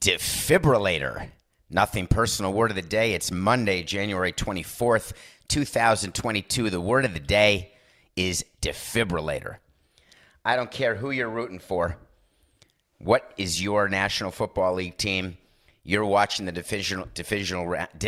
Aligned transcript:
Defibrillator. 0.00 1.28
Nothing 1.68 2.06
personal. 2.06 2.52
Word 2.52 2.70
of 2.70 2.76
the 2.76 2.82
day. 2.82 3.12
It's 3.12 3.30
Monday, 3.30 3.82
January 3.82 4.32
24th, 4.32 5.12
2022. 5.48 6.70
The 6.70 6.80
word 6.80 7.04
of 7.04 7.14
the 7.14 7.20
day 7.20 7.72
is 8.16 8.44
defibrillator. 8.62 9.56
I 10.44 10.56
don't 10.56 10.70
care 10.70 10.94
who 10.96 11.10
you're 11.10 11.28
rooting 11.28 11.58
for. 11.58 11.98
What 12.98 13.32
is 13.36 13.62
your 13.62 13.88
National 13.88 14.30
Football 14.30 14.74
League 14.74 14.96
team? 14.96 15.36
You're 15.84 16.04
watching 16.04 16.46
the 16.46 16.52
divisional 16.52 17.08
divisional 17.14 17.66
round. 17.66 17.88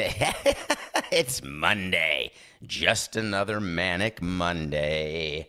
it's 1.10 1.42
Monday. 1.42 2.32
Just 2.66 3.16
another 3.16 3.60
manic 3.60 4.20
Monday. 4.20 5.48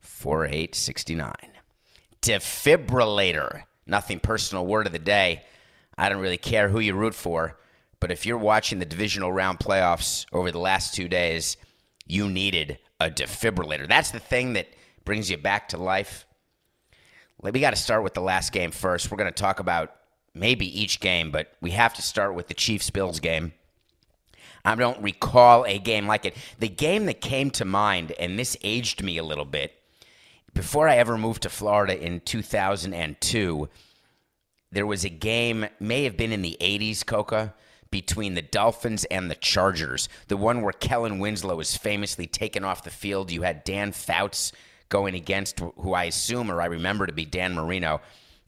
4869. 0.00 1.32
Defibrillator. 2.20 3.62
Nothing 3.86 4.20
personal. 4.20 4.66
Word 4.66 4.86
of 4.86 4.92
the 4.92 4.98
day. 4.98 5.42
I 5.96 6.08
don't 6.08 6.20
really 6.20 6.38
care 6.38 6.68
who 6.68 6.80
you 6.80 6.94
root 6.94 7.14
for, 7.14 7.58
but 8.00 8.10
if 8.10 8.26
you're 8.26 8.38
watching 8.38 8.78
the 8.78 8.84
divisional 8.84 9.32
round 9.32 9.58
playoffs 9.58 10.26
over 10.32 10.50
the 10.50 10.58
last 10.58 10.94
two 10.94 11.08
days, 11.08 11.56
you 12.06 12.28
needed 12.28 12.78
a 12.98 13.10
defibrillator. 13.10 13.88
That's 13.88 14.10
the 14.10 14.20
thing 14.20 14.54
that 14.54 14.68
brings 15.04 15.30
you 15.30 15.36
back 15.36 15.68
to 15.68 15.76
life. 15.76 16.26
We 17.40 17.60
got 17.60 17.70
to 17.70 17.76
start 17.76 18.04
with 18.04 18.14
the 18.14 18.20
last 18.20 18.52
game 18.52 18.70
first. 18.70 19.10
We're 19.10 19.16
going 19.16 19.32
to 19.32 19.42
talk 19.42 19.58
about 19.58 19.94
maybe 20.34 20.80
each 20.80 21.00
game, 21.00 21.30
but 21.30 21.52
we 21.60 21.72
have 21.72 21.94
to 21.94 22.02
start 22.02 22.34
with 22.34 22.48
the 22.48 22.54
Chiefs 22.54 22.90
Bills 22.90 23.20
game. 23.20 23.52
I 24.64 24.76
don't 24.76 25.02
recall 25.02 25.64
a 25.66 25.78
game 25.78 26.06
like 26.06 26.24
it. 26.24 26.36
The 26.60 26.68
game 26.68 27.06
that 27.06 27.20
came 27.20 27.50
to 27.52 27.64
mind, 27.64 28.12
and 28.12 28.38
this 28.38 28.56
aged 28.62 29.02
me 29.02 29.18
a 29.18 29.24
little 29.24 29.44
bit, 29.44 29.74
before 30.54 30.88
I 30.88 30.98
ever 30.98 31.18
moved 31.18 31.42
to 31.42 31.48
Florida 31.48 32.00
in 32.00 32.20
2002, 32.20 33.68
there 34.72 34.86
was 34.86 35.04
a 35.04 35.10
game, 35.10 35.66
may 35.78 36.04
have 36.04 36.16
been 36.16 36.32
in 36.32 36.42
the 36.42 36.56
80s, 36.60 37.04
Coca, 37.04 37.54
between 37.90 38.34
the 38.34 38.42
Dolphins 38.42 39.04
and 39.04 39.30
the 39.30 39.34
Chargers. 39.34 40.08
The 40.28 40.36
one 40.36 40.62
where 40.62 40.72
Kellen 40.72 41.18
Winslow 41.18 41.56
was 41.56 41.76
famously 41.76 42.26
taken 42.26 42.64
off 42.64 42.82
the 42.82 42.90
field. 42.90 43.30
You 43.30 43.42
had 43.42 43.64
Dan 43.64 43.92
Fouts 43.92 44.50
going 44.88 45.14
against 45.14 45.60
who 45.60 45.92
I 45.92 46.04
assume 46.04 46.50
or 46.50 46.60
I 46.60 46.66
remember 46.66 47.06
to 47.06 47.12
be 47.12 47.26
Dan 47.26 47.54
Marino. 47.54 48.00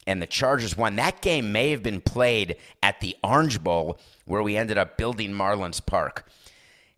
And 0.07 0.21
the 0.21 0.27
Chargers 0.27 0.75
won. 0.75 0.95
That 0.95 1.21
game 1.21 1.51
may 1.51 1.71
have 1.71 1.83
been 1.83 2.01
played 2.01 2.57
at 2.83 2.99
the 2.99 3.15
Orange 3.23 3.63
Bowl 3.63 3.99
where 4.25 4.43
we 4.43 4.57
ended 4.57 4.77
up 4.77 4.97
building 4.97 5.31
Marlins 5.31 5.83
Park. 5.83 6.27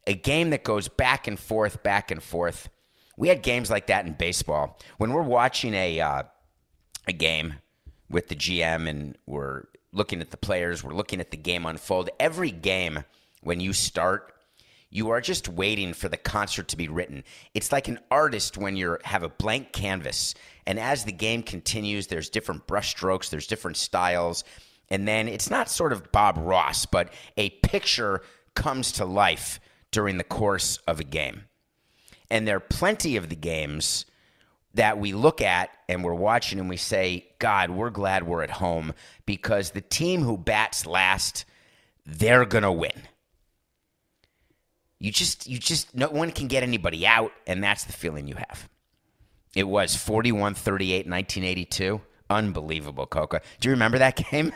A 0.05 0.13
game 0.13 0.49
that 0.51 0.63
goes 0.63 0.87
back 0.87 1.27
and 1.27 1.37
forth, 1.37 1.83
back 1.83 2.11
and 2.11 2.23
forth. 2.23 2.69
We 3.17 3.27
had 3.27 3.43
games 3.43 3.69
like 3.69 3.87
that 3.87 4.05
in 4.05 4.13
baseball. 4.13 4.79
When 4.97 5.11
we're 5.11 5.21
watching 5.21 5.73
a 5.73 5.99
uh, 5.99 6.23
a 7.07 7.13
game, 7.13 7.55
with 8.09 8.27
the 8.27 8.35
GM 8.35 8.87
and 8.87 9.17
we're 9.25 9.63
looking 9.91 10.21
at 10.21 10.31
the 10.31 10.37
players, 10.37 10.83
we're 10.83 10.93
looking 10.93 11.19
at 11.19 11.31
the 11.31 11.37
game 11.37 11.65
unfold. 11.65 12.09
Every 12.19 12.51
game, 12.51 13.03
when 13.41 13.59
you 13.59 13.73
start, 13.73 14.33
you 14.89 15.09
are 15.09 15.21
just 15.21 15.49
waiting 15.49 15.93
for 15.93 16.07
the 16.07 16.17
concert 16.17 16.69
to 16.69 16.77
be 16.77 16.87
written. 16.87 17.23
It's 17.53 17.71
like 17.71 17.87
an 17.87 17.99
artist 18.09 18.57
when 18.57 18.75
you 18.75 18.97
have 19.03 19.23
a 19.23 19.29
blank 19.29 19.73
canvas, 19.73 20.33
and 20.65 20.79
as 20.79 21.03
the 21.03 21.11
game 21.11 21.43
continues, 21.43 22.07
there's 22.07 22.29
different 22.29 22.67
brushstrokes, 22.67 23.29
there's 23.29 23.47
different 23.47 23.77
styles, 23.77 24.43
and 24.89 25.07
then 25.07 25.27
it's 25.27 25.49
not 25.49 25.69
sort 25.69 25.91
of 25.91 26.11
Bob 26.11 26.37
Ross, 26.37 26.85
but 26.85 27.11
a 27.35 27.49
picture 27.49 28.21
comes 28.55 28.93
to 28.93 29.05
life 29.05 29.59
during 29.91 30.17
the 30.17 30.23
course 30.23 30.77
of 30.87 30.99
a 30.99 31.03
game. 31.03 31.43
And 32.29 32.47
there 32.47 32.57
are 32.57 32.61
plenty 32.61 33.15
of 33.15 33.29
the 33.29 33.35
games 33.35 34.05
that 34.77 34.99
we 34.99 35.11
look 35.11 35.41
at 35.41 35.71
and 35.89 36.03
we're 36.03 36.13
watching 36.13 36.59
and 36.59 36.69
we 36.69 36.77
say, 36.77 37.27
God, 37.39 37.71
we're 37.71 37.89
glad 37.89 38.23
we're 38.23 38.43
at 38.43 38.51
home 38.51 38.93
because 39.25 39.71
the 39.71 39.81
team 39.81 40.21
who 40.21 40.37
bats 40.37 40.85
last, 40.85 41.45
they're 42.05 42.45
going 42.45 42.63
to 42.63 42.71
win. 42.71 42.91
You 44.99 45.11
just, 45.11 45.47
you 45.47 45.59
just, 45.59 45.95
no 45.95 46.09
one 46.09 46.31
can 46.31 46.47
get 46.47 46.63
anybody 46.63 47.05
out, 47.05 47.31
and 47.45 47.63
that's 47.63 47.83
the 47.83 47.93
feeling 47.93 48.27
you 48.27 48.35
have. 48.35 48.67
It 49.55 49.67
was 49.67 49.95
41 49.95 50.55
38, 50.55 51.07
1982. 51.07 52.01
Unbelievable, 52.29 53.05
Coca. 53.05 53.41
Do 53.59 53.69
you 53.69 53.73
remember 53.73 53.97
that 53.99 54.15
game? 54.31 54.53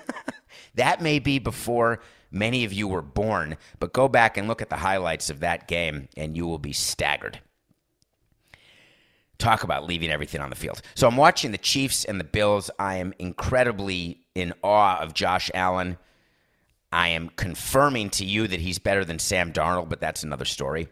that 0.76 1.02
may 1.02 1.20
be 1.20 1.40
before 1.40 2.00
many 2.32 2.64
of 2.64 2.74
you 2.74 2.88
were 2.88 3.02
born, 3.02 3.58
but 3.80 3.94
go 3.94 4.08
back 4.08 4.38
and 4.38 4.48
look 4.48 4.62
at 4.62 4.70
the 4.70 4.78
highlights 4.78 5.30
of 5.30 5.40
that 5.42 5.68
game, 5.68 6.10
and 6.18 6.36
you 6.36 6.48
will 6.48 6.60
be 6.60 6.74
staggered 6.74 7.40
talk 9.42 9.64
about 9.64 9.86
leaving 9.86 10.12
everything 10.12 10.42
on 10.42 10.50
the 10.50 10.56
field. 10.56 10.82
So 10.96 11.08
I'm 11.08 11.18
watching 11.18 11.52
the 11.52 11.58
Chiefs 11.58 12.06
and 12.06 12.20
the 12.20 12.26
Bills. 12.26 12.72
I 12.80 12.98
am 12.98 13.14
incredibly 13.20 14.22
in 14.36 14.54
awe 14.64 15.00
of 15.00 15.14
Josh 15.14 15.52
Allen. 15.54 15.98
I 16.92 17.10
am 17.10 17.30
confirming 17.30 18.10
to 18.12 18.26
you 18.26 18.48
that 18.48 18.60
he's 18.60 18.80
better 18.80 19.06
than 19.06 19.20
Sam 19.20 19.54
Darnold, 19.54 19.90
but 19.90 20.02
that's 20.02 20.24
another 20.24 20.46
story. 20.46 20.88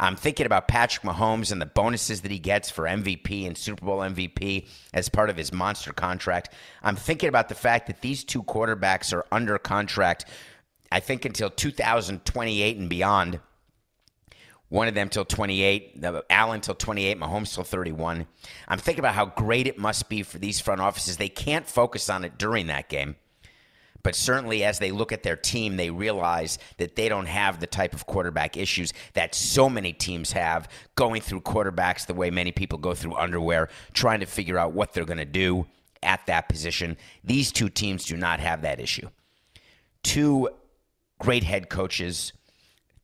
I'm 0.00 0.16
thinking 0.16 0.46
about 0.46 0.66
Patrick 0.66 1.04
Mahomes 1.04 1.52
and 1.52 1.60
the 1.60 1.66
bonuses 1.66 2.22
that 2.22 2.30
he 2.32 2.40
gets 2.40 2.68
for 2.68 2.84
MVP 2.84 3.46
and 3.46 3.56
Super 3.56 3.86
Bowl 3.86 3.98
MVP 3.98 4.66
as 4.92 5.08
part 5.08 5.30
of 5.30 5.36
his 5.36 5.52
monster 5.52 5.92
contract. 5.92 6.52
I'm 6.82 6.96
thinking 6.96 7.28
about 7.28 7.48
the 7.48 7.54
fact 7.54 7.86
that 7.86 8.00
these 8.00 8.24
two 8.24 8.42
quarterbacks 8.42 9.12
are 9.12 9.24
under 9.30 9.56
contract, 9.58 10.24
I 10.90 10.98
think, 10.98 11.24
until 11.24 11.50
2028 11.50 12.78
and 12.78 12.88
beyond. 12.88 13.38
One 14.72 14.88
of 14.88 14.94
them 14.94 15.10
till 15.10 15.26
28, 15.26 16.02
Allen 16.30 16.62
till 16.62 16.74
28, 16.74 17.20
Mahomes 17.20 17.54
till 17.54 17.62
31. 17.62 18.26
I'm 18.68 18.78
thinking 18.78 19.00
about 19.00 19.14
how 19.14 19.26
great 19.26 19.66
it 19.66 19.76
must 19.76 20.08
be 20.08 20.22
for 20.22 20.38
these 20.38 20.60
front 20.60 20.80
offices. 20.80 21.18
They 21.18 21.28
can't 21.28 21.68
focus 21.68 22.08
on 22.08 22.24
it 22.24 22.38
during 22.38 22.68
that 22.68 22.88
game. 22.88 23.16
But 24.02 24.14
certainly, 24.14 24.64
as 24.64 24.78
they 24.78 24.90
look 24.90 25.12
at 25.12 25.24
their 25.24 25.36
team, 25.36 25.76
they 25.76 25.90
realize 25.90 26.58
that 26.78 26.96
they 26.96 27.10
don't 27.10 27.26
have 27.26 27.60
the 27.60 27.66
type 27.66 27.92
of 27.92 28.06
quarterback 28.06 28.56
issues 28.56 28.94
that 29.12 29.34
so 29.34 29.68
many 29.68 29.92
teams 29.92 30.32
have 30.32 30.70
going 30.94 31.20
through 31.20 31.42
quarterbacks 31.42 32.06
the 32.06 32.14
way 32.14 32.30
many 32.30 32.50
people 32.50 32.78
go 32.78 32.94
through 32.94 33.14
underwear, 33.16 33.68
trying 33.92 34.20
to 34.20 34.26
figure 34.26 34.56
out 34.56 34.72
what 34.72 34.94
they're 34.94 35.04
going 35.04 35.18
to 35.18 35.26
do 35.26 35.66
at 36.02 36.24
that 36.28 36.48
position. 36.48 36.96
These 37.22 37.52
two 37.52 37.68
teams 37.68 38.06
do 38.06 38.16
not 38.16 38.40
have 38.40 38.62
that 38.62 38.80
issue. 38.80 39.10
Two 40.02 40.48
great 41.18 41.44
head 41.44 41.68
coaches 41.68 42.32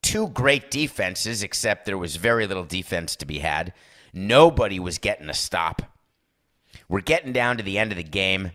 two 0.03 0.28
great 0.28 0.70
defenses, 0.70 1.42
except 1.42 1.86
there 1.86 1.98
was 1.98 2.16
very 2.16 2.47
little 2.47 2.64
defense 2.64 3.16
to 3.16 3.26
be 3.26 3.38
had. 3.38 3.72
Nobody 4.12 4.78
was 4.78 4.98
getting 4.98 5.28
a 5.28 5.34
stop. 5.34 5.82
We're 6.89 7.00
getting 7.00 7.33
down 7.33 7.59
to 7.59 7.62
the 7.62 7.78
end 7.78 7.92
of 7.92 7.97
the 7.97 8.03
game. 8.03 8.53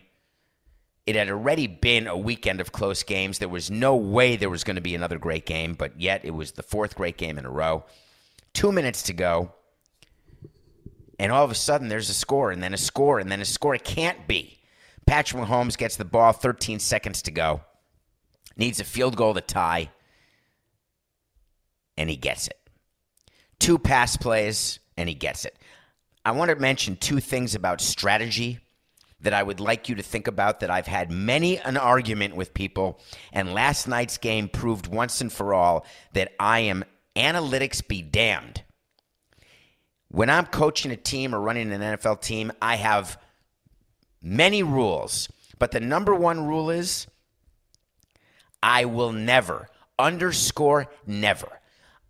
It 1.06 1.16
had 1.16 1.28
already 1.28 1.66
been 1.66 2.06
a 2.06 2.16
weekend 2.16 2.60
of 2.60 2.72
close 2.72 3.02
games. 3.02 3.38
There 3.38 3.48
was 3.48 3.70
no 3.70 3.94
way 3.94 4.36
there 4.36 4.50
was 4.50 4.64
going 4.64 4.76
to 4.76 4.82
be 4.82 4.94
another 4.94 5.18
great 5.18 5.46
game, 5.46 5.74
but 5.74 6.00
yet 6.00 6.24
it 6.24 6.32
was 6.32 6.52
the 6.52 6.62
fourth 6.62 6.96
great 6.96 7.16
game 7.16 7.38
in 7.38 7.44
a 7.44 7.50
row. 7.50 7.84
Two 8.54 8.72
minutes 8.72 9.02
to 9.04 9.12
go. 9.12 9.52
And 11.18 11.30
all 11.30 11.44
of 11.44 11.50
a 11.50 11.54
sudden, 11.54 11.88
there's 11.88 12.10
a 12.10 12.14
score, 12.14 12.50
and 12.50 12.62
then 12.62 12.74
a 12.74 12.78
score, 12.78 13.18
and 13.18 13.30
then 13.30 13.40
a 13.40 13.44
score. 13.44 13.74
It 13.74 13.84
can't 13.84 14.26
be. 14.26 14.58
Patrick 15.06 15.44
Mahomes 15.44 15.76
gets 15.76 15.96
the 15.96 16.04
ball, 16.04 16.32
13 16.32 16.80
seconds 16.80 17.22
to 17.22 17.30
go. 17.30 17.60
Needs 18.56 18.80
a 18.80 18.84
field 18.84 19.14
goal 19.14 19.34
to 19.34 19.40
tie 19.40 19.90
and 21.96 22.10
he 22.10 22.16
gets 22.16 22.48
it. 22.48 22.58
Two 23.58 23.78
pass 23.78 24.16
plays, 24.16 24.80
and 24.96 25.08
he 25.08 25.14
gets 25.14 25.44
it. 25.44 25.56
I 26.24 26.32
want 26.32 26.50
to 26.50 26.56
mention 26.56 26.96
two 26.96 27.20
things 27.20 27.54
about 27.54 27.80
strategy 27.80 28.58
that 29.20 29.32
I 29.32 29.42
would 29.42 29.60
like 29.60 29.88
you 29.88 29.94
to 29.94 30.02
think 30.02 30.26
about 30.26 30.60
that 30.60 30.70
I've 30.70 30.86
had 30.86 31.10
many 31.10 31.58
an 31.58 31.76
argument 31.76 32.36
with 32.36 32.52
people, 32.54 33.00
and 33.32 33.54
last 33.54 33.88
night's 33.88 34.18
game 34.18 34.48
proved 34.48 34.86
once 34.86 35.20
and 35.20 35.32
for 35.32 35.54
all 35.54 35.86
that 36.12 36.32
I 36.38 36.60
am 36.60 36.84
analytics 37.16 37.86
be 37.86 38.02
damned. 38.02 38.62
when 40.08 40.30
I'm 40.30 40.46
coaching 40.46 40.92
a 40.92 40.96
team 40.96 41.34
or 41.34 41.40
running 41.40 41.72
an 41.72 41.80
NFL 41.80 42.20
team, 42.20 42.52
I 42.62 42.76
have 42.76 43.18
many 44.22 44.62
rules. 44.62 45.28
But 45.58 45.72
the 45.72 45.80
number 45.80 46.14
one 46.14 46.46
rule 46.46 46.70
is 46.70 47.06
I 48.62 48.84
will 48.84 49.12
never, 49.12 49.68
underscore 49.98 50.86
never. 51.06 51.60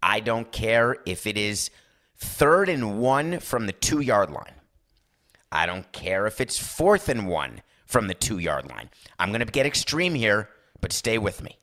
I 0.06 0.20
don't 0.20 0.52
care 0.52 0.98
if 1.06 1.26
it 1.26 1.38
is 1.38 1.70
third 2.18 2.68
and 2.68 3.00
one 3.00 3.40
from 3.40 3.64
the 3.64 3.72
two 3.72 4.00
yard 4.00 4.28
line. 4.28 4.52
I 5.50 5.64
don't 5.64 5.90
care 5.92 6.26
if 6.26 6.42
it's 6.42 6.58
fourth 6.58 7.08
and 7.08 7.26
one 7.26 7.62
from 7.86 8.08
the 8.08 8.14
two 8.14 8.38
yard 8.38 8.68
line. 8.68 8.90
I'm 9.18 9.30
going 9.30 9.40
to 9.40 9.50
get 9.50 9.64
extreme 9.64 10.14
here, 10.14 10.50
but 10.82 10.92
stay 10.92 11.16
with 11.16 11.42
me. 11.42 11.56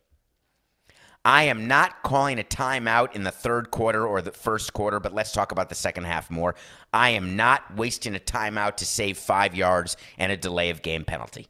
I 1.23 1.43
am 1.43 1.67
not 1.67 2.01
calling 2.01 2.39
a 2.39 2.43
timeout 2.43 3.15
in 3.15 3.21
the 3.21 3.31
third 3.31 3.69
quarter 3.69 4.07
or 4.07 4.23
the 4.23 4.31
first 4.31 4.73
quarter, 4.73 4.99
but 4.99 5.13
let's 5.13 5.33
talk 5.33 5.51
about 5.51 5.69
the 5.69 5.75
second 5.75 6.05
half 6.05 6.31
more. 6.31 6.55
I 6.91 7.09
am 7.09 7.35
not 7.35 7.75
wasting 7.77 8.15
a 8.15 8.19
timeout 8.19 8.77
to 8.77 8.85
save 8.85 9.19
five 9.19 9.53
yards 9.53 9.97
and 10.17 10.31
a 10.31 10.38
delay 10.38 10.71
of 10.71 10.81
game 10.81 11.05
penalty. 11.05 11.45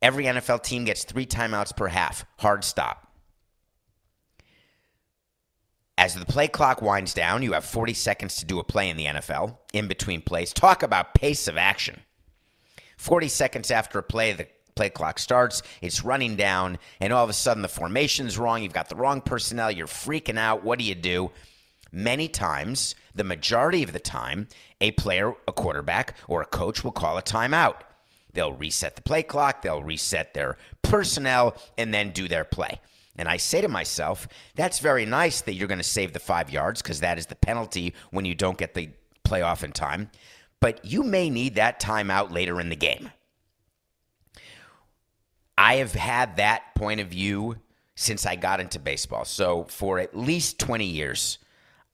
Every 0.00 0.24
NFL 0.24 0.62
team 0.62 0.86
gets 0.86 1.04
three 1.04 1.26
timeouts 1.26 1.76
per 1.76 1.88
half. 1.88 2.24
Hard 2.38 2.64
stop. 2.64 3.05
As 5.98 6.14
the 6.14 6.26
play 6.26 6.46
clock 6.46 6.82
winds 6.82 7.14
down, 7.14 7.42
you 7.42 7.52
have 7.52 7.64
40 7.64 7.94
seconds 7.94 8.36
to 8.36 8.44
do 8.44 8.58
a 8.58 8.64
play 8.64 8.90
in 8.90 8.98
the 8.98 9.06
NFL 9.06 9.56
in 9.72 9.88
between 9.88 10.20
plays. 10.20 10.52
Talk 10.52 10.82
about 10.82 11.14
pace 11.14 11.48
of 11.48 11.56
action. 11.56 12.00
40 12.98 13.28
seconds 13.28 13.70
after 13.70 13.98
a 13.98 14.02
play, 14.02 14.32
the 14.32 14.46
play 14.74 14.90
clock 14.90 15.18
starts, 15.18 15.62
it's 15.80 16.04
running 16.04 16.36
down, 16.36 16.78
and 17.00 17.12
all 17.12 17.24
of 17.24 17.30
a 17.30 17.34
sudden 17.34 17.62
the 17.62 17.68
formation's 17.68 18.36
wrong. 18.36 18.62
You've 18.62 18.74
got 18.74 18.90
the 18.90 18.96
wrong 18.96 19.22
personnel. 19.22 19.70
You're 19.70 19.86
freaking 19.86 20.38
out. 20.38 20.62
What 20.62 20.78
do 20.78 20.84
you 20.84 20.94
do? 20.94 21.30
Many 21.90 22.28
times, 22.28 22.94
the 23.14 23.24
majority 23.24 23.82
of 23.82 23.94
the 23.94 24.00
time, 24.00 24.48
a 24.82 24.90
player, 24.92 25.32
a 25.48 25.52
quarterback, 25.52 26.14
or 26.28 26.42
a 26.42 26.46
coach 26.46 26.84
will 26.84 26.92
call 26.92 27.16
a 27.16 27.22
timeout. 27.22 27.76
They'll 28.34 28.52
reset 28.52 28.96
the 28.96 29.02
play 29.02 29.22
clock, 29.22 29.62
they'll 29.62 29.82
reset 29.82 30.34
their 30.34 30.58
personnel, 30.82 31.56
and 31.78 31.94
then 31.94 32.10
do 32.10 32.28
their 32.28 32.44
play. 32.44 32.80
And 33.16 33.28
I 33.28 33.36
say 33.38 33.60
to 33.60 33.68
myself, 33.68 34.28
that's 34.54 34.78
very 34.78 35.06
nice 35.06 35.40
that 35.42 35.54
you're 35.54 35.68
going 35.68 35.78
to 35.78 35.84
save 35.84 36.12
the 36.12 36.18
five 36.18 36.50
yards 36.50 36.82
because 36.82 37.00
that 37.00 37.18
is 37.18 37.26
the 37.26 37.34
penalty 37.34 37.94
when 38.10 38.24
you 38.24 38.34
don't 38.34 38.58
get 38.58 38.74
the 38.74 38.90
playoff 39.24 39.64
in 39.64 39.72
time. 39.72 40.10
But 40.60 40.84
you 40.84 41.02
may 41.02 41.30
need 41.30 41.54
that 41.56 41.80
timeout 41.80 42.32
later 42.32 42.60
in 42.60 42.68
the 42.68 42.76
game. 42.76 43.10
I 45.58 45.76
have 45.76 45.94
had 45.94 46.36
that 46.36 46.74
point 46.74 47.00
of 47.00 47.08
view 47.08 47.56
since 47.94 48.26
I 48.26 48.36
got 48.36 48.60
into 48.60 48.78
baseball. 48.78 49.24
So 49.24 49.64
for 49.64 49.98
at 49.98 50.16
least 50.16 50.58
20 50.58 50.84
years, 50.84 51.38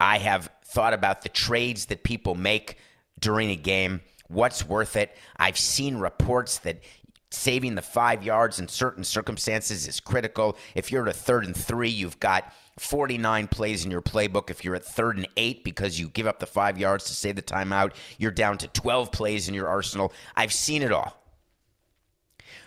I 0.00 0.18
have 0.18 0.50
thought 0.64 0.94
about 0.94 1.22
the 1.22 1.28
trades 1.28 1.86
that 1.86 2.02
people 2.02 2.34
make 2.34 2.78
during 3.20 3.50
a 3.50 3.56
game, 3.56 4.00
what's 4.28 4.66
worth 4.66 4.96
it. 4.96 5.16
I've 5.36 5.58
seen 5.58 5.98
reports 5.98 6.58
that 6.58 6.80
saving 7.32 7.74
the 7.74 7.82
five 7.82 8.22
yards 8.22 8.58
in 8.58 8.68
certain 8.68 9.04
circumstances 9.04 9.88
is 9.88 10.00
critical. 10.00 10.56
If 10.74 10.92
you're 10.92 11.08
at 11.08 11.14
a 11.14 11.18
third 11.18 11.44
and 11.44 11.56
three, 11.56 11.88
you've 11.88 12.20
got 12.20 12.52
49 12.78 13.48
plays 13.48 13.84
in 13.84 13.90
your 13.90 14.02
playbook. 14.02 14.50
If 14.50 14.64
you're 14.64 14.74
at 14.74 14.84
third 14.84 15.16
and 15.16 15.28
eight 15.36 15.64
because 15.64 15.98
you 15.98 16.08
give 16.08 16.26
up 16.26 16.38
the 16.38 16.46
five 16.46 16.78
yards 16.78 17.04
to 17.04 17.14
save 17.14 17.36
the 17.36 17.42
timeout, 17.42 17.94
you're 18.18 18.30
down 18.30 18.58
to 18.58 18.68
12 18.68 19.12
plays 19.12 19.48
in 19.48 19.54
your 19.54 19.68
arsenal. 19.68 20.12
I've 20.36 20.52
seen 20.52 20.82
it 20.82 20.92
all. 20.92 21.18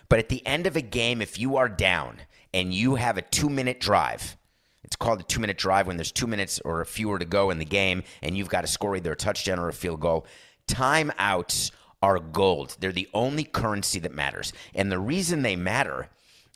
But 0.09 0.19
at 0.19 0.29
the 0.29 0.45
end 0.45 0.67
of 0.67 0.75
a 0.75 0.81
game, 0.81 1.21
if 1.21 1.39
you 1.39 1.57
are 1.57 1.69
down 1.69 2.21
and 2.53 2.73
you 2.73 2.95
have 2.95 3.17
a 3.17 3.21
two 3.21 3.49
minute 3.49 3.79
drive, 3.79 4.37
it's 4.83 4.95
called 4.95 5.19
a 5.19 5.23
two 5.23 5.39
minute 5.39 5.57
drive 5.57 5.87
when 5.87 5.97
there's 5.97 6.11
two 6.11 6.27
minutes 6.27 6.59
or 6.63 6.83
fewer 6.85 7.17
to 7.17 7.25
go 7.25 7.49
in 7.49 7.57
the 7.57 7.65
game 7.65 8.03
and 8.21 8.37
you've 8.37 8.49
got 8.49 8.61
to 8.61 8.67
score 8.67 8.95
either 8.95 9.11
a 9.11 9.15
touchdown 9.15 9.59
or 9.59 9.67
a 9.67 9.73
field 9.73 9.99
goal. 9.99 10.27
Timeouts 10.67 11.71
are 12.05 12.19
gold. 12.19 12.77
They're 12.79 12.91
the 12.91 13.09
only 13.15 13.43
currency 13.43 13.97
that 13.97 14.13
matters. 14.13 14.53
And 14.75 14.91
the 14.91 14.99
reason 14.99 15.41
they 15.41 15.55
matter 15.55 16.09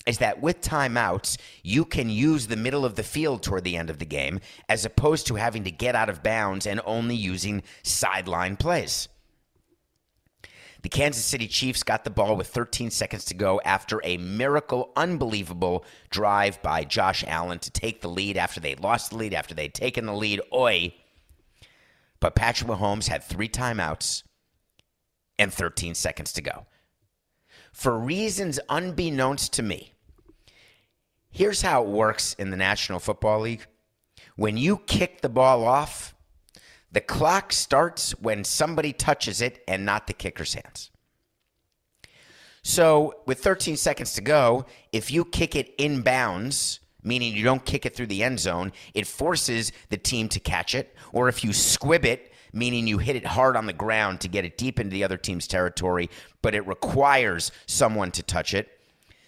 is 0.06 0.19
that 0.19 0.44
with 0.44 0.62
timeouts, 0.62 1.40
you 1.63 1.86
can 1.86 2.07
use 2.07 2.46
the 2.46 2.56
middle 2.56 2.86
of 2.86 2.94
the 2.94 3.01
field 3.01 3.42
toward 3.42 3.63
the 3.63 3.75
end 3.75 3.90
of 3.90 3.98
the 3.98 4.06
game 4.06 4.42
as 4.69 4.86
opposed 4.86 5.25
to 5.25 5.36
having 5.36 5.63
to 5.63 5.72
get 5.72 5.96
out 5.96 6.07
of 6.07 6.22
bounds 6.22 6.68
and 6.68 6.80
only 6.86 7.16
using 7.16 7.63
sideline 7.81 8.57
plays. 8.57 9.10
The 10.84 10.90
Kansas 10.90 11.25
City 11.25 11.48
Chiefs 11.48 11.81
got 11.81 12.04
the 12.04 12.12
ball 12.12 12.38
with 12.38 12.48
13 12.48 12.92
seconds 12.92 13.25
to 13.25 13.34
go 13.34 13.60
after 13.66 14.00
a 14.04 14.18
miracle, 14.18 14.92
unbelievable 14.95 15.84
drive 16.12 16.62
by 16.62 16.84
Josh 16.84 17.24
Allen 17.25 17.57
to 17.60 17.72
take 17.72 18.02
the 18.02 18.07
lead 18.07 18.38
after 18.38 18.60
they 18.60 18.75
lost 18.75 19.10
the 19.10 19.18
lead, 19.18 19.34
after 19.34 19.56
they'd 19.56 19.74
taken 19.74 20.06
the 20.06 20.13
lead. 20.13 20.42
Oi. 20.54 20.94
But 22.19 22.36
Patrick 22.36 22.69
Mahomes 22.69 23.07
had 23.07 23.24
three 23.24 23.50
timeouts 23.50 24.24
and 25.39 25.51
13 25.51 25.95
seconds 25.95 26.31
to 26.33 26.41
go. 26.41 26.68
For 27.71 27.97
reasons 27.97 28.59
unbeknownst 28.69 29.53
to 29.53 29.63
me, 29.63 29.94
here's 31.31 31.63
how 31.63 31.83
it 31.83 31.89
works 31.89 32.36
in 32.36 32.51
the 32.51 32.57
National 32.57 33.00
Football 33.00 33.39
League. 33.39 33.65
When 34.36 34.57
you 34.57 34.77
kick 34.86 35.21
the 35.21 35.30
ball 35.30 35.65
off, 35.65 36.13
the 36.91 37.01
clock 37.01 37.53
starts 37.53 38.12
when 38.19 38.44
somebody 38.44 38.94
touches 38.94 39.41
it 39.41 39.63
and 39.68 39.86
not 39.86 40.07
the 40.07 40.13
kicker's 40.13 40.53
hands. 40.53 40.91
So, 42.62 43.21
with 43.25 43.39
13 43.39 43.77
seconds 43.77 44.13
to 44.13 44.21
go, 44.21 44.65
if 44.92 45.12
you 45.12 45.24
kick 45.24 45.56
it 45.56 45.74
in 45.77 46.01
bounds, 46.01 46.81
meaning 47.03 47.33
you 47.33 47.44
don't 47.44 47.63
kick 47.63 47.85
it 47.85 47.95
through 47.95 48.07
the 48.07 48.24
end 48.24 48.39
zone, 48.39 48.74
it 48.94 49.07
forces 49.07 49.71
the 49.89 49.97
team 49.97 50.27
to 50.30 50.39
catch 50.39 50.75
it. 50.75 50.95
Or 51.13 51.30
if 51.30 51.44
you 51.44 51.53
squib 51.53 52.06
it, 52.06 52.29
meaning 52.54 52.88
you 52.88 52.98
hit 52.98 53.16
it 53.16 53.25
hard 53.25 53.56
on 53.56 53.66
the 53.66 53.74
ground 53.74 54.22
to 54.22 54.28
get 54.28 54.46
it 54.46 54.57
deep 54.57 54.80
into 54.80 54.94
the 54.94 55.04
other 55.04 55.18
team's 55.18 55.48
territory, 55.48 56.10
but 56.42 56.56
it 56.56 56.68
requires 56.68 57.51
someone 57.66 58.12
to 58.12 58.24
touch 58.24 58.54
it, 58.54 58.69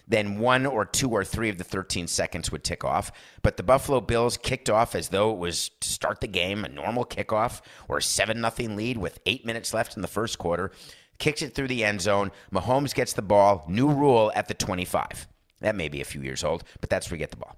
then 0.08 0.38
one 0.38 0.66
or 0.66 0.84
two 0.84 1.10
or 1.10 1.24
three 1.24 1.48
of 1.48 1.58
the 1.58 1.64
13 1.64 2.06
seconds 2.06 2.50
would 2.50 2.64
tick 2.64 2.84
off. 2.84 3.12
But 3.42 3.56
the 3.56 3.62
Buffalo 3.62 4.00
Bills 4.00 4.36
kicked 4.36 4.68
off 4.68 4.94
as 4.94 5.08
though 5.08 5.32
it 5.32 5.38
was 5.38 5.70
to 5.80 5.88
start 5.88 6.20
the 6.20 6.26
game, 6.26 6.64
a 6.64 6.68
normal 6.68 7.04
kickoff 7.04 7.60
or 7.88 7.98
a 7.98 8.02
7 8.02 8.36
0 8.36 8.74
lead 8.74 8.98
with 8.98 9.20
eight 9.26 9.46
minutes 9.46 9.72
left 9.72 9.96
in 9.96 10.02
the 10.02 10.08
first 10.08 10.38
quarter. 10.38 10.72
Kicks 11.18 11.42
it 11.42 11.54
through 11.54 11.68
the 11.68 11.84
end 11.84 12.00
zone. 12.00 12.32
Mahomes 12.52 12.94
gets 12.94 13.12
the 13.12 13.22
ball. 13.22 13.64
New 13.68 13.88
rule 13.88 14.32
at 14.34 14.48
the 14.48 14.54
25. 14.54 15.28
That 15.60 15.76
may 15.76 15.88
be 15.88 16.00
a 16.00 16.04
few 16.04 16.20
years 16.20 16.42
old, 16.42 16.64
but 16.80 16.90
that's 16.90 17.10
where 17.10 17.16
you 17.16 17.22
get 17.22 17.30
the 17.30 17.36
ball 17.36 17.56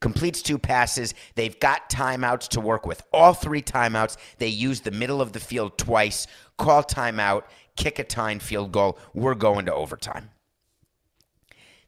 completes 0.00 0.42
two 0.42 0.58
passes. 0.58 1.14
They've 1.34 1.58
got 1.60 1.90
timeouts 1.90 2.48
to 2.48 2.60
work 2.60 2.86
with. 2.86 3.02
All 3.12 3.34
three 3.34 3.62
timeouts, 3.62 4.16
they 4.38 4.48
use 4.48 4.80
the 4.80 4.90
middle 4.90 5.20
of 5.20 5.32
the 5.32 5.40
field 5.40 5.78
twice, 5.78 6.26
call 6.58 6.82
timeout, 6.82 7.42
kick 7.76 7.98
a 7.98 8.04
tying 8.04 8.40
field 8.40 8.72
goal. 8.72 8.98
We're 9.14 9.34
going 9.34 9.66
to 9.66 9.74
overtime. 9.74 10.30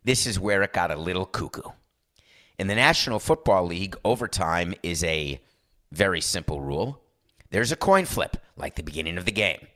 This 0.04 0.26
is 0.26 0.38
where 0.38 0.62
it 0.62 0.72
got 0.72 0.90
a 0.90 0.96
little 0.96 1.26
cuckoo. 1.26 1.70
In 2.58 2.66
the 2.66 2.74
National 2.74 3.18
Football 3.18 3.66
League, 3.66 3.96
overtime 4.04 4.74
is 4.82 5.02
a 5.04 5.40
very 5.90 6.20
simple 6.20 6.60
rule. 6.60 7.00
There's 7.50 7.72
a 7.72 7.76
coin 7.76 8.04
flip, 8.04 8.36
like 8.56 8.76
the 8.76 8.82
beginning 8.82 9.18
of 9.18 9.24
the 9.24 9.32
game. 9.32 9.66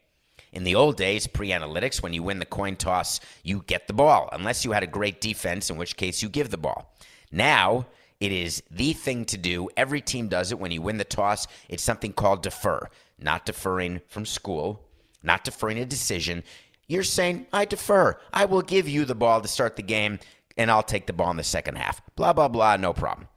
In 0.52 0.64
the 0.64 0.75
old 0.75 0.96
days, 0.96 1.26
pre 1.26 1.50
analytics, 1.50 2.02
when 2.02 2.12
you 2.12 2.22
win 2.22 2.38
the 2.38 2.46
coin 2.46 2.76
toss, 2.76 3.20
you 3.42 3.62
get 3.66 3.87
the 3.87 3.92
ball, 3.92 4.28
unless 4.32 4.64
you 4.64 4.72
had 4.72 4.82
a 4.82 4.87
great 4.87 5.20
defense, 5.20 5.68
in 5.68 5.76
which 5.76 5.96
case 5.96 6.22
you 6.22 6.28
give 6.28 6.50
the 6.50 6.56
ball. 6.56 6.94
Now, 7.30 7.87
it 8.20 8.32
is 8.32 8.62
the 8.70 8.92
thing 8.92 9.25
to 9.26 9.37
do. 9.37 9.68
Every 9.76 10.00
team 10.00 10.28
does 10.28 10.52
it 10.52 10.58
when 10.58 10.70
you 10.70 10.82
win 10.82 10.99
the 10.99 11.04
toss. 11.04 11.46
It's 11.68 11.82
something 11.82 12.12
called 12.12 12.42
defer, 12.42 12.88
not 13.18 13.44
deferring 13.44 14.00
from 14.08 14.25
school, 14.25 14.82
not 15.23 15.44
deferring 15.44 15.78
a 15.78 15.85
decision. 15.85 16.42
You're 16.88 17.02
saying, 17.02 17.46
I 17.52 17.64
defer. 17.64 18.18
I 18.32 18.44
will 18.44 18.62
give 18.62 18.88
you 18.88 19.04
the 19.04 19.14
ball 19.14 19.40
to 19.40 19.49
start 19.49 19.76
the 19.76 19.82
game, 19.82 20.18
and 20.56 20.70
I'll 20.70 20.82
take 20.82 21.06
the 21.06 21.12
ball 21.12 21.30
in 21.30 21.37
the 21.37 21.44
second 21.44 21.76
half. 21.76 22.00
Blah, 22.14 22.32
blah, 22.32 22.49
blah, 22.49 22.76
no 22.76 22.92
problem. 22.92 23.28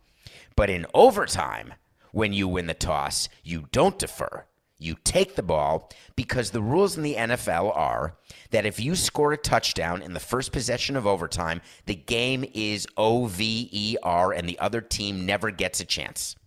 But 0.55 0.69
in 0.69 0.85
overtime, 0.93 1.73
when 2.11 2.33
you 2.33 2.47
win 2.47 2.67
the 2.67 2.73
toss, 2.73 3.29
you 3.43 3.65
don't 3.71 3.99
defer. 3.99 4.45
You 4.81 4.95
take 5.03 5.35
the 5.35 5.43
ball 5.43 5.91
because 6.15 6.51
the 6.51 6.61
rules 6.61 6.95
in 6.95 7.03
the 7.03 7.15
NFL 7.15 7.75
are 7.75 8.15
that 8.51 8.65
if 8.65 8.79
you 8.79 8.95
score 8.95 9.33
a 9.33 9.37
touchdown 9.37 10.01
in 10.01 10.13
the 10.13 10.21
first 10.21 10.53
possession 10.53 10.95
of 10.95 11.05
overtime, 11.05 11.61
the 11.85 11.95
game 11.95 12.45
is 12.53 12.87
OVER 12.95 14.31
and 14.33 14.47
the 14.47 14.57
other 14.57 14.79
team 14.79 15.25
never 15.25 15.51
gets 15.51 15.81
a 15.81 15.85
chance. 15.85 16.37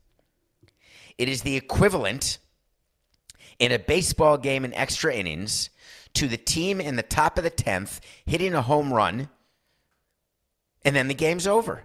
It 1.19 1.29
is 1.29 1.43
the 1.43 1.57
equivalent 1.57 2.39
in 3.59 3.71
a 3.71 3.79
baseball 3.79 4.39
game 4.39 4.65
in 4.65 4.73
extra 4.73 5.15
innings 5.15 5.69
to 6.15 6.27
the 6.27 6.39
team 6.39 6.81
in 6.81 6.97
the 6.97 7.03
top 7.03 7.37
of 7.37 7.45
the 7.45 7.51
10th 7.51 8.01
hitting 8.25 8.55
a 8.55 8.62
home 8.62 8.95
run, 8.95 9.29
and 10.85 10.97
then 10.97 11.09
the 11.09 11.15
game's 11.15 11.47
over. 11.47 11.85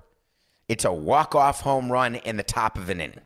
It's 0.70 0.86
a 0.86 0.94
walk 0.94 1.36
off 1.36 1.62
home 1.62 1.92
run 1.92 2.16
in 2.16 2.38
the 2.38 2.44
top 2.44 2.77
of 2.77 2.89
an 2.89 3.01
inning. 3.01 3.22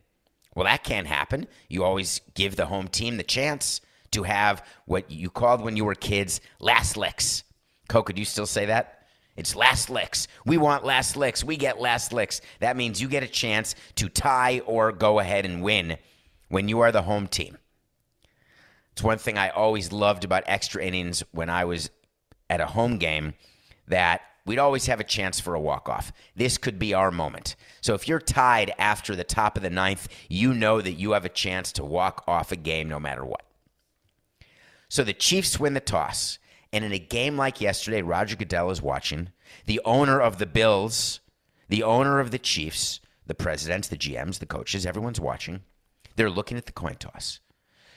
Well, 0.55 0.65
that 0.65 0.83
can't 0.83 1.07
happen. 1.07 1.47
You 1.69 1.83
always 1.83 2.21
give 2.33 2.55
the 2.55 2.65
home 2.65 2.87
team 2.87 3.17
the 3.17 3.23
chance 3.23 3.81
to 4.11 4.23
have 4.23 4.65
what 4.85 5.09
you 5.09 5.29
called 5.29 5.61
when 5.61 5.77
you 5.77 5.85
were 5.85 5.95
kids 5.95 6.41
last 6.59 6.97
licks. 6.97 7.43
Coke, 7.87 8.07
could 8.07 8.19
you 8.19 8.25
still 8.25 8.45
say 8.45 8.65
that? 8.65 9.05
It's 9.37 9.55
last 9.55 9.89
licks. 9.89 10.27
We 10.45 10.57
want 10.57 10.83
last 10.83 11.15
licks. 11.15 11.43
We 11.43 11.55
get 11.55 11.79
last 11.79 12.11
licks. 12.11 12.41
That 12.59 12.75
means 12.75 13.01
you 13.01 13.07
get 13.07 13.23
a 13.23 13.27
chance 13.27 13.75
to 13.95 14.09
tie 14.09 14.59
or 14.65 14.91
go 14.91 15.19
ahead 15.19 15.45
and 15.45 15.63
win 15.63 15.97
when 16.49 16.67
you 16.67 16.81
are 16.81 16.91
the 16.91 17.03
home 17.03 17.27
team. 17.27 17.57
It's 18.91 19.01
one 19.01 19.17
thing 19.17 19.37
I 19.37 19.49
always 19.49 19.93
loved 19.93 20.25
about 20.25 20.43
extra 20.47 20.83
innings 20.83 21.23
when 21.31 21.49
I 21.49 21.63
was 21.63 21.89
at 22.49 22.59
a 22.59 22.65
home 22.65 22.97
game 22.97 23.33
that 23.87 24.21
we'd 24.45 24.59
always 24.59 24.85
have 24.87 24.99
a 24.99 25.05
chance 25.05 25.39
for 25.39 25.53
a 25.53 25.59
walk 25.59 25.89
off. 25.89 26.11
This 26.35 26.57
could 26.57 26.79
be 26.79 26.93
our 26.93 27.11
moment. 27.11 27.55
So 27.81 27.93
if 27.93 28.07
you're 28.07 28.19
tied 28.19 28.73
after 28.77 29.15
the 29.15 29.23
top 29.23 29.57
of 29.57 29.63
the 29.63 29.69
ninth, 29.69 30.07
you 30.29 30.53
know 30.53 30.81
that 30.81 30.93
you 30.93 31.11
have 31.11 31.25
a 31.25 31.29
chance 31.29 31.71
to 31.73 31.85
walk 31.85 32.23
off 32.27 32.51
a 32.51 32.55
game 32.55 32.87
no 32.89 32.99
matter 32.99 33.25
what. 33.25 33.43
So 34.89 35.03
the 35.03 35.13
Chiefs 35.13 35.59
win 35.59 35.73
the 35.73 35.79
toss. 35.79 36.37
And 36.73 36.85
in 36.85 36.93
a 36.93 36.99
game 36.99 37.37
like 37.37 37.59
yesterday, 37.59 38.01
Roger 38.01 38.37
Goodell 38.37 38.71
is 38.71 38.81
watching. 38.81 39.29
The 39.65 39.81
owner 39.83 40.21
of 40.21 40.37
the 40.37 40.45
Bills, 40.45 41.19
the 41.67 41.83
owner 41.83 42.19
of 42.19 42.31
the 42.31 42.39
Chiefs, 42.39 43.01
the 43.27 43.35
presidents, 43.35 43.89
the 43.89 43.97
GMs, 43.97 44.39
the 44.39 44.45
coaches, 44.45 44.85
everyone's 44.85 45.19
watching. 45.19 45.63
They're 46.15 46.29
looking 46.29 46.57
at 46.57 46.67
the 46.67 46.71
coin 46.71 46.95
toss. 46.95 47.40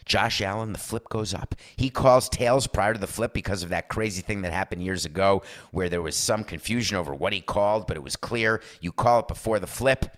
Josh 0.05 0.41
Allen, 0.41 0.73
the 0.73 0.79
flip 0.79 1.09
goes 1.09 1.33
up. 1.33 1.55
He 1.77 1.91
calls 1.91 2.29
tails 2.29 2.67
prior 2.67 2.93
to 2.93 3.01
the 3.01 3.07
flip 3.07 3.33
because 3.33 3.63
of 3.63 3.71
that 3.71 3.89
crazy 3.89 4.23
thing 4.23 4.43
that 4.43 4.53
happened 4.53 4.83
years 4.83 5.05
ago 5.05 5.43
where 5.71 5.89
there 5.89 6.03
was 6.03 6.17
some 6.17 6.45
confusion 6.45 6.97
over 6.97 7.15
what 7.15 7.33
he 7.33 7.41
called, 7.41 7.87
but 7.87 7.97
it 7.97 8.03
was 8.03 8.17
clear. 8.17 8.61
You 8.81 8.93
call 8.93 9.21
it 9.21 9.29
before 9.29 9.59
the 9.59 9.67
flip. 9.67 10.17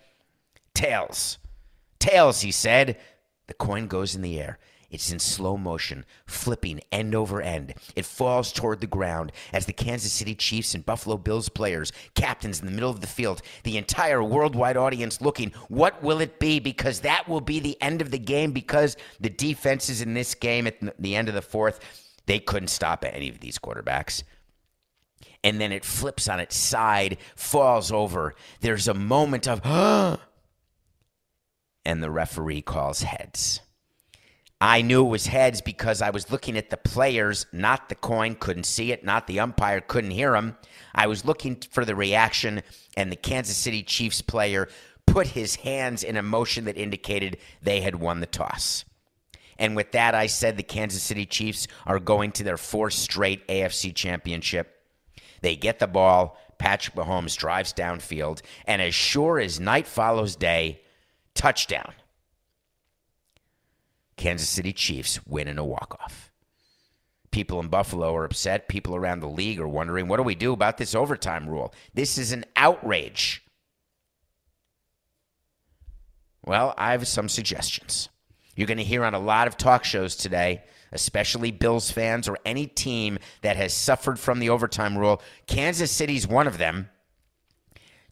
Tails. 0.73 1.37
Tails, 1.99 2.41
he 2.41 2.51
said. 2.51 2.97
The 3.47 3.53
coin 3.53 3.87
goes 3.87 4.15
in 4.15 4.21
the 4.21 4.39
air. 4.39 4.59
It's 4.89 5.11
in 5.11 5.19
slow 5.19 5.57
motion, 5.57 6.05
flipping 6.25 6.79
end 6.91 7.13
over 7.13 7.41
end. 7.41 7.73
It 7.95 8.05
falls 8.05 8.53
toward 8.53 8.79
the 8.79 8.87
ground 8.87 9.33
as 9.51 9.65
the 9.65 9.73
Kansas 9.73 10.13
City 10.13 10.33
Chiefs 10.33 10.73
and 10.73 10.85
Buffalo 10.85 11.17
Bills 11.17 11.49
players, 11.49 11.91
captains 12.15 12.59
in 12.59 12.65
the 12.65 12.71
middle 12.71 12.89
of 12.89 13.01
the 13.01 13.07
field, 13.07 13.41
the 13.63 13.77
entire 13.77 14.23
worldwide 14.23 14.77
audience 14.77 15.21
looking, 15.21 15.51
what 15.67 16.01
will 16.01 16.21
it 16.21 16.39
be? 16.39 16.59
Because 16.59 17.01
that 17.01 17.27
will 17.27 17.41
be 17.41 17.59
the 17.59 17.81
end 17.81 18.01
of 18.01 18.11
the 18.11 18.17
game 18.17 18.51
because 18.51 18.95
the 19.19 19.29
defenses 19.29 20.01
in 20.01 20.13
this 20.13 20.35
game 20.35 20.67
at 20.67 20.79
the 21.01 21.15
end 21.15 21.27
of 21.27 21.35
the 21.35 21.41
fourth, 21.41 21.79
they 22.25 22.39
couldn't 22.39 22.69
stop 22.69 23.03
any 23.03 23.27
of 23.27 23.39
these 23.39 23.59
quarterbacks 23.59 24.23
and 25.43 25.61
then 25.61 25.71
it 25.71 25.85
flips 25.85 26.27
on 26.27 26.39
its 26.39 26.55
side, 26.55 27.17
falls 27.35 27.91
over. 27.91 28.35
There's 28.61 28.87
a 28.87 28.93
moment 28.93 29.47
of, 29.47 29.61
and 31.85 32.03
the 32.03 32.11
referee 32.11 32.63
calls 32.63 33.01
heads. 33.03 33.61
I 34.59 34.81
knew 34.81 35.05
it 35.05 35.09
was 35.09 35.27
heads 35.27 35.61
because 35.61 36.01
I 36.01 36.09
was 36.09 36.31
looking 36.31 36.57
at 36.57 36.71
the 36.71 36.77
players, 36.77 37.45
not 37.51 37.89
the 37.89 37.95
coin, 37.95 38.33
couldn't 38.35 38.63
see 38.63 38.91
it, 38.91 39.03
not 39.03 39.27
the 39.27 39.39
umpire, 39.39 39.81
couldn't 39.81 40.11
hear 40.11 40.35
him. 40.35 40.57
I 40.95 41.05
was 41.05 41.25
looking 41.25 41.57
for 41.69 41.85
the 41.85 41.95
reaction, 41.95 42.63
and 42.95 43.11
the 43.11 43.17
Kansas 43.17 43.55
City 43.55 43.83
Chiefs 43.83 44.21
player 44.21 44.67
put 45.05 45.27
his 45.27 45.55
hands 45.57 46.03
in 46.03 46.17
a 46.17 46.23
motion 46.23 46.65
that 46.65 46.75
indicated 46.75 47.37
they 47.61 47.81
had 47.81 47.95
won 47.95 48.19
the 48.19 48.25
toss. 48.25 48.83
And 49.59 49.75
with 49.75 49.91
that, 49.91 50.15
I 50.15 50.25
said 50.25 50.57
the 50.57 50.63
Kansas 50.63 51.03
City 51.03 51.27
Chiefs 51.27 51.67
are 51.85 51.99
going 51.99 52.31
to 52.33 52.43
their 52.43 52.57
fourth 52.57 52.93
straight 52.93 53.47
AFC 53.47 53.93
championship. 53.93 54.75
They 55.41 55.55
get 55.55 55.77
the 55.77 55.87
ball. 55.87 56.37
Patrick 56.57 56.95
Mahomes 56.95 57.37
drives 57.37 57.73
downfield, 57.73 58.41
and 58.65 58.81
as 58.81 58.95
sure 58.95 59.39
as 59.39 59.59
night 59.59 59.85
follows 59.85 60.35
day, 60.35 60.81
touchdown. 61.35 61.93
Kansas 64.17 64.49
City 64.49 64.73
Chiefs 64.73 65.19
win 65.25 65.47
in 65.47 65.57
a 65.57 65.65
walk-off. 65.65 66.31
People 67.31 67.59
in 67.59 67.67
Buffalo 67.67 68.15
are 68.15 68.25
upset. 68.25 68.67
People 68.67 68.95
around 68.95 69.19
the 69.19 69.27
league 69.27 69.59
are 69.59 69.67
wondering, 69.67 70.07
what 70.07 70.17
do 70.17 70.23
we 70.23 70.35
do 70.35 70.53
about 70.53 70.77
this 70.77 70.95
overtime 70.95 71.47
rule? 71.47 71.73
This 71.93 72.17
is 72.17 72.31
an 72.31 72.45
outrage. 72.55 73.43
Well, 76.43 76.73
I 76.77 76.93
have 76.93 77.07
some 77.07 77.29
suggestions. 77.29 78.09
You're 78.55 78.67
going 78.67 78.77
to 78.77 78.83
hear 78.83 79.03
on 79.03 79.13
a 79.13 79.19
lot 79.19 79.47
of 79.47 79.57
talk 79.57 79.83
shows 79.83 80.15
today, 80.15 80.63
especially 80.91 81.51
Bills 81.51 81.91
fans 81.91 82.27
or 82.27 82.37
any 82.45 82.65
team 82.65 83.19
that 83.41 83.57
has 83.57 83.73
suffered 83.73 84.17
from 84.17 84.39
the 84.39 84.49
overtime 84.49 84.97
rule. 84.97 85.21
Kansas 85.45 85.91
City's 85.91 86.27
one 86.27 86.47
of 86.47 86.57
them. 86.57 86.89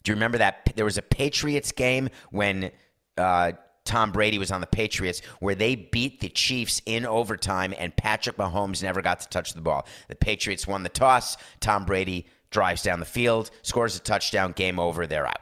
Do 0.04 0.12
you 0.12 0.14
remember 0.14 0.38
that 0.38 0.72
there 0.76 0.84
was 0.84 0.98
a 0.98 1.02
Patriots 1.02 1.72
game 1.72 2.10
when 2.30 2.70
uh, 3.16 3.52
Tom 3.86 4.12
Brady 4.12 4.38
was 4.38 4.50
on 4.50 4.60
the 4.60 4.66
Patriots, 4.66 5.20
where 5.40 5.54
they 5.54 5.76
beat 5.76 6.20
the 6.20 6.28
Chiefs 6.28 6.82
in 6.84 7.06
overtime, 7.06 7.72
and 7.78 7.96
Patrick 7.96 8.36
Mahomes 8.36 8.82
never 8.82 9.00
got 9.00 9.20
to 9.20 9.28
touch 9.28 9.54
the 9.54 9.60
ball. 9.60 9.86
The 10.08 10.16
Patriots 10.16 10.66
won 10.66 10.82
the 10.82 10.88
toss. 10.88 11.36
Tom 11.60 11.84
Brady 11.86 12.26
drives 12.50 12.82
down 12.82 13.00
the 13.00 13.06
field, 13.06 13.50
scores 13.62 13.96
a 13.96 14.00
touchdown, 14.00 14.52
game 14.52 14.78
over, 14.78 15.06
they're 15.06 15.26
out. 15.26 15.40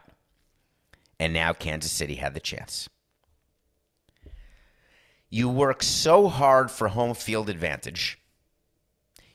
And 1.18 1.32
now 1.32 1.52
Kansas 1.52 1.92
City 1.92 2.16
had 2.16 2.34
the 2.34 2.40
chance. 2.40 2.88
You 5.30 5.48
work 5.48 5.82
so 5.82 6.28
hard 6.28 6.70
for 6.70 6.88
home 6.88 7.14
field 7.14 7.48
advantage. 7.48 8.20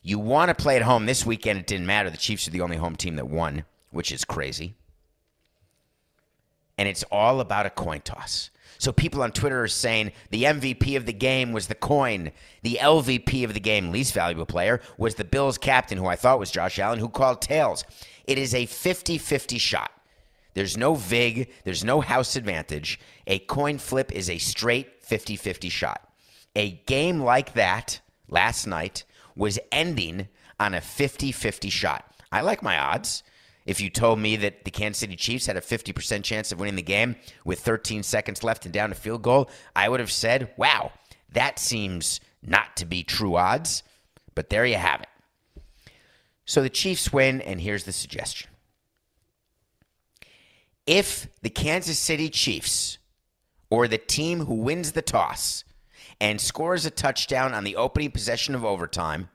You 0.01 0.18
want 0.18 0.50
to 0.50 0.56
play 0.56 0.78
at 0.78 0.82
home 0.82 1.06
this 1.06 1.25
weekend. 1.25 1.60
It 1.60 1.68
didn't 1.68 1.86
matter. 1.86 2.10
The 2.10 2.18
Chiefs 2.18 2.48
are 2.48 2.51
the 2.51 2.62
only 2.62 2.78
home 2.78 2.96
team 2.96 3.18
that 3.18 3.28
won, 3.28 3.66
which 3.92 4.12
is 4.12 4.24
crazy. 4.24 4.75
And 6.78 6.88
it's 6.88 7.04
all 7.12 7.42
about 7.42 7.66
a 7.66 7.70
coin 7.70 8.00
toss. 8.01 8.50
So 8.80 8.94
people 8.94 9.22
on 9.22 9.34
Twitter 9.34 9.62
are 9.62 9.68
saying 9.68 10.14
the 10.32 10.44
MVP 10.44 10.96
of 10.96 11.06
the 11.06 11.14
game 11.14 11.52
was 11.52 11.68
the 11.68 11.76
coin. 11.76 12.32
The 12.64 12.80
LVP 12.82 13.44
of 13.44 13.54
the 13.54 13.60
game, 13.60 13.92
least 13.92 14.14
valuable 14.14 14.46
player, 14.46 14.80
was 14.98 15.16
the 15.16 15.26
Bills 15.26 15.58
captain, 15.58 15.98
who 15.98 16.08
I 16.08 16.16
thought 16.16 16.40
was 16.40 16.50
Josh 16.50 16.80
Allen, 16.80 17.00
who 17.00 17.10
called 17.10 17.42
tails. 17.42 17.84
It 18.26 18.38
is 18.38 18.56
a 18.56 18.66
50 18.66 19.18
50 19.18 19.58
shot. 19.58 19.92
There's 20.54 20.78
no 20.78 20.96
VIG, 20.96 21.50
there's 21.66 21.84
no 21.84 22.00
house 22.00 22.38
advantage. 22.38 23.00
A 23.28 23.40
coin 23.40 23.78
flip 23.80 24.14
is 24.14 24.30
a 24.30 24.38
straight 24.38 25.04
50 25.04 25.36
50 25.36 25.68
shot. 25.68 26.10
A 26.56 26.72
game 26.86 27.20
like 27.20 27.54
that 27.54 28.00
last 28.30 28.66
night 28.66 29.04
was 29.36 29.60
ending 29.74 30.30
on 30.58 30.74
a 30.74 30.82
50 30.82 31.34
50 31.34 31.70
shot. 31.70 32.06
I 32.32 32.42
like 32.42 32.64
my 32.64 32.80
odds. 32.80 33.24
If 33.70 33.80
you 33.80 33.92
told 33.92 34.18
me 34.18 34.36
that 34.38 34.66
the 34.66 34.72
Kansas 34.72 35.00
City 35.00 35.16
Chiefs 35.16 35.46
had 35.46 35.56
a 35.56 35.62
50% 35.62 36.24
chance 36.24 36.52
of 36.52 36.60
winning 36.60 36.76
the 36.76 36.82
game 36.82 37.18
with 37.46 37.60
13 37.60 38.02
seconds 38.02 38.44
left 38.44 38.66
and 38.66 38.74
down 38.74 38.92
a 38.92 38.96
field 38.96 39.22
goal, 39.22 39.48
I 39.76 39.88
would 39.90 40.00
have 40.00 40.12
said, 40.12 40.50
wow, 40.58 40.92
that 41.34 41.60
seems 41.60 42.20
not 42.42 42.76
to 42.78 42.88
be 42.88 43.04
true 43.04 43.36
odds. 43.36 43.84
But 44.34 44.50
there 44.50 44.66
you 44.66 44.78
have 44.78 45.02
it. 45.02 45.62
So 46.46 46.64
the 46.64 46.70
Chiefs 46.72 47.14
win, 47.14 47.42
and 47.42 47.62
here's 47.62 47.84
the 47.84 47.92
suggestion. 47.92 48.50
If 50.88 51.28
the 51.44 51.52
Kansas 51.52 52.00
City 52.00 52.30
Chiefs 52.30 52.98
or 53.70 53.88
the 53.88 54.00
team 54.00 54.46
who 54.46 54.56
wins 54.56 54.94
the 54.94 55.04
toss 55.04 55.64
and 56.20 56.42
scores 56.42 56.88
a 56.88 56.90
touchdown 56.90 57.54
on 57.54 57.66
the 57.66 57.76
opening 57.76 58.10
possession 58.10 58.56
of 58.56 58.66
overtime 58.66 59.30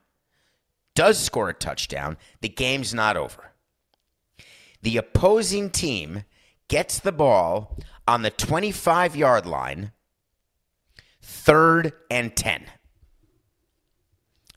does 0.93 1.17
score 1.17 1.47
a 1.47 1.53
touchdown, 1.53 2.17
the 2.41 2.49
game's 2.49 2.93
not 2.93 3.15
over 3.15 3.53
the 4.85 4.97
opposing 4.97 5.71
team 5.71 6.25
gets 6.67 6.99
the 6.99 7.11
ball 7.11 7.75
on 8.07 8.21
the 8.21 8.29
25 8.29 9.15
yard 9.15 9.47
line, 9.47 9.91
third 11.23 11.91
and 12.11 12.35
10. 12.35 12.65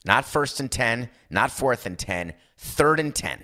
Not 0.05 0.25
first 0.25 0.59
and 0.59 0.71
10, 0.71 1.09
not 1.31 1.49
fourth 1.49 1.87
and 1.87 1.97
10, 1.97 2.35
third 2.57 2.99
and 2.99 3.15
10. 3.15 3.39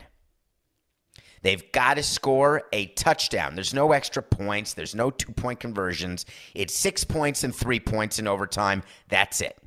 They've 1.42 1.72
got 1.72 1.96
to 1.96 2.04
score 2.04 2.62
a 2.72 2.86
touchdown. 2.86 3.56
There's 3.56 3.74
no 3.74 3.92
extra 3.92 4.22
points, 4.22 4.76
there's 4.76 4.94
no 4.94 5.10
two 5.10 5.34
point 5.34 5.60
conversions. 5.60 6.28
It's 6.54 6.76
six 6.76 7.04
points 7.04 7.44
and 7.44 7.56
three 7.56 7.80
points 7.80 8.20
in 8.20 8.28
overtime. 8.28 8.84
That's 9.10 9.42
it. 9.42 9.58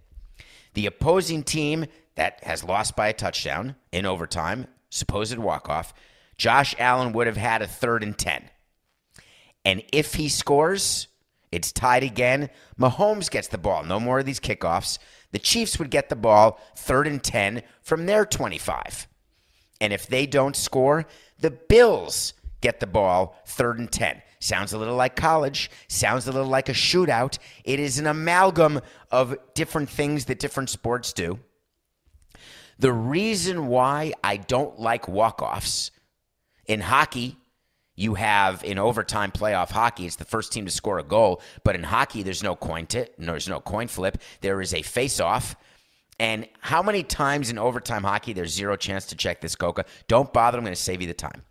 The 0.74 0.86
opposing 0.86 1.42
team 1.42 1.86
that 2.14 2.44
has 2.44 2.62
lost 2.62 2.94
by 2.94 3.08
a 3.08 3.12
touchdown 3.12 3.74
in 3.90 4.06
overtime, 4.06 4.68
supposed 4.90 5.36
walk 5.36 5.68
off, 5.68 5.92
Josh 6.38 6.74
Allen 6.78 7.12
would 7.12 7.26
have 7.26 7.36
had 7.36 7.60
a 7.60 7.66
third 7.66 8.02
and 8.02 8.16
10. 8.16 8.44
And 9.64 9.82
if 9.92 10.14
he 10.14 10.28
scores, 10.28 11.08
it's 11.50 11.72
tied 11.72 12.04
again. 12.04 12.48
Mahomes 12.78 13.30
gets 13.30 13.48
the 13.48 13.58
ball. 13.58 13.84
No 13.84 13.98
more 13.98 14.20
of 14.20 14.26
these 14.26 14.40
kickoffs. 14.40 14.98
The 15.32 15.38
Chiefs 15.38 15.78
would 15.78 15.90
get 15.90 16.08
the 16.08 16.16
ball 16.16 16.60
third 16.76 17.06
and 17.06 17.22
10 17.22 17.62
from 17.82 18.06
their 18.06 18.24
25. 18.24 19.08
And 19.80 19.92
if 19.92 20.06
they 20.06 20.26
don't 20.26 20.56
score, 20.56 21.06
the 21.40 21.50
Bills 21.50 22.34
get 22.60 22.80
the 22.80 22.86
ball 22.86 23.36
third 23.46 23.78
and 23.78 23.90
10. 23.90 24.22
Sounds 24.40 24.72
a 24.72 24.78
little 24.78 24.94
like 24.94 25.16
college, 25.16 25.70
sounds 25.88 26.28
a 26.28 26.32
little 26.32 26.48
like 26.48 26.68
a 26.68 26.72
shootout. 26.72 27.38
It 27.64 27.80
is 27.80 27.98
an 27.98 28.06
amalgam 28.06 28.80
of 29.10 29.36
different 29.54 29.90
things 29.90 30.26
that 30.26 30.38
different 30.38 30.70
sports 30.70 31.12
do. 31.12 31.40
The 32.78 32.92
reason 32.92 33.66
why 33.66 34.12
I 34.22 34.36
don't 34.36 34.78
like 34.78 35.08
walk 35.08 35.42
offs 35.42 35.90
in 36.68 36.80
hockey, 36.80 37.36
you 37.96 38.14
have 38.14 38.62
in 38.62 38.78
overtime 38.78 39.32
playoff 39.32 39.70
hockey, 39.70 40.06
it's 40.06 40.16
the 40.16 40.24
first 40.24 40.52
team 40.52 40.66
to 40.66 40.70
score 40.70 41.00
a 41.00 41.02
goal. 41.02 41.42
But 41.64 41.74
in 41.74 41.82
hockey, 41.82 42.22
there's 42.22 42.44
no 42.44 42.54
coin 42.54 42.86
tit, 42.86 43.14
there's 43.18 43.48
no 43.48 43.58
coin 43.58 43.88
flip. 43.88 44.18
There 44.40 44.60
is 44.60 44.72
a 44.72 44.82
face 44.82 45.18
off. 45.18 45.56
And 46.20 46.48
how 46.60 46.82
many 46.82 47.02
times 47.02 47.50
in 47.50 47.58
overtime 47.58 48.04
hockey 48.04 48.32
there's 48.32 48.52
zero 48.52 48.76
chance 48.76 49.06
to 49.06 49.16
check 49.16 49.40
this 49.40 49.56
coca? 49.56 49.84
Don't 50.06 50.32
bother. 50.32 50.58
I'm 50.58 50.64
going 50.64 50.74
to 50.74 50.80
save 50.80 51.00
you 51.00 51.06
the 51.06 51.14
time. 51.14 51.42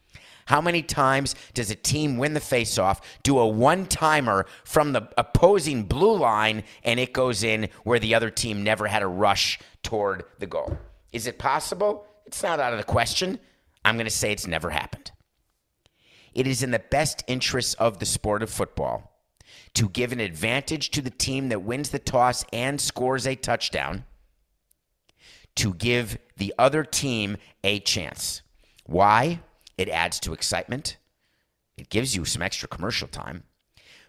How 0.45 0.61
many 0.61 0.81
times 0.81 1.35
does 1.53 1.69
a 1.71 1.75
team 1.75 2.17
win 2.17 2.33
the 2.33 2.39
faceoff, 2.39 3.01
do 3.23 3.37
a 3.37 3.45
one 3.45 3.85
timer 3.85 4.45
from 4.63 4.93
the 4.93 5.09
opposing 5.17 5.83
blue 5.83 6.17
line, 6.17 6.63
and 6.85 7.01
it 7.01 7.11
goes 7.11 7.43
in 7.43 7.67
where 7.83 7.99
the 7.99 8.15
other 8.15 8.29
team 8.29 8.63
never 8.63 8.87
had 8.87 9.03
a 9.03 9.07
rush 9.07 9.59
toward 9.83 10.23
the 10.39 10.47
goal? 10.47 10.77
Is 11.11 11.27
it 11.27 11.37
possible? 11.37 12.05
It's 12.25 12.43
not 12.43 12.61
out 12.61 12.71
of 12.71 12.77
the 12.77 12.85
question. 12.85 13.39
I'm 13.87 13.95
going 13.95 14.05
to 14.05 14.11
say 14.11 14.33
it's 14.33 14.45
never 14.45 14.69
happened. 14.69 15.11
It 16.33 16.45
is 16.45 16.61
in 16.61 16.71
the 16.71 16.79
best 16.79 17.23
interests 17.25 17.73
of 17.75 17.99
the 17.99 18.05
sport 18.05 18.43
of 18.43 18.49
football 18.49 19.13
to 19.75 19.87
give 19.87 20.11
an 20.11 20.19
advantage 20.19 20.91
to 20.91 21.01
the 21.01 21.09
team 21.09 21.47
that 21.49 21.61
wins 21.61 21.91
the 21.91 21.99
toss 21.99 22.43
and 22.51 22.81
scores 22.81 23.25
a 23.25 23.35
touchdown 23.35 24.03
to 25.55 25.73
give 25.73 26.17
the 26.35 26.53
other 26.59 26.83
team 26.83 27.37
a 27.63 27.79
chance. 27.79 28.41
Why? 28.85 29.39
It 29.77 29.87
adds 29.87 30.19
to 30.21 30.33
excitement. 30.33 30.97
It 31.77 31.89
gives 31.89 32.13
you 32.13 32.25
some 32.25 32.41
extra 32.41 32.67
commercial 32.67 33.07
time. 33.07 33.43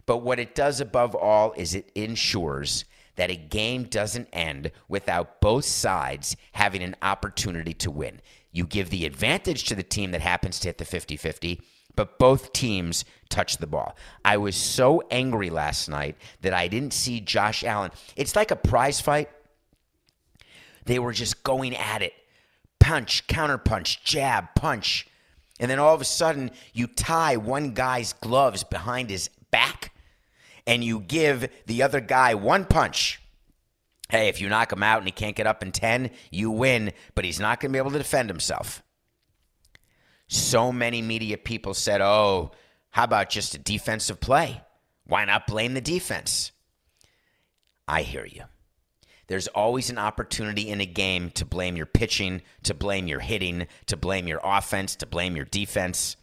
But 0.07 0.19
what 0.19 0.41
it 0.41 0.57
does 0.57 0.81
above 0.81 1.15
all 1.15 1.53
is 1.57 1.77
it 1.77 1.93
ensures 1.95 2.85
that 3.15 3.31
a 3.31 3.37
game 3.37 3.85
doesn't 3.85 4.29
end 4.33 4.73
without 4.89 5.41
both 5.41 5.65
sides 5.65 6.37
having 6.53 6.83
an 6.83 6.97
opportunity 7.01 7.75
to 7.75 7.93
win. 7.93 8.21
You 8.59 8.67
give 8.67 8.91
the 8.91 9.07
advantage 9.07 9.63
to 9.67 9.77
the 9.77 9.85
team 9.85 10.11
that 10.11 10.21
happens 10.21 10.59
to 10.59 10.69
hit 10.69 10.79
the 10.79 10.85
50 10.85 11.17
50, 11.17 11.63
but 11.95 12.19
both 12.19 12.53
teams 12.53 13.05
touch 13.29 13.59
the 13.59 13.69
ball. 13.69 13.97
I 14.25 14.37
was 14.37 14.57
so 14.57 15.01
angry 15.13 15.49
last 15.49 15.89
night 15.89 16.17
that 16.41 16.53
I 16.53 16.67
didn't 16.67 16.93
see 16.93 17.21
Josh 17.21 17.63
Allen. 17.63 17.93
It's 18.17 18.35
like 18.35 18.51
a 18.51 18.57
prize 18.57 19.01
fight. 19.01 19.31
They 20.87 20.99
were 20.99 21.13
just 21.13 21.45
going 21.45 21.77
at 21.77 22.03
it 22.03 22.15
punch, 22.81 23.29
counter 23.29 23.59
punch, 23.59 24.03
jab, 24.03 24.57
punch. 24.57 25.07
And 25.61 25.71
then 25.71 25.79
all 25.79 25.95
of 25.95 26.01
a 26.01 26.05
sudden, 26.05 26.51
you 26.73 26.89
tie 26.89 27.37
one 27.37 27.75
guy's 27.75 28.13
gloves 28.13 28.65
behind 28.65 29.09
his 29.09 29.31
back 29.53 29.93
and 30.67 30.83
you 30.83 30.99
give 30.99 31.49
the 31.67 31.85
other 31.85 32.01
guy 32.01 32.35
one 32.35 32.65
punch. 32.65 33.21
Hey, 34.09 34.29
if 34.29 34.41
you 34.41 34.49
knock 34.49 34.73
him 34.73 34.83
out 34.83 34.99
and 34.99 35.07
he 35.07 35.13
can't 35.13 35.37
get 35.37 35.47
up 35.47 35.63
in 35.63 35.71
10, 35.71 36.11
you 36.31 36.51
win, 36.51 36.93
but 37.15 37.25
he's 37.25 37.41
not 37.41 37.61
going 37.61 37.71
to 37.71 37.77
be 37.77 37.79
able 37.79 37.91
to 37.91 37.99
defend 37.99 38.31
himself. 38.31 38.83
So 40.29 40.73
many 40.73 41.03
media 41.03 41.37
people 41.37 41.75
said, 41.75 42.01
oh, 42.01 42.53
how 42.91 43.05
about 43.05 43.31
just 43.31 43.55
a 43.55 43.59
defensive 43.59 44.21
play? 44.21 44.63
Why 45.05 45.25
not 45.25 45.47
blame 45.47 45.75
the 45.75 45.81
defense? 45.81 46.53
I 47.87 48.03
hear 48.03 48.27
you. 48.27 48.45
There's 49.27 49.49
always 49.49 49.91
an 49.91 49.99
opportunity 49.99 50.71
in 50.71 50.81
a 50.81 50.87
game 50.87 51.31
to 51.33 51.45
blame 51.45 51.77
your 51.77 51.87
pitching, 51.87 52.41
to 52.63 52.73
blame 52.73 53.07
your 53.07 53.21
hitting, 53.21 53.67
to 53.87 53.97
blame 53.97 54.27
your 54.27 54.41
offense, 54.43 54.97
to 54.97 55.07
blame 55.07 55.37
your 55.37 55.45
defense. 55.45 56.17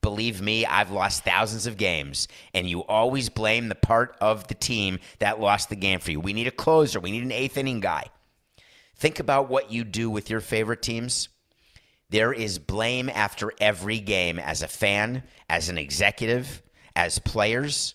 Believe 0.00 0.40
me, 0.40 0.64
I've 0.64 0.90
lost 0.90 1.24
thousands 1.24 1.66
of 1.66 1.76
games, 1.76 2.28
and 2.54 2.68
you 2.68 2.84
always 2.84 3.28
blame 3.28 3.68
the 3.68 3.74
part 3.74 4.16
of 4.20 4.46
the 4.48 4.54
team 4.54 5.00
that 5.18 5.40
lost 5.40 5.68
the 5.70 5.76
game 5.76 5.98
for 5.98 6.10
you. 6.10 6.20
We 6.20 6.32
need 6.32 6.46
a 6.46 6.52
closer, 6.52 7.00
we 7.00 7.10
need 7.10 7.24
an 7.24 7.32
eighth 7.32 7.56
inning 7.56 7.80
guy. 7.80 8.06
Think 8.96 9.20
about 9.20 9.48
what 9.48 9.72
you 9.72 9.84
do 9.84 10.10
with 10.10 10.30
your 10.30 10.40
favorite 10.40 10.82
teams. 10.82 11.28
There 12.10 12.32
is 12.32 12.58
blame 12.58 13.08
after 13.08 13.52
every 13.60 14.00
game 14.00 14.38
as 14.38 14.62
a 14.62 14.68
fan, 14.68 15.24
as 15.48 15.68
an 15.68 15.78
executive, 15.78 16.62
as 16.96 17.18
players. 17.18 17.94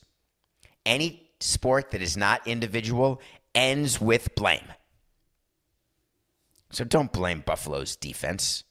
Any 0.86 1.30
sport 1.40 1.92
that 1.92 2.02
is 2.02 2.16
not 2.16 2.48
individual 2.48 3.22
ends 3.56 4.00
with 4.00 4.36
blame. 4.36 4.68
So 6.72 6.84
don't 6.84 7.12
blame 7.12 7.44
Buffalo's 7.46 7.96
defense. 7.96 8.64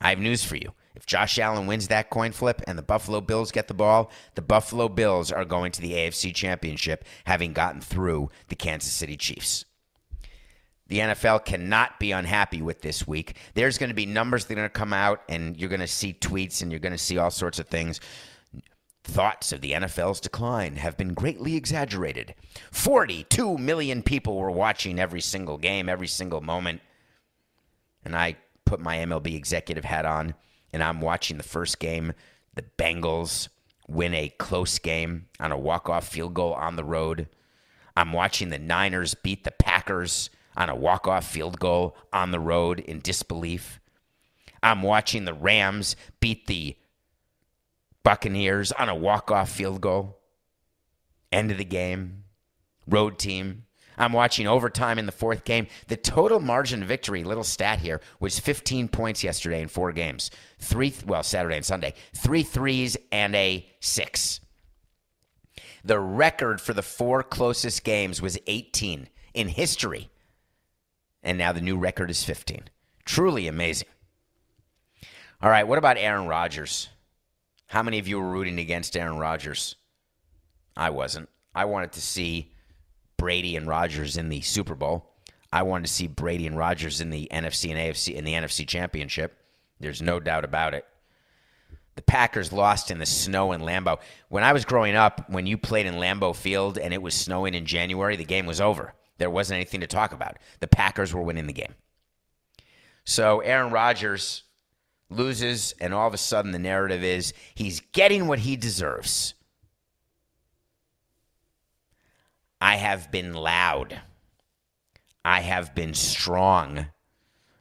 I 0.00 0.10
have 0.10 0.18
news 0.18 0.44
for 0.44 0.56
you. 0.56 0.72
If 0.94 1.06
Josh 1.06 1.38
Allen 1.38 1.66
wins 1.66 1.88
that 1.88 2.10
coin 2.10 2.32
flip 2.32 2.62
and 2.66 2.78
the 2.78 2.82
Buffalo 2.82 3.20
Bills 3.20 3.50
get 3.50 3.68
the 3.68 3.74
ball, 3.74 4.10
the 4.36 4.42
Buffalo 4.42 4.88
Bills 4.88 5.32
are 5.32 5.44
going 5.44 5.72
to 5.72 5.80
the 5.80 5.92
AFC 5.92 6.34
Championship, 6.34 7.04
having 7.24 7.52
gotten 7.52 7.80
through 7.80 8.30
the 8.48 8.54
Kansas 8.54 8.92
City 8.92 9.16
Chiefs. 9.16 9.64
The 10.86 10.98
NFL 10.98 11.44
cannot 11.44 11.98
be 11.98 12.12
unhappy 12.12 12.60
with 12.60 12.82
this 12.82 13.06
week. 13.06 13.36
There's 13.54 13.78
going 13.78 13.88
to 13.88 13.94
be 13.94 14.06
numbers 14.06 14.44
that 14.44 14.52
are 14.52 14.56
going 14.56 14.68
to 14.68 14.72
come 14.72 14.92
out, 14.92 15.22
and 15.28 15.56
you're 15.56 15.70
going 15.70 15.80
to 15.80 15.86
see 15.86 16.12
tweets 16.12 16.62
and 16.62 16.70
you're 16.70 16.78
going 16.78 16.92
to 16.92 16.98
see 16.98 17.18
all 17.18 17.30
sorts 17.30 17.58
of 17.58 17.68
things. 17.68 18.00
Thoughts 19.02 19.52
of 19.52 19.60
the 19.60 19.72
NFL's 19.72 20.20
decline 20.20 20.76
have 20.76 20.96
been 20.96 21.14
greatly 21.14 21.56
exaggerated. 21.56 22.34
42 22.70 23.58
million 23.58 24.02
people 24.02 24.36
were 24.36 24.50
watching 24.50 24.98
every 24.98 25.20
single 25.20 25.58
game, 25.58 25.88
every 25.88 26.06
single 26.06 26.40
moment. 26.40 26.80
And 28.04 28.14
I 28.14 28.36
put 28.64 28.80
my 28.80 28.98
MLB 28.98 29.34
executive 29.34 29.84
hat 29.84 30.04
on, 30.06 30.34
and 30.74 30.82
I'm 30.82 31.00
watching 31.00 31.36
the 31.36 31.44
first 31.44 31.78
game. 31.78 32.12
The 32.56 32.64
Bengals 32.76 33.48
win 33.86 34.12
a 34.12 34.28
close 34.28 34.80
game 34.80 35.26
on 35.38 35.52
a 35.52 35.58
walk-off 35.58 36.08
field 36.08 36.34
goal 36.34 36.52
on 36.52 36.74
the 36.74 36.84
road. 36.84 37.28
I'm 37.96 38.12
watching 38.12 38.48
the 38.48 38.58
Niners 38.58 39.14
beat 39.14 39.44
the 39.44 39.52
Packers 39.52 40.30
on 40.56 40.68
a 40.68 40.74
walk-off 40.74 41.24
field 41.24 41.60
goal 41.60 41.96
on 42.12 42.32
the 42.32 42.40
road 42.40 42.80
in 42.80 42.98
disbelief. 42.98 43.78
I'm 44.64 44.82
watching 44.82 45.26
the 45.26 45.34
Rams 45.34 45.94
beat 46.18 46.48
the 46.48 46.76
Buccaneers 48.02 48.72
on 48.72 48.88
a 48.88 48.96
walk-off 48.96 49.50
field 49.50 49.80
goal. 49.80 50.18
End 51.30 51.52
of 51.52 51.58
the 51.58 51.64
game. 51.64 52.24
Road 52.88 53.18
team. 53.18 53.64
I'm 53.96 54.12
watching 54.12 54.46
overtime 54.46 54.98
in 54.98 55.06
the 55.06 55.12
fourth 55.12 55.44
game. 55.44 55.66
The 55.88 55.96
total 55.96 56.40
margin 56.40 56.82
of 56.82 56.88
victory, 56.88 57.24
little 57.24 57.44
stat 57.44 57.78
here, 57.78 58.00
was 58.20 58.38
15 58.38 58.88
points 58.88 59.22
yesterday 59.22 59.62
in 59.62 59.68
four 59.68 59.92
games. 59.92 60.30
Three, 60.58 60.94
well, 61.06 61.22
Saturday 61.22 61.56
and 61.56 61.64
Sunday. 61.64 61.94
Three 62.14 62.42
threes 62.42 62.96
and 63.12 63.34
a 63.34 63.66
six. 63.80 64.40
The 65.84 66.00
record 66.00 66.60
for 66.60 66.72
the 66.72 66.82
four 66.82 67.22
closest 67.22 67.84
games 67.84 68.22
was 68.22 68.38
18 68.46 69.08
in 69.34 69.48
history. 69.48 70.10
And 71.22 71.38
now 71.38 71.52
the 71.52 71.60
new 71.60 71.76
record 71.76 72.10
is 72.10 72.24
15. 72.24 72.64
Truly 73.04 73.46
amazing. 73.46 73.88
All 75.42 75.50
right, 75.50 75.66
what 75.68 75.78
about 75.78 75.98
Aaron 75.98 76.26
Rodgers? 76.26 76.88
How 77.66 77.82
many 77.82 77.98
of 77.98 78.08
you 78.08 78.18
were 78.18 78.30
rooting 78.30 78.58
against 78.58 78.96
Aaron 78.96 79.18
Rodgers? 79.18 79.76
I 80.76 80.90
wasn't. 80.90 81.28
I 81.54 81.66
wanted 81.66 81.92
to 81.92 82.00
see 82.00 82.53
Brady 83.16 83.56
and 83.56 83.66
Rodgers 83.66 84.16
in 84.16 84.28
the 84.28 84.40
Super 84.40 84.74
Bowl. 84.74 85.10
I 85.52 85.62
wanted 85.62 85.86
to 85.86 85.92
see 85.92 86.08
Brady 86.08 86.46
and 86.46 86.58
Rodgers 86.58 87.00
in 87.00 87.10
the 87.10 87.28
NFC 87.32 87.70
and 87.70 87.78
AFC 87.78 88.14
in 88.14 88.24
the 88.24 88.32
NFC 88.32 88.66
Championship. 88.66 89.38
There's 89.80 90.02
no 90.02 90.18
doubt 90.18 90.44
about 90.44 90.74
it. 90.74 90.84
The 91.94 92.02
Packers 92.02 92.52
lost 92.52 92.90
in 92.90 92.98
the 92.98 93.06
snow 93.06 93.52
in 93.52 93.60
Lambeau. 93.60 93.98
When 94.28 94.42
I 94.42 94.52
was 94.52 94.64
growing 94.64 94.96
up, 94.96 95.30
when 95.30 95.46
you 95.46 95.56
played 95.56 95.86
in 95.86 95.94
Lambeau 95.94 96.34
Field 96.34 96.76
and 96.76 96.92
it 96.92 97.02
was 97.02 97.14
snowing 97.14 97.54
in 97.54 97.66
January, 97.66 98.16
the 98.16 98.24
game 98.24 98.46
was 98.46 98.60
over. 98.60 98.94
There 99.18 99.30
wasn't 99.30 99.56
anything 99.56 99.80
to 99.80 99.86
talk 99.86 100.12
about. 100.12 100.38
The 100.58 100.66
Packers 100.66 101.14
were 101.14 101.22
winning 101.22 101.46
the 101.46 101.52
game. 101.52 101.74
So 103.04 103.40
Aaron 103.40 103.70
Rodgers 103.70 104.42
loses, 105.10 105.74
and 105.80 105.94
all 105.94 106.08
of 106.08 106.14
a 106.14 106.18
sudden 106.18 106.50
the 106.50 106.58
narrative 106.58 107.04
is 107.04 107.32
he's 107.54 107.80
getting 107.92 108.26
what 108.26 108.40
he 108.40 108.56
deserves. 108.56 109.34
I 112.64 112.76
have 112.76 113.10
been 113.10 113.34
loud. 113.34 114.00
I 115.22 115.42
have 115.42 115.74
been 115.74 115.92
strong 115.92 116.86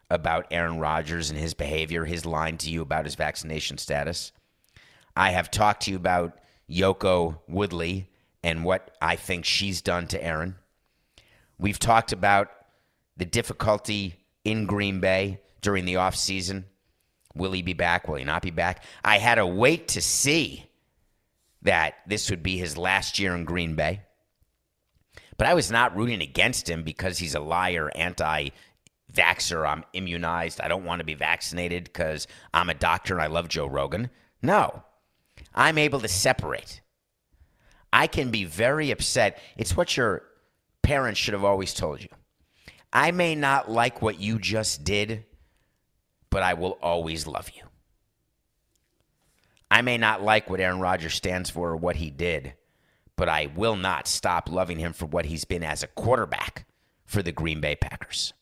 about 0.09 0.47
Aaron 0.49 0.79
Rodgers 0.79 1.29
and 1.29 1.37
his 1.37 1.53
behavior, 1.53 2.05
his 2.05 2.25
line 2.25 2.57
to 2.59 2.69
you 2.69 2.81
about 2.81 3.03
his 3.03 3.15
vaccination 3.15 3.77
status. 3.77 4.31
I 5.13 5.31
have 5.31 5.51
talked 5.51 5.83
to 5.83 5.91
you 5.91 5.97
about 5.97 6.39
Yoko 6.69 7.39
Woodley 7.49 8.07
and 8.43 8.63
what 8.63 8.95
I 9.01 9.17
think 9.17 9.43
she's 9.43 9.81
done 9.81 10.07
to 10.07 10.23
Aaron. 10.23 10.55
We've 11.59 11.79
talked 11.79 12.13
about 12.13 12.51
the 13.17 13.25
difficulty 13.25 14.15
in 14.45 14.65
Green 14.67 15.01
Bay 15.01 15.41
during 15.59 15.83
the 15.83 15.95
offseason 15.95 16.63
Will 17.35 17.51
he 17.51 17.61
be 17.61 17.73
back? 17.73 18.07
Will 18.07 18.15
he 18.15 18.23
not 18.23 18.41
be 18.41 18.51
back? 18.51 18.85
I 19.03 19.17
had 19.17 19.35
to 19.35 19.45
wait 19.45 19.89
to 19.89 20.01
see 20.01 20.65
that 21.63 21.95
this 22.07 22.29
would 22.29 22.43
be 22.43 22.57
his 22.57 22.77
last 22.77 23.19
year 23.19 23.35
in 23.35 23.43
Green 23.43 23.75
Bay. 23.75 24.01
But 25.37 25.47
I 25.47 25.53
was 25.53 25.71
not 25.71 25.95
rooting 25.95 26.21
against 26.21 26.69
him 26.69 26.83
because 26.83 27.17
he's 27.17 27.35
a 27.35 27.39
liar, 27.39 27.91
anti 27.95 28.49
vaxxer. 29.13 29.67
I'm 29.67 29.83
immunized. 29.93 30.61
I 30.61 30.67
don't 30.67 30.85
want 30.85 30.99
to 30.99 31.05
be 31.05 31.13
vaccinated 31.13 31.85
because 31.85 32.27
I'm 32.53 32.69
a 32.69 32.75
doctor 32.75 33.13
and 33.13 33.21
I 33.21 33.27
love 33.27 33.47
Joe 33.47 33.67
Rogan. 33.67 34.09
No, 34.41 34.83
I'm 35.53 35.77
able 35.77 35.99
to 36.01 36.07
separate. 36.07 36.81
I 37.91 38.07
can 38.07 38.31
be 38.31 38.43
very 38.43 38.91
upset. 38.91 39.39
It's 39.55 39.77
what 39.77 39.95
your 39.95 40.23
parents 40.81 41.19
should 41.19 41.33
have 41.33 41.43
always 41.43 41.73
told 41.73 42.01
you. 42.01 42.09
I 42.91 43.11
may 43.11 43.35
not 43.35 43.71
like 43.71 44.01
what 44.01 44.19
you 44.19 44.39
just 44.39 44.83
did, 44.83 45.25
but 46.29 46.43
I 46.43 46.53
will 46.53 46.77
always 46.81 47.25
love 47.25 47.49
you. 47.55 47.63
I 49.69 49.81
may 49.81 49.97
not 49.97 50.21
like 50.21 50.49
what 50.49 50.59
Aaron 50.59 50.79
Rodgers 50.79 51.15
stands 51.15 51.49
for 51.49 51.71
or 51.71 51.75
what 51.77 51.95
he 51.95 52.11
did, 52.11 52.53
but 53.15 53.29
I 53.29 53.47
will 53.55 53.75
not 53.75 54.07
stop 54.07 54.49
loving 54.49 54.79
him 54.79 54.93
for 54.93 55.05
what 55.05 55.25
he's 55.25 55.45
been 55.45 55.63
as 55.63 55.83
a 55.83 55.87
quarterback 55.87 56.65
for 57.05 57.21
the 57.21 57.31
Green 57.31 57.61
Bay 57.61 57.75
Packers. 57.75 58.33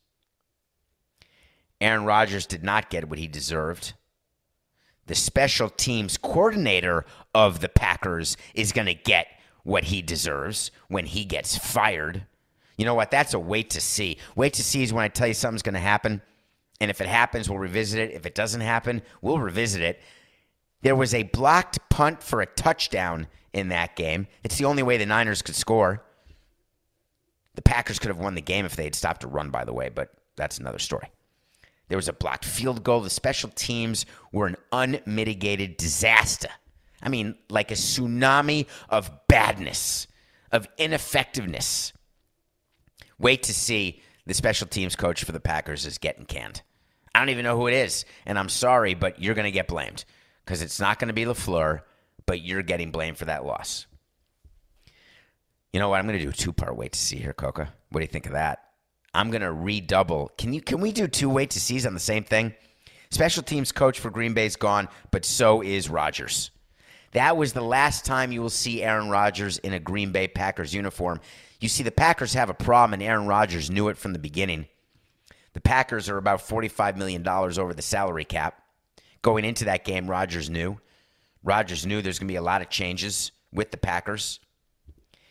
Aaron 1.80 2.06
Rodgers 2.06 2.46
did 2.46 2.64
not 2.64 2.90
get 2.90 3.10
what 3.10 3.20
he 3.20 3.28
deserved. 3.28 3.94
the 5.08 5.16
special 5.16 5.70
teams 5.70 6.18
coordinator 6.18 7.06
of 7.36 7.60
the 7.60 7.68
Packers 7.70 8.38
is 8.54 8.72
going 8.72 8.86
to 8.86 8.94
get 8.94 9.28
what 9.64 9.84
he 9.86 10.02
deserves 10.02 10.72
when 10.88 11.06
he 11.06 11.26
gets 11.26 11.58
fired. 11.58 12.26
You 12.78 12.86
know 12.86 12.96
what? 12.96 13.12
That's 13.12 13.34
a 13.34 13.40
wait 13.40 13.72
to 13.72 13.82
see. 13.82 14.18
Wait 14.36 14.54
to 14.54 14.64
see 14.64 14.84
is 14.84 14.94
when 14.94 15.04
I 15.04 15.10
tell 15.10 15.28
you 15.28 15.34
something's 15.34 15.64
going 15.64 15.74
to 15.74 15.82
happen. 15.82 16.22
And 16.80 16.90
if 16.90 17.02
it 17.02 17.08
happens, 17.08 17.50
we'll 17.50 17.60
revisit 17.60 18.00
it. 18.00 18.16
If 18.16 18.26
it 18.26 18.36
doesn't 18.36 18.62
happen, 18.62 19.02
we'll 19.22 19.40
revisit 19.40 19.82
it. 19.82 20.02
There 20.82 20.96
was 20.96 21.14
a 21.14 21.24
blocked 21.24 21.78
punt 21.90 22.24
for 22.24 22.42
a 22.42 22.46
touchdown 22.46 23.28
in 23.54 23.70
that 23.70 23.96
game. 23.96 24.28
It's 24.44 24.58
the 24.58 24.66
only 24.66 24.84
way 24.84 24.98
the 24.98 25.06
Niners 25.06 25.42
could 25.42 25.56
score. 25.56 26.04
The 27.56 27.62
Packers 27.62 28.00
could 28.00 28.10
have 28.10 28.20
won 28.20 28.36
the 28.36 28.42
game 28.42 28.66
if 28.66 28.76
they 28.76 28.86
had 28.86 28.96
stopped 28.96 29.24
a 29.24 29.28
run, 29.28 29.50
by 29.50 29.66
the 29.66 29.74
way, 29.74 29.90
but 29.90 30.12
that's 30.36 30.58
another 30.58 30.80
story. 30.80 31.10
There 31.90 31.98
was 31.98 32.08
a 32.08 32.14
blocked 32.14 32.46
field 32.46 32.84
goal. 32.84 33.02
The 33.02 33.10
special 33.10 33.50
teams 33.50 34.06
were 34.32 34.48
an 34.48 34.56
unmitigated 34.72 35.76
disaster. 35.76 36.48
I 37.04 37.10
mean, 37.10 37.36
like 37.50 37.72
a 37.72 37.76
tsunami 37.76 38.68
of 38.90 39.12
badness, 39.28 40.08
of 40.52 40.68
ineffectiveness. 40.78 41.92
Wait 43.20 43.44
to 43.44 43.54
see 43.54 44.02
the 44.26 44.34
special 44.34 44.68
teams 44.68 44.96
coach 44.96 45.24
for 45.26 45.34
the 45.34 45.40
Packers 45.40 45.86
is 45.86 45.98
getting 45.98 46.26
canned. 46.26 46.62
I 47.14 47.20
don't 47.20 47.30
even 47.30 47.44
know 47.44 47.58
who 47.58 47.68
it 47.68 47.74
is. 47.74 48.06
And 48.26 48.40
I'm 48.40 48.50
sorry, 48.50 48.94
but 48.94 49.22
you're 49.22 49.36
going 49.36 49.46
to 49.46 49.52
get 49.52 49.68
blamed 49.68 50.06
because 50.46 50.62
it's 50.62 50.80
not 50.80 50.98
going 51.00 51.10
to 51.10 51.14
be 51.14 51.26
LaFleur, 51.26 51.82
but 52.32 52.40
you're 52.40 52.64
getting 52.64 52.92
blamed 52.92 53.18
for 53.18 53.26
that 53.26 53.46
loss. 53.46 53.88
You 55.74 55.82
know 55.82 55.90
what? 55.90 56.00
I'm 56.00 56.08
going 56.08 56.18
to 56.18 56.24
do 56.24 56.30
a 56.30 56.34
two 56.34 56.54
part 56.54 56.78
wait 56.78 56.94
to 56.94 56.98
see 56.98 57.18
here, 57.18 57.34
Coca. 57.34 57.74
What 57.90 58.00
do 58.00 58.06
you 58.06 58.08
think 58.08 58.26
of 58.26 58.32
that? 58.32 58.70
I'm 59.14 59.32
going 59.32 59.42
to 59.42 59.52
redouble. 59.52 60.32
Can 60.38 60.54
you? 60.54 60.62
Can 60.62 60.80
we 60.80 60.94
do 60.94 61.10
two 61.10 61.30
wait 61.30 61.50
to 61.50 61.60
sees 61.60 61.86
on 61.86 61.94
the 61.94 62.00
same 62.00 62.24
thing? 62.24 62.54
Special 63.10 63.44
teams 63.44 63.74
coach 63.74 64.00
for 64.00 64.10
Green 64.10 64.34
Bay's 64.34 64.56
gone, 64.56 64.88
but 65.12 65.26
so 65.26 65.62
is 65.62 65.90
Rodgers. 65.90 66.52
That 67.12 67.36
was 67.36 67.52
the 67.52 67.62
last 67.62 68.06
time 68.06 68.32
you 68.32 68.42
will 68.42 68.50
see 68.50 68.82
Aaron 68.82 69.10
Rodgers 69.10 69.58
in 69.58 69.74
a 69.74 69.80
Green 69.82 70.14
Bay 70.14 70.30
Packers 70.30 70.74
uniform. 70.74 71.20
You 71.60 71.68
see, 71.68 71.84
the 71.84 71.92
Packers 71.92 72.34
have 72.36 72.50
a 72.50 72.54
problem, 72.54 72.94
and 72.94 73.04
Aaron 73.04 73.28
Rodgers 73.28 73.70
knew 73.70 73.90
it 73.90 73.98
from 73.98 74.14
the 74.14 74.20
beginning. 74.20 74.68
The 75.52 75.60
Packers 75.60 76.08
are 76.08 76.18
about 76.18 76.40
$45 76.40 76.96
million 76.96 77.28
over 77.28 77.74
the 77.74 77.82
salary 77.82 78.24
cap. 78.24 78.64
Going 79.22 79.44
into 79.44 79.66
that 79.66 79.84
game, 79.84 80.10
Rodgers 80.10 80.50
knew. 80.50 80.78
Rodgers 81.44 81.86
knew 81.86 82.02
there's 82.02 82.20
going 82.20 82.28
to 82.28 82.32
be 82.32 82.38
a 82.38 82.42
lot 82.42 82.62
of 82.62 82.70
changes 82.70 83.32
with 83.52 83.72
the 83.72 83.78
Packers. 83.78 84.40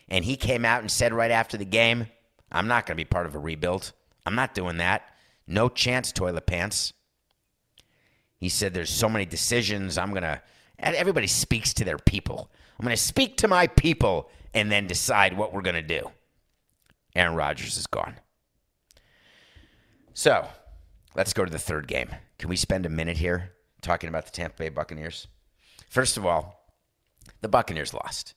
And 0.09 0.25
he 0.25 0.35
came 0.35 0.65
out 0.65 0.81
and 0.81 0.91
said 0.91 1.13
right 1.13 1.31
after 1.31 1.57
the 1.57 1.65
game, 1.65 2.07
I'm 2.51 2.67
not 2.67 2.85
going 2.85 2.97
to 2.97 3.03
be 3.03 3.05
part 3.05 3.25
of 3.25 3.35
a 3.35 3.39
rebuild. 3.39 3.93
I'm 4.25 4.35
not 4.35 4.53
doing 4.53 4.77
that. 4.77 5.03
No 5.47 5.69
chance, 5.69 6.11
toilet 6.11 6.45
pants. 6.45 6.93
He 8.37 8.49
said, 8.49 8.73
There's 8.73 8.89
so 8.89 9.07
many 9.07 9.25
decisions. 9.25 9.97
I'm 9.97 10.09
going 10.09 10.23
to, 10.23 10.41
everybody 10.79 11.27
speaks 11.27 11.73
to 11.75 11.85
their 11.85 11.97
people. 11.97 12.51
I'm 12.77 12.83
going 12.83 12.95
to 12.95 13.01
speak 13.01 13.37
to 13.37 13.47
my 13.47 13.67
people 13.67 14.29
and 14.53 14.71
then 14.71 14.87
decide 14.87 15.37
what 15.37 15.53
we're 15.53 15.61
going 15.61 15.75
to 15.75 15.81
do. 15.81 16.11
Aaron 17.15 17.35
Rodgers 17.35 17.77
is 17.77 17.87
gone. 17.87 18.15
So 20.13 20.47
let's 21.15 21.33
go 21.33 21.45
to 21.45 21.51
the 21.51 21.59
third 21.59 21.87
game. 21.87 22.09
Can 22.37 22.49
we 22.49 22.55
spend 22.55 22.85
a 22.85 22.89
minute 22.89 23.17
here 23.17 23.51
talking 23.81 24.09
about 24.09 24.25
the 24.25 24.31
Tampa 24.31 24.57
Bay 24.57 24.69
Buccaneers? 24.69 25.27
First 25.91 26.15
of 26.15 26.25
all, 26.25 26.71
the 27.41 27.49
Buccaneers 27.49 27.93
lost. 27.93 28.33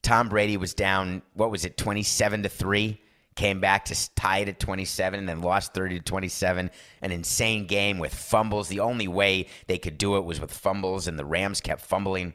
Tom 0.00 0.30
Brady 0.30 0.56
was 0.56 0.72
down, 0.72 1.20
what 1.34 1.50
was 1.50 1.66
it, 1.66 1.76
27 1.76 2.44
to 2.44 2.48
3? 2.48 2.98
Came 3.36 3.60
back 3.60 3.84
to 3.86 4.14
tie 4.14 4.38
it 4.38 4.48
at 4.48 4.60
27 4.60 5.18
and 5.18 5.28
then 5.28 5.42
lost 5.42 5.74
30 5.74 5.98
to 5.98 6.02
27. 6.02 6.70
An 7.02 7.12
insane 7.12 7.66
game 7.66 7.98
with 7.98 8.14
fumbles. 8.14 8.68
The 8.68 8.80
only 8.80 9.08
way 9.08 9.48
they 9.66 9.76
could 9.76 9.98
do 9.98 10.16
it 10.16 10.24
was 10.24 10.40
with 10.40 10.52
fumbles, 10.52 11.06
and 11.06 11.18
the 11.18 11.24
Rams 11.26 11.60
kept 11.60 11.82
fumbling. 11.82 12.32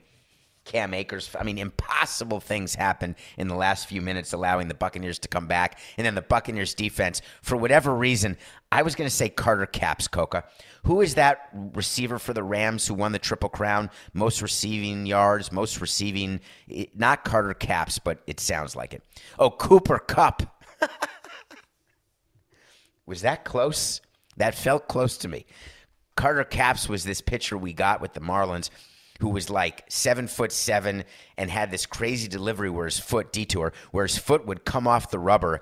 Cam 0.69 0.93
Akers. 0.93 1.35
I 1.37 1.43
mean, 1.43 1.57
impossible 1.57 2.39
things 2.39 2.75
happened 2.75 3.15
in 3.39 3.47
the 3.47 3.55
last 3.55 3.87
few 3.87 4.03
minutes, 4.03 4.33
allowing 4.33 4.67
the 4.67 4.75
Buccaneers 4.75 5.17
to 5.19 5.27
come 5.27 5.47
back. 5.47 5.79
And 5.97 6.05
then 6.05 6.13
the 6.13 6.21
Buccaneers 6.21 6.75
defense, 6.75 7.23
for 7.41 7.57
whatever 7.57 7.95
reason, 7.95 8.37
I 8.71 8.83
was 8.83 8.93
going 8.93 9.09
to 9.09 9.15
say 9.15 9.29
Carter 9.29 9.65
Capps, 9.65 10.07
Coca. 10.07 10.43
Who 10.85 11.01
is 11.01 11.15
that 11.15 11.49
receiver 11.73 12.19
for 12.19 12.33
the 12.35 12.43
Rams 12.43 12.85
who 12.85 12.93
won 12.93 13.13
the 13.13 13.19
Triple 13.19 13.49
Crown? 13.49 13.89
Most 14.13 14.43
receiving 14.43 15.07
yards, 15.07 15.51
most 15.51 15.81
receiving, 15.81 16.39
eh, 16.71 16.85
not 16.93 17.25
Carter 17.25 17.55
Capps, 17.55 17.97
but 17.97 18.19
it 18.27 18.39
sounds 18.39 18.75
like 18.75 18.93
it. 18.93 19.01
Oh, 19.39 19.49
Cooper 19.49 19.97
Kupp. 19.97 20.63
was 23.07 23.23
that 23.23 23.43
close? 23.43 24.01
That 24.37 24.53
felt 24.53 24.87
close 24.87 25.17
to 25.17 25.27
me. 25.27 25.47
Carter 26.15 26.43
Capps 26.43 26.87
was 26.87 27.03
this 27.05 27.21
pitcher 27.21 27.57
we 27.57 27.73
got 27.73 28.01
with 28.01 28.13
the 28.13 28.19
Marlins 28.19 28.69
who 29.19 29.29
was 29.29 29.49
like 29.49 29.83
seven 29.89 30.27
foot 30.27 30.51
seven 30.51 31.03
and 31.37 31.49
had 31.49 31.71
this 31.71 31.85
crazy 31.85 32.27
delivery 32.27 32.69
where 32.69 32.85
his 32.85 32.99
foot 32.99 33.31
detour, 33.31 33.73
where 33.91 34.05
his 34.05 34.17
foot 34.17 34.45
would 34.45 34.65
come 34.65 34.87
off 34.87 35.11
the 35.11 35.19
rubber, 35.19 35.61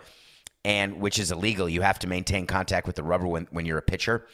and 0.63 0.99
which 0.99 1.19
is 1.19 1.31
illegal. 1.31 1.67
You 1.67 1.81
have 1.81 1.99
to 1.99 2.07
maintain 2.07 2.45
contact 2.45 2.87
with 2.87 2.95
the 2.95 3.03
rubber 3.03 3.27
when, 3.27 3.47
when 3.51 3.65
you're 3.65 3.77
a 3.77 3.83
pitcher. 3.83 4.27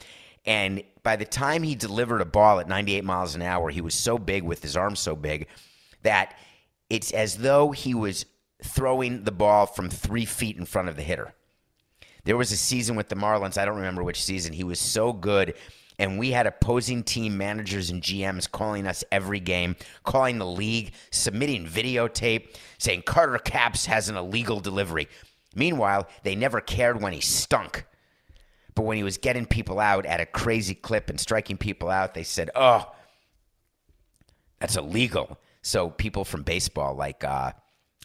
And 0.46 0.82
by 1.02 1.16
the 1.16 1.24
time 1.24 1.62
he 1.62 1.74
delivered 1.74 2.20
a 2.20 2.26
ball 2.26 2.60
at 2.60 2.68
98 2.68 3.04
miles 3.04 3.34
an 3.34 3.42
hour, 3.42 3.70
he 3.70 3.80
was 3.80 3.94
so 3.94 4.18
big 4.18 4.42
with 4.42 4.62
his 4.62 4.76
arms 4.76 5.00
so 5.00 5.16
big 5.16 5.46
that 6.02 6.36
it's 6.90 7.12
as 7.12 7.36
though 7.36 7.70
he 7.70 7.94
was 7.94 8.26
throwing 8.62 9.24
the 9.24 9.32
ball 9.32 9.66
from 9.66 9.88
three 9.88 10.26
feet 10.26 10.56
in 10.56 10.66
front 10.66 10.88
of 10.88 10.96
the 10.96 11.02
hitter. 11.02 11.34
There 12.24 12.36
was 12.36 12.52
a 12.52 12.56
season 12.56 12.96
with 12.96 13.08
the 13.08 13.16
Marlins, 13.16 13.58
I 13.58 13.64
don't 13.64 13.76
remember 13.76 14.02
which 14.02 14.22
season, 14.22 14.52
he 14.52 14.64
was 14.64 14.78
so 14.78 15.12
good 15.12 15.54
and 15.98 16.18
we 16.18 16.32
had 16.32 16.46
opposing 16.46 17.02
team 17.02 17.36
managers 17.36 17.90
and 17.90 18.02
GMs 18.02 18.50
calling 18.50 18.86
us 18.86 19.04
every 19.12 19.40
game, 19.40 19.76
calling 20.02 20.38
the 20.38 20.46
league, 20.46 20.92
submitting 21.10 21.66
videotape, 21.66 22.56
saying 22.78 23.02
Carter 23.02 23.38
Capps 23.38 23.86
has 23.86 24.08
an 24.08 24.16
illegal 24.16 24.60
delivery. 24.60 25.08
Meanwhile, 25.54 26.08
they 26.24 26.34
never 26.34 26.60
cared 26.60 27.00
when 27.00 27.12
he 27.12 27.20
stunk. 27.20 27.86
But 28.74 28.82
when 28.82 28.96
he 28.96 29.04
was 29.04 29.18
getting 29.18 29.46
people 29.46 29.78
out 29.78 30.04
at 30.04 30.20
a 30.20 30.26
crazy 30.26 30.74
clip 30.74 31.08
and 31.08 31.20
striking 31.20 31.56
people 31.56 31.88
out, 31.88 32.14
they 32.14 32.24
said, 32.24 32.50
oh, 32.56 32.92
that's 34.58 34.76
illegal. 34.76 35.38
So 35.62 35.90
people 35.90 36.24
from 36.24 36.42
baseball, 36.42 36.94
like 36.96 37.22
uh, 37.22 37.52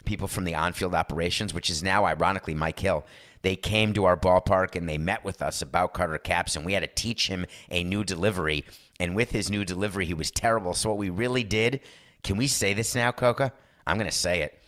people 0.04 0.28
from 0.28 0.44
the 0.44 0.54
on 0.54 0.72
field 0.72 0.94
operations, 0.94 1.52
which 1.52 1.70
is 1.70 1.82
now 1.82 2.04
ironically 2.04 2.54
Mike 2.54 2.78
Hill, 2.78 3.04
they 3.42 3.56
came 3.56 3.92
to 3.94 4.04
our 4.04 4.16
ballpark 4.16 4.76
and 4.76 4.88
they 4.88 4.98
met 4.98 5.24
with 5.24 5.40
us 5.42 5.62
about 5.62 5.94
Carter 5.94 6.18
Capps, 6.18 6.56
and 6.56 6.64
we 6.64 6.74
had 6.74 6.80
to 6.80 6.86
teach 6.86 7.28
him 7.28 7.46
a 7.70 7.84
new 7.84 8.04
delivery. 8.04 8.64
And 8.98 9.16
with 9.16 9.30
his 9.30 9.50
new 9.50 9.64
delivery, 9.64 10.06
he 10.06 10.14
was 10.14 10.30
terrible. 10.30 10.74
So 10.74 10.90
what 10.90 10.98
we 10.98 11.10
really 11.10 11.44
did, 11.44 11.80
can 12.22 12.36
we 12.36 12.46
say 12.46 12.74
this 12.74 12.94
now, 12.94 13.12
Coca? 13.12 13.52
I'm 13.86 13.96
going 13.96 14.10
to 14.10 14.16
say 14.16 14.42
it. 14.42 14.62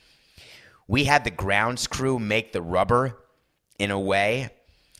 We 0.89 1.05
had 1.05 1.25
the 1.25 1.31
grounds 1.31 1.87
crew 1.87 2.19
make 2.19 2.53
the 2.53 2.63
rubber 2.63 3.19
in 3.79 3.91
a 3.91 4.01
way 4.01 4.51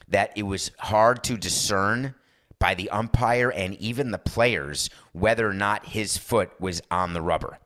that 0.09 0.33
it 0.37 0.43
was 0.43 0.71
hard 0.79 1.25
to 1.25 1.37
discern 1.37 2.15
by 2.59 2.75
the 2.75 2.91
umpire 2.91 3.51
and 3.51 3.75
even 3.77 4.11
the 4.11 4.19
players 4.19 4.91
whether 5.13 5.49
or 5.49 5.55
not 5.55 5.87
his 5.87 6.17
foot 6.17 6.51
was 6.61 6.81
on 6.91 7.13
the 7.13 7.23
rubber. 7.23 7.59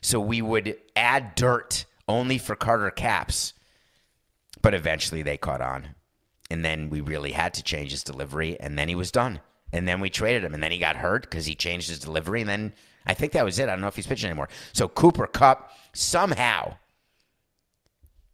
So 0.00 0.20
we 0.20 0.42
would 0.42 0.76
add 0.96 1.34
dirt 1.34 1.86
only 2.06 2.38
for 2.38 2.54
Carter 2.54 2.90
Capps 2.90 3.54
but 4.62 4.74
eventually 4.74 5.22
they 5.22 5.36
caught 5.36 5.60
on. 5.60 5.94
And 6.50 6.64
then 6.64 6.88
we 6.88 7.00
really 7.00 7.32
had 7.32 7.54
to 7.54 7.62
change 7.62 7.90
his 7.90 8.02
delivery, 8.02 8.58
and 8.58 8.78
then 8.78 8.88
he 8.88 8.94
was 8.94 9.10
done. 9.10 9.40
And 9.72 9.86
then 9.86 10.00
we 10.00 10.08
traded 10.08 10.44
him, 10.44 10.54
and 10.54 10.62
then 10.62 10.72
he 10.72 10.78
got 10.78 10.96
hurt 10.96 11.22
because 11.22 11.44
he 11.46 11.54
changed 11.54 11.88
his 11.88 11.98
delivery, 11.98 12.40
and 12.40 12.48
then 12.48 12.72
I 13.06 13.14
think 13.14 13.32
that 13.32 13.44
was 13.44 13.58
it. 13.58 13.64
I 13.64 13.72
don't 13.72 13.80
know 13.80 13.88
if 13.88 13.96
he's 13.96 14.06
pitching 14.06 14.30
anymore. 14.30 14.48
So 14.72 14.88
Cooper 14.88 15.26
Kupp 15.26 15.72
somehow 15.92 16.76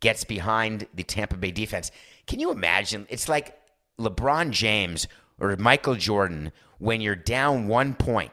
gets 0.01 0.25
behind 0.25 0.87
the 0.95 1.03
Tampa 1.03 1.37
Bay 1.37 1.51
defense. 1.51 1.91
Can 2.27 2.39
you 2.39 2.51
imagine? 2.51 3.07
It's 3.09 3.29
like 3.29 3.59
LeBron 3.99 4.51
James 4.51 5.09
or 5.41 5.57
Michael 5.57 5.95
Jordan 5.95 6.53
when 6.79 7.01
you're 7.01 7.17
down 7.17 7.69
one 7.69 7.95
point 7.95 8.33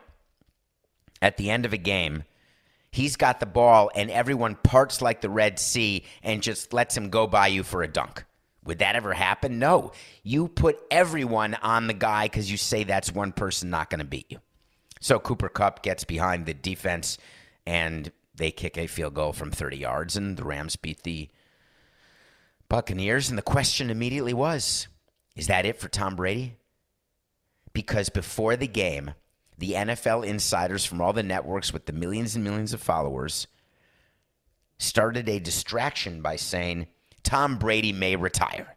at 1.22 1.38
the 1.38 1.50
end 1.50 1.66
of 1.66 1.74
a 1.74 1.78
game 1.78 2.24
He's 2.92 3.16
got 3.16 3.40
the 3.40 3.46
ball, 3.46 3.90
and 3.96 4.12
everyone 4.12 4.56
parts 4.56 5.02
like 5.02 5.22
the 5.22 5.30
Red 5.30 5.60
Sea 5.60 6.04
and 6.24 6.44
just 6.44 6.74
lets 6.74 6.96
him 6.96 7.10
go 7.10 7.26
by 7.26 7.48
you 7.48 7.64
for 7.64 7.84
a 7.84 7.88
dunk. 7.88 8.26
Would 8.66 8.80
that 8.80 8.96
ever 8.96 9.14
happen? 9.14 9.60
No. 9.60 9.92
You 10.24 10.48
put 10.48 10.80
everyone 10.92 11.56
on 11.56 11.88
the 11.88 11.94
guy 11.94 12.26
because 12.26 12.52
you 12.52 12.58
say 12.58 12.84
that's 12.84 13.12
one 13.12 13.32
person 13.32 13.70
not 13.70 13.90
going 13.90 14.00
to 14.00 14.06
beat 14.06 14.28
you. 14.30 14.40
So 15.00 15.20
Cooper 15.20 15.50
Kupp 15.50 15.82
gets 15.82 16.04
behind 16.04 16.46
the 16.46 16.54
defense, 16.54 17.18
and 17.66 18.12
they 18.36 18.52
kick 18.52 18.78
a 18.78 18.88
field 18.88 19.14
goal 19.14 19.34
from 19.34 19.52
30 19.52 19.78
yards, 19.78 20.18
and 20.18 20.38
the 20.38 20.44
Rams 20.44 20.76
beat 20.76 21.04
the 21.04 21.30
Buccaneers. 22.70 23.30
And 23.30 23.38
the 23.38 23.44
question 23.44 23.90
immediately 23.90 24.34
was 24.34 24.88
is 25.36 25.48
that 25.48 25.66
it 25.66 25.80
for 25.80 25.88
Tom 25.88 26.16
Brady? 26.16 26.58
Because 27.74 28.10
before 28.10 28.58
the 28.58 28.68
game, 28.68 29.12
the 29.62 29.74
NFL 29.74 30.26
insiders 30.26 30.86
from 30.86 31.00
all 31.00 31.14
the 31.14 31.24
networks 31.24 31.72
with 31.72 31.86
the 31.86 31.94
millions 31.94 32.36
and 32.36 32.44
millions 32.44 32.74
of 32.74 32.82
followers 32.82 33.48
started 34.78 35.30
a 35.30 35.40
distraction 35.40 36.22
by 36.22 36.36
saying 36.36 36.88
Tom 37.24 37.58
Brady 37.58 37.94
may 37.94 38.18
retire. 38.18 38.76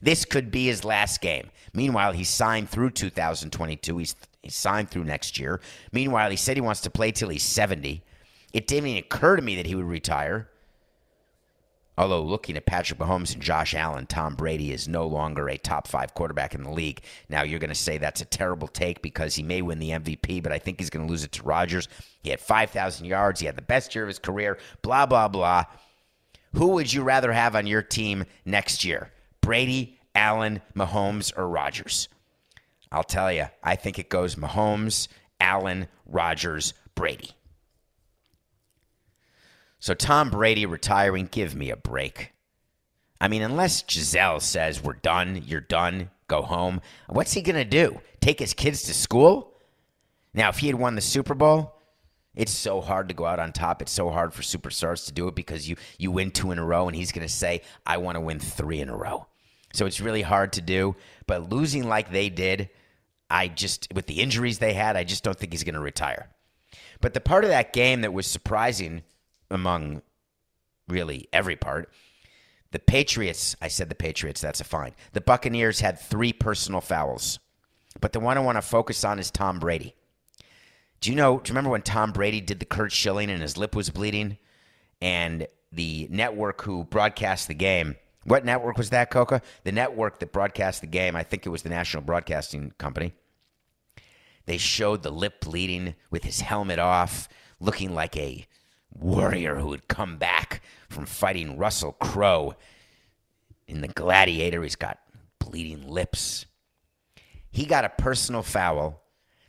This 0.00 0.24
could 0.24 0.50
be 0.50 0.66
his 0.66 0.84
last 0.84 1.20
game. 1.20 1.50
Meanwhile, 1.72 2.12
he 2.12 2.24
signed 2.24 2.70
through 2.70 2.90
2022. 2.90 3.98
He's 3.98 4.14
He's 4.44 4.54
signed 4.54 4.90
through 4.90 5.04
next 5.04 5.38
year. 5.38 5.58
Meanwhile, 5.90 6.28
he 6.28 6.36
said 6.36 6.58
he 6.58 6.60
wants 6.60 6.82
to 6.82 6.90
play 6.90 7.10
till 7.12 7.30
he's 7.30 7.42
70. 7.42 8.04
It 8.52 8.66
didn't 8.66 8.88
even 8.88 9.02
occur 9.02 9.36
to 9.36 9.42
me 9.42 9.56
that 9.56 9.64
he 9.64 9.74
would 9.74 9.86
retire. 9.86 10.50
Although 11.96 12.22
looking 12.22 12.56
at 12.56 12.66
Patrick 12.66 12.98
Mahomes 12.98 13.34
and 13.34 13.42
Josh 13.42 13.72
Allen, 13.74 14.06
Tom 14.06 14.34
Brady 14.34 14.72
is 14.72 14.88
no 14.88 15.06
longer 15.06 15.48
a 15.48 15.56
top 15.56 15.86
five 15.86 16.12
quarterback 16.14 16.54
in 16.54 16.64
the 16.64 16.70
league. 16.70 17.00
Now 17.28 17.42
you're 17.42 17.60
going 17.60 17.68
to 17.68 17.74
say 17.74 17.98
that's 17.98 18.20
a 18.20 18.24
terrible 18.26 18.66
take 18.66 19.00
because 19.00 19.36
he 19.36 19.44
may 19.44 19.62
win 19.62 19.78
the 19.78 19.90
MVP, 19.90 20.42
but 20.42 20.50
I 20.50 20.58
think 20.58 20.80
he's 20.80 20.90
going 20.90 21.06
to 21.06 21.10
lose 21.10 21.22
it 21.22 21.32
to 21.32 21.44
Rodgers. 21.44 21.88
He 22.22 22.30
had 22.30 22.40
5,000 22.40 23.06
yards. 23.06 23.38
He 23.38 23.46
had 23.46 23.56
the 23.56 23.62
best 23.62 23.94
year 23.94 24.02
of 24.02 24.08
his 24.08 24.18
career. 24.18 24.58
Blah 24.82 25.06
blah 25.06 25.28
blah. 25.28 25.64
Who 26.54 26.68
would 26.68 26.92
you 26.92 27.02
rather 27.02 27.32
have 27.32 27.56
on 27.56 27.66
your 27.66 27.82
team 27.82 28.24
next 28.44 28.84
year? 28.84 29.10
Brady, 29.40 29.98
Allen, 30.14 30.62
Mahomes, 30.74 31.36
or 31.36 31.48
Rodgers? 31.48 32.08
I'll 32.90 33.02
tell 33.02 33.32
you. 33.32 33.46
I 33.62 33.74
think 33.76 33.98
it 33.98 34.08
goes 34.08 34.36
Mahomes, 34.36 35.08
Allen, 35.40 35.88
Rodgers, 36.06 36.74
Brady. 36.94 37.30
So 39.84 39.92
Tom 39.92 40.30
Brady 40.30 40.64
retiring, 40.64 41.28
give 41.30 41.54
me 41.54 41.68
a 41.68 41.76
break. 41.76 42.32
I 43.20 43.28
mean, 43.28 43.42
unless 43.42 43.82
Gisele 43.82 44.40
says 44.40 44.82
we're 44.82 44.94
done, 44.94 45.42
you're 45.44 45.60
done, 45.60 46.08
go 46.26 46.40
home, 46.40 46.80
what's 47.06 47.34
he 47.34 47.42
to 47.56 47.66
do? 47.66 48.00
Take 48.18 48.38
his 48.38 48.54
kids 48.54 48.84
to 48.84 48.94
school? 48.94 49.52
Now, 50.32 50.48
if 50.48 50.56
he 50.56 50.68
had 50.68 50.76
won 50.76 50.94
the 50.94 51.02
Super 51.02 51.34
Bowl, 51.34 51.74
it's 52.34 52.50
so 52.50 52.80
hard 52.80 53.08
to 53.08 53.14
go 53.14 53.26
out 53.26 53.38
on 53.38 53.52
top. 53.52 53.82
It's 53.82 53.92
so 53.92 54.08
hard 54.08 54.32
for 54.32 54.40
superstars 54.40 55.04
to 55.04 55.12
do 55.12 55.28
it 55.28 55.34
because 55.34 55.68
you 55.68 55.76
you 55.98 56.10
win 56.10 56.30
two 56.30 56.50
in 56.50 56.58
a 56.58 56.64
row, 56.64 56.86
and 56.86 56.96
he's 56.96 57.12
to 57.28 57.34
say, 57.34 57.60
"I 57.84 57.98
want 57.98 58.16
to 58.16 58.22
win 58.22 58.38
three 58.38 58.80
in 58.80 58.88
a 58.88 58.96
row." 58.96 59.26
So 59.74 59.84
it's 59.84 60.00
really 60.00 60.22
hard 60.22 60.54
to 60.54 60.62
do. 60.62 60.96
But 61.26 61.50
losing 61.50 61.86
like 61.86 62.10
they 62.10 62.30
did, 62.30 62.70
I 63.28 63.48
just 63.48 63.92
with 63.94 64.06
the 64.06 64.22
injuries 64.22 64.60
they 64.60 64.72
had, 64.72 64.96
I 64.96 65.04
just 65.04 65.24
don't 65.24 65.38
think 65.38 65.52
he's 65.52 65.62
to 65.74 65.80
retire. 65.80 66.30
But 67.02 67.12
the 67.12 67.20
part 67.20 67.44
of 67.44 67.50
that 67.50 67.74
game 67.74 68.00
that 68.00 68.14
was 68.14 68.26
surprising 68.26 69.02
among 69.50 70.02
really 70.88 71.28
every 71.32 71.56
part. 71.56 71.90
The 72.72 72.78
Patriots, 72.78 73.54
I 73.62 73.68
said 73.68 73.88
the 73.88 73.94
Patriots, 73.94 74.40
that's 74.40 74.60
a 74.60 74.64
fine. 74.64 74.94
The 75.12 75.20
Buccaneers 75.20 75.80
had 75.80 75.98
three 75.98 76.32
personal 76.32 76.80
fouls. 76.80 77.38
But 78.00 78.12
the 78.12 78.20
one 78.20 78.36
I 78.36 78.40
want 78.40 78.56
to 78.56 78.62
focus 78.62 79.04
on 79.04 79.18
is 79.18 79.30
Tom 79.30 79.60
Brady. 79.60 79.94
Do 81.00 81.10
you 81.10 81.16
know, 81.16 81.38
do 81.38 81.48
you 81.48 81.52
remember 81.52 81.70
when 81.70 81.82
Tom 81.82 82.12
Brady 82.12 82.40
did 82.40 82.58
the 82.58 82.66
Curt 82.66 82.90
Schilling 82.90 83.30
and 83.30 83.40
his 83.40 83.56
lip 83.56 83.76
was 83.76 83.90
bleeding? 83.90 84.38
And 85.00 85.46
the 85.70 86.08
network 86.10 86.62
who 86.62 86.84
broadcast 86.84 87.46
the 87.46 87.54
game, 87.54 87.96
what 88.24 88.44
network 88.44 88.78
was 88.78 88.90
that, 88.90 89.10
Coca? 89.10 89.42
The 89.64 89.72
network 89.72 90.18
that 90.18 90.32
broadcast 90.32 90.80
the 90.80 90.86
game, 90.86 91.14
I 91.14 91.22
think 91.22 91.46
it 91.46 91.50
was 91.50 91.62
the 91.62 91.68
National 91.68 92.02
Broadcasting 92.02 92.72
Company. 92.78 93.12
They 94.46 94.58
showed 94.58 95.02
the 95.02 95.10
lip 95.10 95.40
bleeding 95.40 95.94
with 96.10 96.24
his 96.24 96.40
helmet 96.40 96.78
off, 96.78 97.28
looking 97.60 97.94
like 97.94 98.16
a 98.16 98.46
warrior 98.94 99.56
who 99.56 99.72
had 99.72 99.88
come 99.88 100.16
back 100.16 100.62
from 100.88 101.06
fighting 101.06 101.58
Russell 101.58 101.92
Crowe 101.92 102.54
in 103.66 103.80
The 103.80 103.88
Gladiator. 103.88 104.62
He's 104.62 104.76
got 104.76 104.98
bleeding 105.38 105.88
lips. 105.88 106.46
He 107.50 107.66
got 107.66 107.84
a 107.84 107.88
personal 107.88 108.42
foul, 108.42 109.02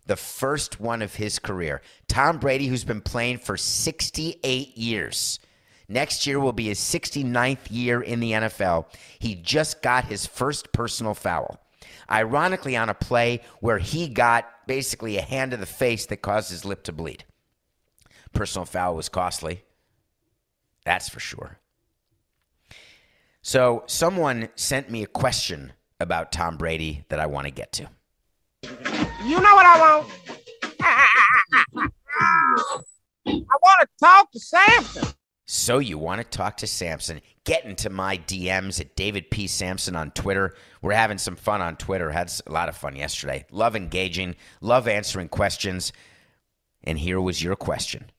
the 0.05 0.15
first 0.15 0.79
one 0.79 1.01
of 1.01 1.15
his 1.15 1.39
career. 1.39 1.81
Tom 2.07 2.37
Brady, 2.37 2.67
who's 2.67 2.83
been 2.83 3.01
playing 3.01 3.39
for 3.39 3.57
68 3.57 4.77
years. 4.77 5.39
Next 5.87 6.25
year 6.25 6.39
will 6.39 6.53
be 6.53 6.65
his 6.65 6.79
69th 6.79 7.69
year 7.69 8.01
in 8.01 8.19
the 8.19 8.31
NFL. 8.31 8.87
He 9.19 9.35
just 9.35 9.81
got 9.81 10.05
his 10.05 10.25
first 10.25 10.71
personal 10.71 11.13
foul. 11.13 11.59
Ironically, 12.09 12.75
on 12.75 12.89
a 12.89 12.93
play 12.93 13.41
where 13.59 13.79
he 13.79 14.07
got 14.07 14.45
basically 14.67 15.17
a 15.17 15.21
hand 15.21 15.51
to 15.51 15.57
the 15.57 15.65
face 15.65 16.05
that 16.07 16.17
caused 16.17 16.51
his 16.51 16.65
lip 16.65 16.83
to 16.83 16.91
bleed 16.91 17.25
personal 18.35 18.65
foul 18.65 18.95
was 18.95 19.09
costly. 19.09 19.63
That's 20.85 21.09
for 21.09 21.19
sure. 21.19 21.57
So, 23.41 23.83
someone 23.87 24.49
sent 24.55 24.89
me 24.89 25.03
a 25.03 25.07
question 25.07 25.73
about 25.99 26.31
Tom 26.31 26.57
Brady 26.57 27.05
that 27.09 27.19
I 27.19 27.25
want 27.25 27.45
to 27.45 27.51
get 27.51 27.71
to. 27.73 27.89
You 28.63 29.39
know 29.39 29.55
what 29.55 29.65
I 29.65 29.79
want? 29.79 30.11
I 33.27 33.57
want 33.61 33.81
to 33.81 33.87
talk 33.99 34.31
to 34.31 34.39
Samson. 34.39 35.07
So, 35.45 35.77
you 35.77 35.97
want 35.97 36.21
to 36.21 36.37
talk 36.37 36.57
to 36.57 36.67
Samson? 36.67 37.21
Get 37.43 37.65
into 37.65 37.91
my 37.91 38.17
DMs 38.17 38.81
at 38.81 38.95
David 38.95 39.29
P. 39.29 39.45
Samson 39.45 39.95
on 39.95 40.09
Twitter. 40.11 40.55
We're 40.81 40.93
having 40.93 41.19
some 41.19 41.35
fun 41.35 41.61
on 41.61 41.75
Twitter. 41.75 42.09
Had 42.09 42.31
a 42.47 42.51
lot 42.51 42.67
of 42.67 42.75
fun 42.75 42.95
yesterday. 42.95 43.45
Love 43.51 43.75
engaging, 43.75 44.35
love 44.59 44.87
answering 44.87 45.29
questions. 45.29 45.93
And 46.83 46.97
here 46.97 47.21
was 47.21 47.43
your 47.43 47.55
question 47.55 48.09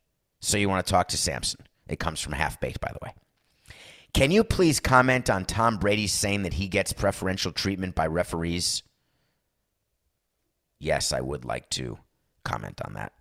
so 0.46 0.58
you 0.58 0.68
want 0.68 0.86
to 0.86 0.90
talk 0.90 1.08
to 1.08 1.16
Samson. 1.16 1.66
It 1.88 1.98
comes 1.98 2.20
from 2.20 2.32
Half 2.32 2.60
Baked, 2.60 2.80
by 2.80 2.92
the 2.92 3.00
way. 3.02 3.12
Can 4.14 4.30
you 4.30 4.44
please 4.44 4.78
comment 4.78 5.28
on 5.28 5.44
Tom 5.44 5.76
Brady 5.76 6.06
saying 6.06 6.44
that 6.44 6.54
he 6.54 6.68
gets 6.68 6.92
preferential 6.92 7.50
treatment 7.50 7.96
by 7.96 8.06
referees? 8.06 8.84
Yes, 10.78 11.12
I 11.12 11.20
would 11.20 11.44
like 11.44 11.68
to 11.70 11.98
comment 12.44 12.80
on 12.84 12.94
that. 12.94 13.12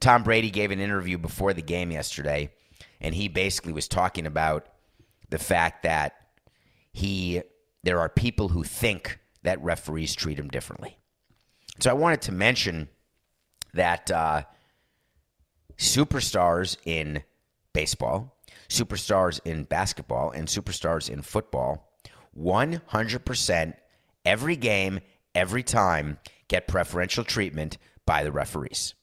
Tom 0.00 0.22
Brady 0.22 0.50
gave 0.50 0.70
an 0.70 0.80
interview 0.80 1.18
before 1.18 1.52
the 1.52 1.60
game 1.60 1.90
yesterday, 1.90 2.50
and 2.98 3.14
he 3.14 3.28
basically 3.28 3.74
was 3.74 3.86
talking 3.86 4.26
about 4.26 4.68
the 5.28 5.38
fact 5.38 5.82
that 5.82 6.14
he 6.94 7.42
there 7.82 8.00
are 8.00 8.08
people 8.08 8.48
who 8.48 8.64
think 8.64 9.18
that 9.42 9.62
referees 9.62 10.14
treat 10.14 10.38
him 10.38 10.48
differently. 10.48 10.96
So 11.78 11.90
I 11.90 11.94
wanted 11.94 12.22
to 12.22 12.32
mention 12.32 12.88
that 13.74 14.10
uh, 14.10 14.44
superstars 15.78 16.76
in 16.84 17.22
baseball, 17.72 18.36
superstars 18.68 19.40
in 19.44 19.64
basketball, 19.64 20.30
and 20.30 20.48
superstars 20.48 21.08
in 21.10 21.22
football 21.22 21.92
100% 22.38 23.74
every 24.24 24.56
game, 24.56 25.00
every 25.34 25.62
time 25.62 26.18
get 26.48 26.68
preferential 26.68 27.24
treatment 27.24 27.78
by 28.04 28.22
the 28.22 28.32
referees. 28.32 28.94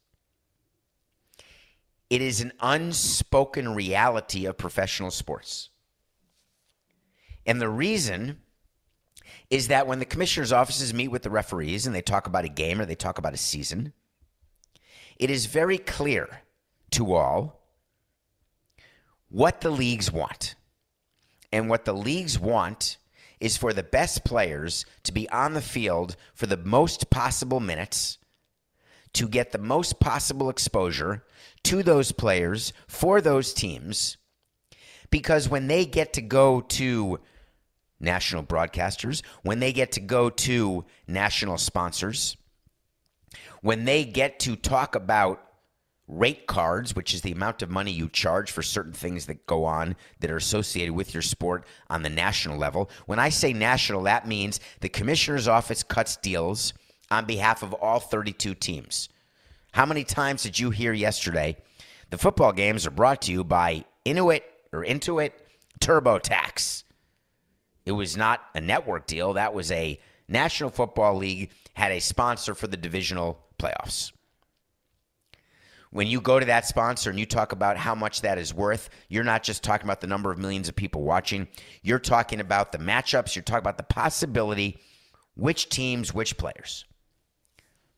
It 2.09 2.21
is 2.21 2.41
an 2.41 2.53
unspoken 2.59 3.73
reality 3.73 4.45
of 4.45 4.57
professional 4.57 5.09
sports. 5.09 5.69
And 7.45 7.59
the 7.59 7.69
reason 7.69 8.39
is 9.49 9.67
that 9.69 9.87
when 9.87 9.99
the 9.99 10.05
commissioner's 10.05 10.51
offices 10.51 10.93
meet 10.93 11.09
with 11.09 11.23
the 11.23 11.29
referees 11.29 11.85
and 11.85 11.95
they 11.95 12.01
talk 12.01 12.27
about 12.27 12.45
a 12.45 12.49
game 12.49 12.79
or 12.79 12.85
they 12.85 12.95
talk 12.95 13.17
about 13.17 13.33
a 13.33 13.37
season, 13.37 13.93
it 15.17 15.29
is 15.29 15.47
very 15.47 15.77
clear 15.77 16.42
to 16.93 17.13
all 17.13 17.61
what 19.29 19.61
the 19.61 19.71
leagues 19.71 20.11
want. 20.11 20.55
And 21.51 21.69
what 21.69 21.85
the 21.85 21.93
leagues 21.93 22.39
want 22.39 22.97
is 23.39 23.57
for 23.57 23.73
the 23.73 23.83
best 23.83 24.23
players 24.23 24.85
to 25.03 25.11
be 25.11 25.29
on 25.29 25.53
the 25.53 25.61
field 25.61 26.15
for 26.33 26.47
the 26.47 26.57
most 26.57 27.09
possible 27.09 27.59
minutes, 27.59 28.17
to 29.13 29.27
get 29.27 29.51
the 29.51 29.57
most 29.57 29.99
possible 29.99 30.49
exposure 30.49 31.23
to 31.63 31.83
those 31.83 32.11
players 32.11 32.73
for 32.87 33.21
those 33.21 33.53
teams. 33.53 34.17
Because 35.09 35.49
when 35.49 35.67
they 35.67 35.85
get 35.85 36.13
to 36.13 36.21
go 36.21 36.61
to 36.61 37.19
national 37.99 38.43
broadcasters, 38.43 39.21
when 39.43 39.59
they 39.59 39.73
get 39.73 39.91
to 39.93 39.99
go 39.99 40.29
to 40.29 40.85
national 41.07 41.57
sponsors, 41.57 42.37
when 43.61 43.85
they 43.85 44.05
get 44.05 44.39
to 44.39 44.55
talk 44.55 44.95
about 44.95 45.52
rate 46.07 46.47
cards, 46.47 46.95
which 46.95 47.13
is 47.13 47.21
the 47.21 47.31
amount 47.31 47.61
of 47.61 47.69
money 47.69 47.91
you 47.91 48.09
charge 48.09 48.51
for 48.51 48.61
certain 48.61 48.93
things 48.93 49.25
that 49.25 49.45
go 49.45 49.65
on 49.65 49.95
that 50.19 50.31
are 50.31 50.37
associated 50.37 50.93
with 50.93 51.13
your 51.13 51.21
sport 51.21 51.65
on 51.89 52.03
the 52.03 52.09
national 52.09 52.57
level. 52.57 52.89
When 53.05 53.19
I 53.19 53.29
say 53.29 53.53
national, 53.53 54.03
that 54.03 54.27
means 54.27 54.59
the 54.81 54.89
commissioner's 54.89 55.47
office 55.47 55.81
cuts 55.81 56.17
deals 56.17 56.73
on 57.09 57.25
behalf 57.25 57.63
of 57.63 57.73
all 57.73 57.99
32 57.99 58.55
teams. 58.55 59.09
How 59.71 59.85
many 59.85 60.03
times 60.03 60.43
did 60.43 60.59
you 60.59 60.71
hear 60.71 60.93
yesterday? 60.93 61.57
The 62.09 62.17
football 62.17 62.51
games 62.51 62.85
are 62.85 62.91
brought 62.91 63.21
to 63.23 63.31
you 63.31 63.43
by 63.43 63.85
Inuit 64.05 64.43
or 64.71 64.83
Intuit 64.83 65.31
TurboTax. 65.79 66.83
It 67.85 67.93
was 67.93 68.15
not 68.15 68.41
a 68.53 68.61
network 68.61 69.07
deal. 69.07 69.33
That 69.33 69.53
was 69.53 69.71
a 69.71 69.99
National 70.27 70.69
Football 70.69 71.17
League 71.17 71.51
had 71.73 71.91
a 71.91 71.99
sponsor 71.99 72.55
for 72.55 72.67
the 72.67 72.77
divisional 72.77 73.39
playoffs 73.59 74.11
when 75.93 76.07
you 76.07 76.19
go 76.19 76.39
to 76.39 76.45
that 76.47 76.65
sponsor 76.65 77.11
and 77.11 77.19
you 77.19 77.25
talk 77.27 77.51
about 77.51 77.77
how 77.77 77.93
much 77.93 78.21
that 78.21 78.39
is 78.39 78.51
worth, 78.51 78.89
you're 79.09 79.23
not 79.23 79.43
just 79.43 79.63
talking 79.63 79.85
about 79.85 80.01
the 80.01 80.07
number 80.07 80.31
of 80.31 80.39
millions 80.39 80.67
of 80.67 80.75
people 80.75 81.03
watching. 81.03 81.47
You're 81.83 81.99
talking 81.99 82.39
about 82.39 82.71
the 82.71 82.79
matchups. 82.79 83.35
You're 83.35 83.43
talking 83.43 83.59
about 83.59 83.77
the 83.77 83.83
possibility, 83.83 84.79
which 85.35 85.69
teams, 85.69 86.11
which 86.11 86.35
players. 86.35 86.85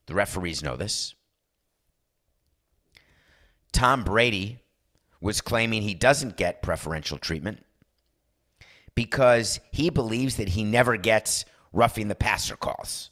The 0.08 0.14
referees 0.14 0.62
know 0.62 0.76
this. 0.76 1.16
Tom 3.72 4.04
Brady 4.04 4.60
was 5.22 5.40
claiming 5.40 5.82
he 5.82 5.94
doesn't 5.94 6.36
get 6.36 6.62
preferential 6.62 7.18
treatment 7.18 7.64
because 8.94 9.62
he 9.72 9.90
believes 9.90 10.36
that 10.36 10.50
he 10.50 10.66
never 10.66 10.98
gets 10.98 11.46
roughing 11.72 12.10
the 12.10 12.16
passer 12.16 12.58
calls. 12.58 13.10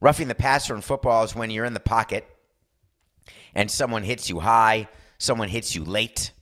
Roughing 0.00 0.28
the 0.28 0.34
passer 0.34 0.74
in 0.74 0.80
football 0.80 1.24
is 1.24 1.34
when 1.34 1.50
you're 1.50 1.64
in 1.64 1.74
the 1.74 1.80
pocket 1.80 2.26
and 3.54 3.70
someone 3.70 4.02
hits 4.02 4.30
you 4.30 4.40
high, 4.40 4.88
someone 5.18 5.48
hits 5.48 5.74
you 5.74 5.84
late. 5.84 6.32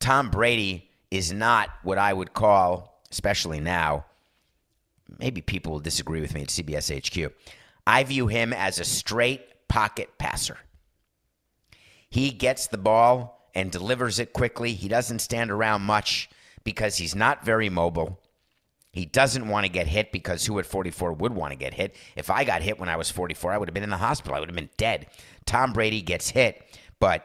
Tom 0.00 0.30
Brady 0.30 0.90
is 1.10 1.32
not 1.32 1.68
what 1.82 1.98
I 1.98 2.12
would 2.12 2.32
call, 2.32 3.02
especially 3.10 3.60
now, 3.60 4.06
maybe 5.18 5.40
people 5.40 5.72
will 5.72 5.80
disagree 5.80 6.20
with 6.20 6.34
me 6.34 6.42
at 6.42 6.48
CBS 6.48 6.90
HQ. 6.96 7.32
I 7.86 8.04
view 8.04 8.26
him 8.26 8.52
as 8.52 8.78
a 8.78 8.84
straight 8.84 9.42
pocket 9.68 10.10
passer. 10.18 10.58
He 12.10 12.30
gets 12.30 12.66
the 12.66 12.78
ball 12.78 13.50
and 13.54 13.70
delivers 13.70 14.18
it 14.18 14.32
quickly. 14.32 14.74
He 14.74 14.88
doesn't 14.88 15.20
stand 15.20 15.50
around 15.50 15.82
much 15.82 16.28
because 16.64 16.96
he's 16.96 17.14
not 17.14 17.44
very 17.44 17.68
mobile. 17.68 18.20
He 18.98 19.06
doesn't 19.06 19.46
want 19.46 19.64
to 19.64 19.70
get 19.70 19.86
hit 19.86 20.10
because 20.10 20.44
who 20.44 20.58
at 20.58 20.66
44 20.66 21.12
would 21.12 21.32
want 21.32 21.52
to 21.52 21.56
get 21.56 21.72
hit? 21.72 21.94
If 22.16 22.30
I 22.30 22.42
got 22.42 22.62
hit 22.62 22.80
when 22.80 22.88
I 22.88 22.96
was 22.96 23.08
44, 23.08 23.52
I 23.52 23.56
would 23.56 23.68
have 23.68 23.74
been 23.74 23.84
in 23.84 23.90
the 23.90 23.96
hospital. 23.96 24.34
I 24.34 24.40
would 24.40 24.48
have 24.48 24.56
been 24.56 24.70
dead. 24.76 25.06
Tom 25.46 25.72
Brady 25.72 26.02
gets 26.02 26.30
hit, 26.30 26.60
but 26.98 27.24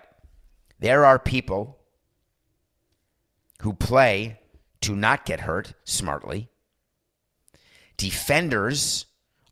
there 0.79 1.03
are 1.03 1.17
people 1.17 1.79
who 3.63 3.73
play 3.73 4.39
to 4.81 4.95
not 4.95 5.25
get 5.25 5.39
hurt 5.39 5.73
smartly. 5.83 6.47
Defenders 7.97 9.07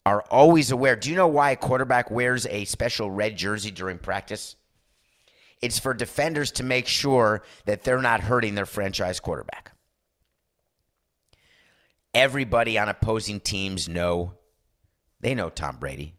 are 0.05 0.21
always 0.29 0.69
aware. 0.69 0.95
Do 0.95 1.09
you 1.09 1.15
know 1.15 1.27
why 1.27 1.51
a 1.51 1.55
quarterback 1.55 2.11
wears 2.11 2.45
a 2.45 2.65
special 2.65 3.09
red 3.09 3.35
jersey 3.35 3.71
during 3.71 3.97
practice? 3.97 4.55
It's 5.59 5.79
for 5.79 5.95
defenders 5.95 6.51
to 6.51 6.63
make 6.63 6.85
sure 6.85 7.41
that 7.65 7.83
they're 7.83 7.99
not 7.99 8.19
hurting 8.21 8.53
their 8.53 8.67
franchise 8.67 9.19
quarterback. 9.19 9.70
Everybody 12.13 12.77
on 12.77 12.89
opposing 12.89 13.39
teams 13.39 13.87
know 13.87 14.33
they 15.21 15.35
know 15.35 15.49
Tom 15.49 15.77
Brady. 15.77 16.15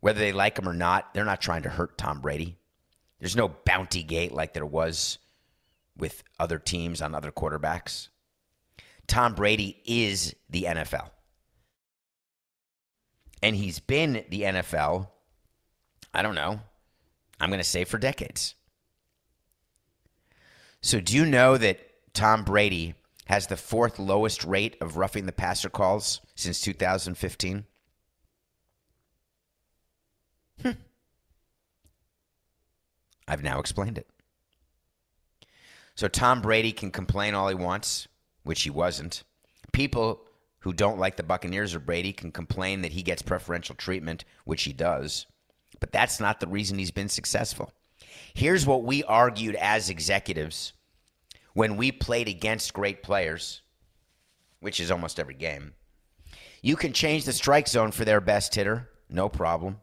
Whether 0.00 0.20
they 0.20 0.32
like 0.32 0.58
him 0.58 0.68
or 0.68 0.74
not, 0.74 1.12
they're 1.12 1.24
not 1.24 1.40
trying 1.40 1.62
to 1.62 1.68
hurt 1.68 1.98
Tom 1.98 2.20
Brady. 2.20 2.56
There's 3.18 3.36
no 3.36 3.48
bounty 3.48 4.02
gate 4.02 4.32
like 4.32 4.54
there 4.54 4.64
was 4.64 5.18
with 5.96 6.22
other 6.38 6.58
teams 6.58 7.02
on 7.02 7.14
other 7.14 7.32
quarterbacks. 7.32 8.08
Tom 9.08 9.34
Brady 9.34 9.80
is 9.84 10.34
the 10.48 10.64
NFL. 10.64 11.10
And 13.42 13.56
he's 13.56 13.80
been 13.80 14.24
the 14.30 14.42
NFL, 14.42 15.08
I 16.12 16.22
don't 16.22 16.34
know, 16.34 16.60
I'm 17.40 17.50
going 17.50 17.60
to 17.60 17.64
say 17.64 17.84
for 17.84 17.98
decades. 17.98 18.54
So, 20.80 21.00
do 21.00 21.16
you 21.16 21.26
know 21.26 21.56
that 21.56 21.80
Tom 22.14 22.44
Brady 22.44 22.94
has 23.28 23.46
the 23.46 23.56
fourth 23.56 23.98
lowest 23.98 24.44
rate 24.44 24.76
of 24.80 24.96
roughing 24.96 25.26
the 25.26 25.32
passer 25.32 25.68
calls 25.68 26.20
since 26.34 26.60
2015? 26.60 27.64
Hmm. 30.62 30.70
I've 33.26 33.42
now 33.42 33.60
explained 33.60 33.98
it. 33.98 34.08
So 35.94 36.08
Tom 36.08 36.40
Brady 36.40 36.72
can 36.72 36.90
complain 36.90 37.34
all 37.34 37.48
he 37.48 37.54
wants, 37.54 38.08
which 38.44 38.62
he 38.62 38.70
wasn't. 38.70 39.24
People 39.72 40.22
who 40.60 40.72
don't 40.72 40.98
like 40.98 41.16
the 41.16 41.22
Buccaneers 41.22 41.74
or 41.74 41.80
Brady 41.80 42.12
can 42.12 42.32
complain 42.32 42.82
that 42.82 42.92
he 42.92 43.02
gets 43.02 43.20
preferential 43.20 43.74
treatment, 43.74 44.24
which 44.44 44.62
he 44.62 44.72
does. 44.72 45.26
But 45.80 45.92
that's 45.92 46.18
not 46.18 46.40
the 46.40 46.48
reason 46.48 46.78
he's 46.78 46.90
been 46.90 47.08
successful. 47.08 47.72
Here's 48.32 48.66
what 48.66 48.84
we 48.84 49.04
argued 49.04 49.54
as 49.56 49.90
executives 49.90 50.72
when 51.58 51.76
we 51.76 51.90
played 51.90 52.28
against 52.28 52.72
great 52.72 53.02
players, 53.02 53.62
which 54.60 54.78
is 54.78 54.92
almost 54.92 55.18
every 55.18 55.34
game. 55.34 55.74
You 56.62 56.76
can 56.76 56.92
change 56.92 57.24
the 57.24 57.32
strike 57.32 57.66
zone 57.66 57.90
for 57.90 58.04
their 58.04 58.20
best 58.20 58.54
hitter, 58.54 58.88
no 59.10 59.28
problem. 59.28 59.80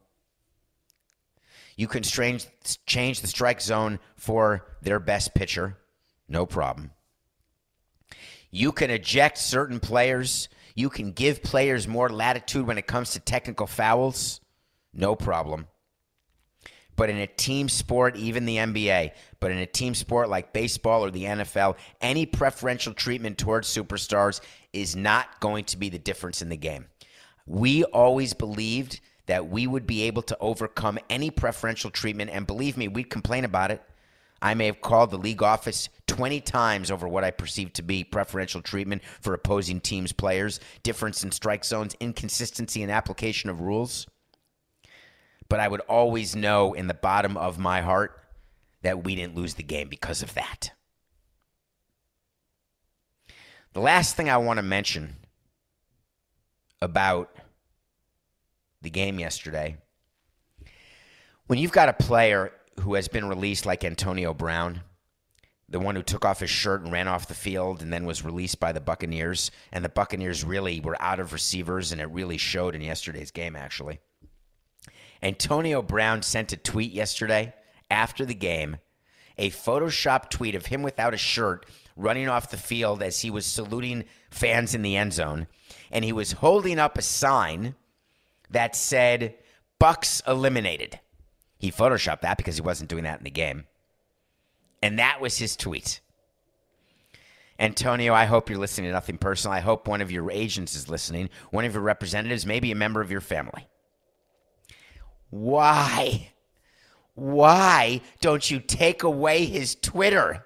You 1.76 1.90
can 1.90 2.02
change, 2.02 2.48
change 2.86 3.20
the 3.20 3.28
strike 3.28 3.60
zone 3.60 4.00
for 4.16 4.66
their 4.84 5.02
best 5.02 5.36
pitcher, 5.36 5.78
no 6.30 6.46
problem. 6.46 6.92
You 8.52 8.72
can 8.72 8.90
eject 8.90 9.38
certain 9.38 9.82
players. 9.82 10.48
You 10.76 10.90
can 10.90 11.12
give 11.12 11.44
players 11.44 11.90
more 11.90 12.08
latitude 12.08 12.68
when 12.68 12.78
it 12.78 12.88
comes 12.88 13.12
to 13.12 13.20
technical 13.20 13.68
fouls, 13.68 14.40
no 14.94 15.14
problem. 15.14 15.68
But 16.96 17.10
in 17.10 17.18
a 17.18 17.28
team 17.28 17.68
sport, 17.68 18.16
even 18.16 18.46
the 18.46 18.58
NBA, 18.58 19.12
but 19.40 19.52
in 19.52 19.58
a 19.58 19.66
team 19.66 19.94
sport 19.96 20.30
like 20.30 20.54
baseball 20.54 21.04
or 21.04 21.12
the 21.12 21.24
NFL, 21.24 21.76
any 22.02 22.26
preferential 22.26 22.94
treatment 22.94 23.38
towards 23.38 23.68
superstars 23.68 24.40
is 24.72 24.96
not 24.96 25.40
going 25.40 25.66
to 25.66 25.78
be 25.78 25.90
the 25.90 26.00
difference 26.00 26.42
in 26.42 26.50
the 26.50 26.58
game. 26.58 26.86
We 27.46 27.84
always 27.84 28.34
believed 28.34 29.02
that 29.26 29.48
we 29.48 29.68
would 29.68 29.88
be 29.88 30.04
able 30.04 30.22
to 30.24 30.38
overcome 30.40 31.00
any 31.10 31.32
preferential 31.32 31.90
treatment. 31.90 32.30
And 32.32 32.48
believe 32.48 32.78
me, 32.78 32.88
we'd 32.88 33.10
complain 33.10 33.46
about 33.46 33.72
it. 33.72 33.82
I 34.42 34.54
may 34.54 34.68
have 34.68 34.82
called 34.82 35.12
the 35.12 35.18
league 35.18 35.42
office 35.42 35.90
20 36.08 36.42
times 36.42 36.92
over 36.92 37.08
what 37.08 37.24
I 37.24 37.32
perceived 37.32 37.76
to 37.76 37.82
be 37.82 38.04
preferential 38.04 38.62
treatment 38.62 39.02
for 39.22 39.34
opposing 39.34 39.82
teams' 39.82 40.12
players, 40.12 40.60
difference 40.84 41.24
in 41.24 41.32
strike 41.32 41.66
zones, 41.66 41.96
inconsistency 42.00 42.84
in 42.84 42.90
application 42.90 43.50
of 43.50 43.62
rules. 43.62 44.06
But 45.56 45.62
I 45.62 45.70
would 45.70 45.80
always 45.88 46.36
know 46.36 46.74
in 46.74 46.88
the 46.88 46.94
bottom 46.94 47.38
of 47.38 47.58
my 47.58 47.80
heart 47.80 48.22
that 48.82 49.06
we 49.06 49.16
didn't 49.16 49.38
lose 49.38 49.54
the 49.54 49.64
game 49.64 49.88
because 49.88 50.22
of 50.22 50.34
that. 50.34 50.72
The 53.72 53.80
last 53.80 54.18
thing 54.18 54.30
I 54.30 54.36
want 54.36 54.58
to 54.58 54.64
mention 54.64 55.16
about 56.82 57.34
the 58.82 58.90
game 58.90 59.18
yesterday. 59.18 59.78
When 61.48 61.58
you've 61.58 61.72
got 61.72 61.88
a 61.88 61.94
player 61.94 62.52
who 62.82 62.96
has 62.96 63.08
been 63.08 63.30
released 63.30 63.66
like 63.66 63.86
Antonio 63.86 64.34
Brown, 64.34 64.82
the 65.70 65.80
one 65.80 65.96
who 65.96 66.04
took 66.04 66.26
off 66.26 66.42
his 66.42 66.50
shirt 66.50 66.82
and 66.82 66.92
ran 66.92 67.08
off 67.08 67.30
the 67.30 67.34
field 67.34 67.82
and 67.82 67.94
then 67.94 68.06
was 68.06 68.26
released 68.26 68.60
by 68.60 68.74
the 68.74 68.82
Buccaneers, 68.82 69.52
and 69.72 69.86
the 69.86 69.90
Buccaneers 69.90 70.44
really 70.44 70.82
were 70.82 71.02
out 71.02 71.22
of 71.22 71.32
receivers, 71.32 71.94
and 71.94 72.02
it 72.02 72.12
really 72.12 72.38
showed 72.38 72.76
in 72.76 72.82
yesterday's 72.82 73.32
game, 73.32 73.56
actually. 73.56 74.02
Antonio 75.22 75.82
Brown 75.82 76.22
sent 76.22 76.54
a 76.54 76.58
tweet 76.58 76.92
yesterday 76.92 77.54
after 77.90 78.26
the 78.26 78.36
game, 78.36 78.78
a 79.38 79.50
Photoshop 79.50 80.30
tweet 80.30 80.56
of 80.56 80.68
him 80.68 80.84
without 80.84 81.14
a 81.14 81.18
shirt 81.18 81.66
running 81.96 82.28
off 82.28 82.52
the 82.52 82.58
field 82.58 83.02
as 83.02 83.22
he 83.22 83.30
was 83.30 83.46
saluting 83.46 84.04
fans 84.30 84.76
in 84.76 84.82
the 84.82 84.98
end 84.98 85.14
zone, 85.14 85.48
and 85.92 86.04
he 86.04 86.12
was 86.12 86.34
holding 86.34 86.80
up 86.80 86.98
a 86.98 87.02
sign 87.02 87.76
that 88.50 88.76
said 88.76 89.36
Bucs 89.80 90.26
eliminated. 90.28 91.00
He 91.58 91.72
photoshopped 91.72 92.22
that 92.22 92.38
because 92.38 92.56
he 92.56 92.62
wasn't 92.62 92.90
doing 92.90 93.06
that 93.06 93.20
in 93.20 93.24
the 93.24 93.32
game. 93.32 93.66
And 94.82 95.00
that 95.00 95.22
was 95.22 95.38
his 95.38 95.56
tweet. 95.56 96.02
Antonio, 97.58 98.14
I 98.14 98.26
hope 98.26 98.50
you're 98.50 98.60
listening 98.60 98.90
to 98.90 98.94
nothing 98.94 99.18
personal. 99.18 99.56
I 99.56 99.62
hope 99.62 99.88
one 99.88 100.02
of 100.02 100.12
your 100.12 100.30
agents 100.30 100.76
is 100.76 100.90
listening, 100.90 101.30
one 101.52 101.64
of 101.64 101.74
your 101.74 101.82
representatives, 101.82 102.46
maybe 102.46 102.72
a 102.72 102.76
member 102.76 103.02
of 103.02 103.10
your 103.10 103.22
family. 103.22 103.68
Why? 105.36 106.32
Why 107.14 108.00
don't 108.22 108.50
you 108.50 108.62
take 108.62 109.04
away 109.04 109.44
his 109.44 109.76
Twitter? 109.76 110.46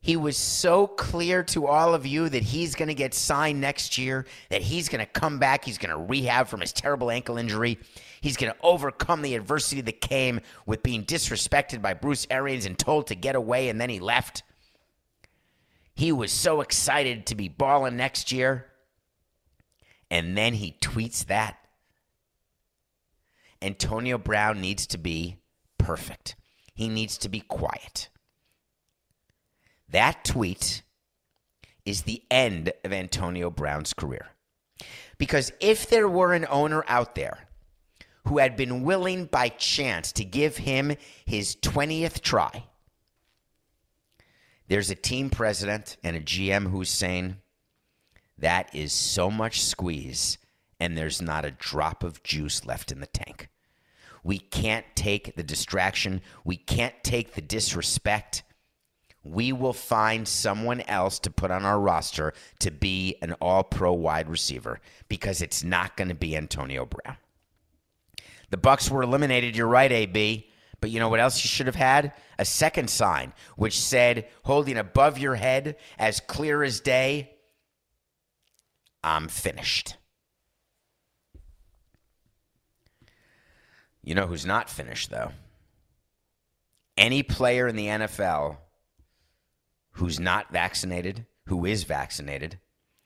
He 0.00 0.16
was 0.16 0.38
so 0.38 0.86
clear 0.86 1.42
to 1.44 1.66
all 1.66 1.94
of 1.94 2.06
you 2.06 2.30
that 2.30 2.44
he's 2.44 2.74
going 2.74 2.88
to 2.88 2.94
get 2.94 3.12
signed 3.12 3.60
next 3.60 3.98
year, 3.98 4.24
that 4.48 4.62
he's 4.62 4.88
going 4.88 5.04
to 5.04 5.10
come 5.10 5.38
back, 5.38 5.66
he's 5.66 5.76
going 5.76 5.90
to 5.90 6.02
rehab 6.02 6.48
from 6.48 6.62
his 6.62 6.72
terrible 6.72 7.10
ankle 7.10 7.36
injury. 7.36 7.78
He's 8.22 8.38
going 8.38 8.52
to 8.52 8.58
overcome 8.62 9.20
the 9.20 9.34
adversity 9.34 9.82
that 9.82 10.00
came 10.00 10.40
with 10.64 10.82
being 10.82 11.04
disrespected 11.04 11.82
by 11.82 11.92
Bruce 11.92 12.26
Arians 12.30 12.64
and 12.64 12.78
told 12.78 13.08
to 13.08 13.14
get 13.14 13.36
away, 13.36 13.68
and 13.68 13.78
then 13.78 13.90
he 13.90 14.00
left. 14.00 14.44
He 15.94 16.10
was 16.10 16.32
so 16.32 16.62
excited 16.62 17.26
to 17.26 17.34
be 17.34 17.48
balling 17.48 17.98
next 17.98 18.32
year. 18.32 18.66
And 20.10 20.38
then 20.38 20.54
he 20.54 20.78
tweets 20.80 21.26
that. 21.26 21.58
Antonio 23.62 24.18
Brown 24.18 24.60
needs 24.60 24.86
to 24.88 24.98
be 24.98 25.38
perfect. 25.78 26.36
He 26.74 26.88
needs 26.88 27.18
to 27.18 27.28
be 27.28 27.40
quiet. 27.40 28.08
That 29.88 30.24
tweet 30.24 30.82
is 31.84 32.02
the 32.02 32.22
end 32.30 32.72
of 32.84 32.92
Antonio 32.92 33.50
Brown's 33.50 33.94
career. 33.94 34.28
Because 35.18 35.52
if 35.60 35.88
there 35.88 36.08
were 36.08 36.34
an 36.34 36.46
owner 36.50 36.84
out 36.88 37.14
there 37.14 37.48
who 38.26 38.38
had 38.38 38.56
been 38.56 38.82
willing 38.82 39.26
by 39.26 39.48
chance 39.48 40.12
to 40.12 40.24
give 40.24 40.56
him 40.56 40.96
his 41.24 41.56
20th 41.56 42.20
try, 42.20 42.64
there's 44.68 44.90
a 44.90 44.96
team 44.96 45.30
president 45.30 45.96
and 46.02 46.16
a 46.16 46.20
GM 46.20 46.70
who's 46.70 46.90
saying, 46.90 47.36
that 48.38 48.74
is 48.74 48.92
so 48.92 49.30
much 49.30 49.62
squeeze, 49.62 50.38
and 50.78 50.96
there's 50.96 51.22
not 51.22 51.44
a 51.44 51.50
drop 51.50 52.02
of 52.04 52.22
juice 52.22 52.64
left 52.66 52.92
in 52.92 53.00
the 53.00 53.06
tank. 53.06 53.48
We 54.22 54.38
can't 54.38 54.84
take 54.94 55.36
the 55.36 55.42
distraction. 55.44 56.20
We 56.44 56.56
can't 56.56 56.94
take 57.04 57.34
the 57.34 57.40
disrespect. 57.42 58.42
we 59.28 59.52
will 59.52 59.72
find 59.72 60.26
someone 60.26 60.80
else 60.82 61.18
to 61.20 61.30
put 61.30 61.50
on 61.50 61.64
our 61.64 61.80
roster 61.80 62.32
to 62.60 62.70
be 62.70 63.16
an 63.22 63.32
all 63.34 63.64
pro 63.64 63.92
wide 63.92 64.28
receiver 64.28 64.80
because 65.08 65.42
it's 65.42 65.64
not 65.64 65.96
going 65.96 66.08
to 66.08 66.14
be 66.14 66.36
Antonio 66.36 66.86
Brown. 66.86 67.16
The 68.50 68.56
Bucs 68.56 68.90
were 68.90 69.02
eliminated, 69.02 69.56
you're 69.56 69.66
right, 69.66 69.90
AB. 69.90 70.48
But 70.80 70.90
you 70.90 71.00
know 71.00 71.08
what 71.08 71.20
else 71.20 71.42
you 71.42 71.48
should 71.48 71.66
have 71.66 71.74
had? 71.74 72.12
A 72.38 72.44
second 72.44 72.90
sign 72.90 73.32
which 73.56 73.80
said, 73.80 74.28
holding 74.44 74.76
above 74.76 75.18
your 75.18 75.34
head 75.34 75.76
as 75.98 76.20
clear 76.20 76.62
as 76.62 76.80
day, 76.80 77.32
I'm 79.02 79.28
finished. 79.28 79.96
You 84.06 84.14
know 84.14 84.28
who's 84.28 84.46
not 84.46 84.70
finished, 84.70 85.10
though? 85.10 85.32
Any 86.96 87.24
player 87.24 87.66
in 87.66 87.76
the 87.76 87.88
NFL 87.88 88.56
who's 89.90 90.20
not 90.20 90.52
vaccinated, 90.52 91.26
who 91.46 91.66
is 91.66 91.82
vaccinated, 91.82 92.58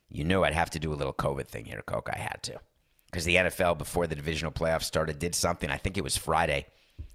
you 0.09 0.23
knew 0.23 0.43
I'd 0.43 0.53
have 0.53 0.69
to 0.69 0.79
do 0.79 0.93
a 0.93 0.95
little 0.95 1.13
COVID 1.13 1.47
thing 1.47 1.65
here, 1.65 1.81
Coke. 1.85 2.09
I 2.13 2.19
had 2.19 2.43
to. 2.43 2.59
Because 3.07 3.25
the 3.25 3.35
NFL, 3.35 3.79
before 3.79 4.05
the 4.05 4.15
divisional 4.15 4.51
playoffs 4.51 4.83
started, 4.83 5.17
did 5.17 5.33
something. 5.33 5.71
I 5.71 5.77
think 5.77 5.97
it 5.97 6.03
was 6.03 6.15
Friday. 6.15 6.67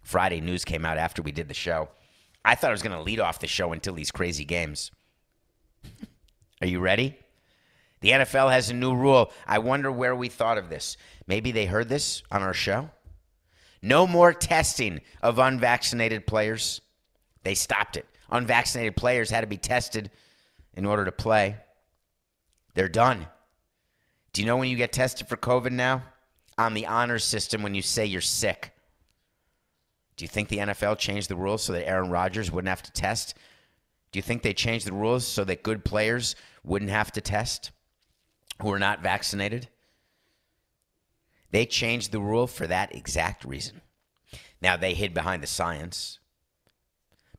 Friday 0.02 0.40
news 0.40 0.64
came 0.64 0.84
out 0.84 0.98
after 0.98 1.22
we 1.22 1.32
did 1.32 1.48
the 1.48 1.54
show. 1.54 1.88
I 2.44 2.56
thought 2.56 2.70
I 2.70 2.72
was 2.72 2.82
going 2.82 2.96
to 2.96 3.02
lead 3.02 3.20
off 3.20 3.38
the 3.38 3.46
show 3.46 3.72
until 3.72 3.94
these 3.94 4.10
crazy 4.10 4.44
games. 4.44 4.90
Are 6.60 6.66
you 6.66 6.80
ready? 6.80 7.16
The 8.00 8.10
NFL 8.10 8.50
has 8.50 8.68
a 8.68 8.74
new 8.74 8.94
rule. 8.94 9.32
I 9.46 9.58
wonder 9.58 9.92
where 9.92 10.16
we 10.16 10.28
thought 10.28 10.58
of 10.58 10.70
this. 10.70 10.96
Maybe 11.28 11.52
they 11.52 11.66
heard 11.66 11.88
this 11.88 12.24
on 12.32 12.42
our 12.42 12.52
show. 12.52 12.90
No 13.86 14.04
more 14.04 14.32
testing 14.32 15.00
of 15.22 15.38
unvaccinated 15.38 16.26
players. 16.26 16.80
They 17.44 17.54
stopped 17.54 17.96
it. 17.96 18.04
Unvaccinated 18.28 18.96
players 18.96 19.30
had 19.30 19.42
to 19.42 19.46
be 19.46 19.58
tested 19.58 20.10
in 20.74 20.84
order 20.84 21.04
to 21.04 21.12
play. 21.12 21.54
They're 22.74 22.88
done. 22.88 23.28
Do 24.32 24.42
you 24.42 24.46
know 24.48 24.56
when 24.56 24.70
you 24.70 24.76
get 24.76 24.92
tested 24.92 25.28
for 25.28 25.36
COVID 25.36 25.70
now? 25.70 26.02
On 26.58 26.74
the 26.74 26.86
honor 26.86 27.20
system 27.20 27.62
when 27.62 27.76
you 27.76 27.82
say 27.82 28.04
you're 28.04 28.20
sick. 28.20 28.72
Do 30.16 30.24
you 30.24 30.28
think 30.28 30.48
the 30.48 30.58
NFL 30.58 30.98
changed 30.98 31.30
the 31.30 31.36
rules 31.36 31.62
so 31.62 31.72
that 31.72 31.86
Aaron 31.86 32.10
Rodgers 32.10 32.50
wouldn't 32.50 32.68
have 32.68 32.82
to 32.82 32.92
test? 32.92 33.36
Do 34.10 34.18
you 34.18 34.22
think 34.22 34.42
they 34.42 34.52
changed 34.52 34.84
the 34.84 34.94
rules 34.94 35.24
so 35.24 35.44
that 35.44 35.62
good 35.62 35.84
players 35.84 36.34
wouldn't 36.64 36.90
have 36.90 37.12
to 37.12 37.20
test 37.20 37.70
who 38.60 38.72
are 38.72 38.80
not 38.80 39.00
vaccinated? 39.00 39.68
They 41.50 41.66
changed 41.66 42.12
the 42.12 42.20
rule 42.20 42.46
for 42.46 42.66
that 42.66 42.94
exact 42.94 43.44
reason. 43.44 43.80
Now, 44.60 44.76
they 44.76 44.94
hid 44.94 45.14
behind 45.14 45.42
the 45.42 45.46
science. 45.46 46.18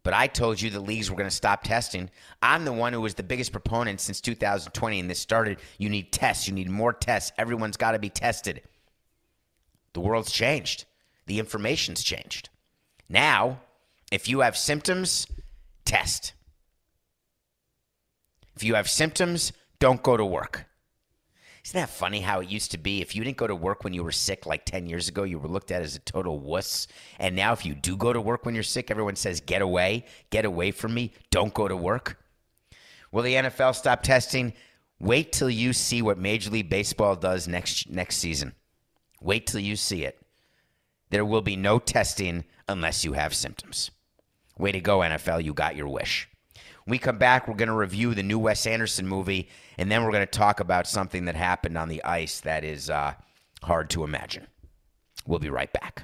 But 0.04 0.14
I 0.14 0.28
told 0.28 0.62
you 0.62 0.70
the 0.70 0.80
leagues 0.80 1.10
were 1.10 1.18
going 1.18 1.30
to 1.30 1.36
stop 1.36 1.64
testing. 1.64 2.10
I'm 2.42 2.64
the 2.64 2.72
one 2.72 2.94
who 2.94 3.02
was 3.02 3.16
the 3.16 3.24
biggest 3.24 3.52
proponent 3.52 4.00
since 4.00 4.22
2020, 4.22 5.00
and 5.00 5.10
this 5.10 5.20
started. 5.20 5.60
You 5.78 5.90
need 5.90 6.14
tests. 6.14 6.48
You 6.48 6.54
need 6.54 6.70
more 6.70 6.94
tests. 6.94 7.34
Everyone's 7.38 7.76
got 7.76 7.92
to 7.92 8.00
be 8.00 8.10
tested. 8.10 8.62
The 9.94 10.02
world's 10.02 10.32
changed, 10.32 10.86
the 11.26 11.40
information's 11.40 12.04
changed. 12.04 12.50
Now, 13.10 13.62
if 14.12 14.30
you 14.30 14.42
have 14.42 14.56
symptoms, 14.56 15.26
test. 15.86 16.34
If 18.56 18.64
you 18.64 18.76
have 18.76 18.90
symptoms, 18.90 19.54
don't 19.80 20.04
go 20.04 20.16
to 20.16 20.26
work. 20.26 20.66
Isn't 21.68 21.82
that 21.82 21.90
funny 21.90 22.22
how 22.22 22.40
it 22.40 22.48
used 22.48 22.72
to 22.72 22.78
be? 22.78 23.02
If 23.02 23.14
you 23.14 23.26
didn't 23.26 23.36
go 23.36 23.46
to 23.46 23.54
work 23.54 23.84
when 23.84 23.92
you 23.92 24.02
were 24.02 24.14
sick 24.14 24.46
like 24.46 24.64
10 24.64 24.88
years 24.88 25.10
ago, 25.10 25.24
you 25.24 25.38
were 25.38 25.50
looked 25.50 25.70
at 25.70 25.82
as 25.82 25.98
a 25.98 26.00
total 26.00 26.40
wuss. 26.40 26.88
And 27.20 27.36
now, 27.36 27.52
if 27.52 27.66
you 27.66 27.76
do 27.76 27.98
go 27.98 28.14
to 28.14 28.22
work 28.22 28.46
when 28.46 28.56
you're 28.56 28.64
sick, 28.64 28.90
everyone 28.90 29.18
says, 29.18 29.42
get 29.42 29.62
away, 29.62 30.06
get 30.30 30.46
away 30.46 30.72
from 30.72 30.94
me, 30.94 31.12
don't 31.30 31.54
go 31.54 31.68
to 31.68 31.76
work. 31.76 32.24
Will 33.12 33.24
the 33.24 33.34
NFL 33.34 33.76
stop 33.76 34.02
testing? 34.02 34.54
Wait 35.02 35.34
till 35.34 35.50
you 35.50 35.74
see 35.74 36.02
what 36.02 36.18
Major 36.18 36.52
League 36.52 36.70
Baseball 36.70 37.18
does 37.18 37.50
next, 37.50 37.90
next 37.90 38.16
season. 38.16 38.54
Wait 39.20 39.46
till 39.46 39.60
you 39.60 39.76
see 39.76 40.06
it. 40.06 40.26
There 41.10 41.26
will 41.26 41.42
be 41.42 41.58
no 41.58 41.80
testing 41.80 42.46
unless 42.70 43.04
you 43.04 43.12
have 43.12 43.36
symptoms. 43.36 43.92
Way 44.58 44.72
to 44.72 44.80
go, 44.80 45.00
NFL. 45.00 45.44
You 45.44 45.54
got 45.54 45.76
your 45.76 45.90
wish. 45.90 46.30
When 46.88 46.92
we 46.94 47.00
come 47.00 47.18
back, 47.18 47.50
we're 47.50 47.56
going 47.56 47.68
to 47.68 47.76
review 47.76 48.14
the 48.14 48.24
new 48.24 48.40
Wes 48.40 48.66
Anderson 48.66 49.06
movie, 49.06 49.50
and 49.78 49.92
then 49.92 50.06
we're 50.06 50.12
going 50.14 50.26
to 50.26 50.26
talk 50.26 50.62
about 50.62 50.88
something 50.88 51.26
that 51.26 51.36
happened 51.36 51.78
on 51.78 51.90
the 51.90 52.02
ice 52.06 52.40
that 52.40 52.64
is 52.64 52.90
uh, 52.90 53.14
hard 53.62 53.90
to 53.90 54.06
imagine. 54.06 54.48
We'll 55.26 55.40
be 55.40 55.50
right 55.50 55.70
back. 55.74 56.04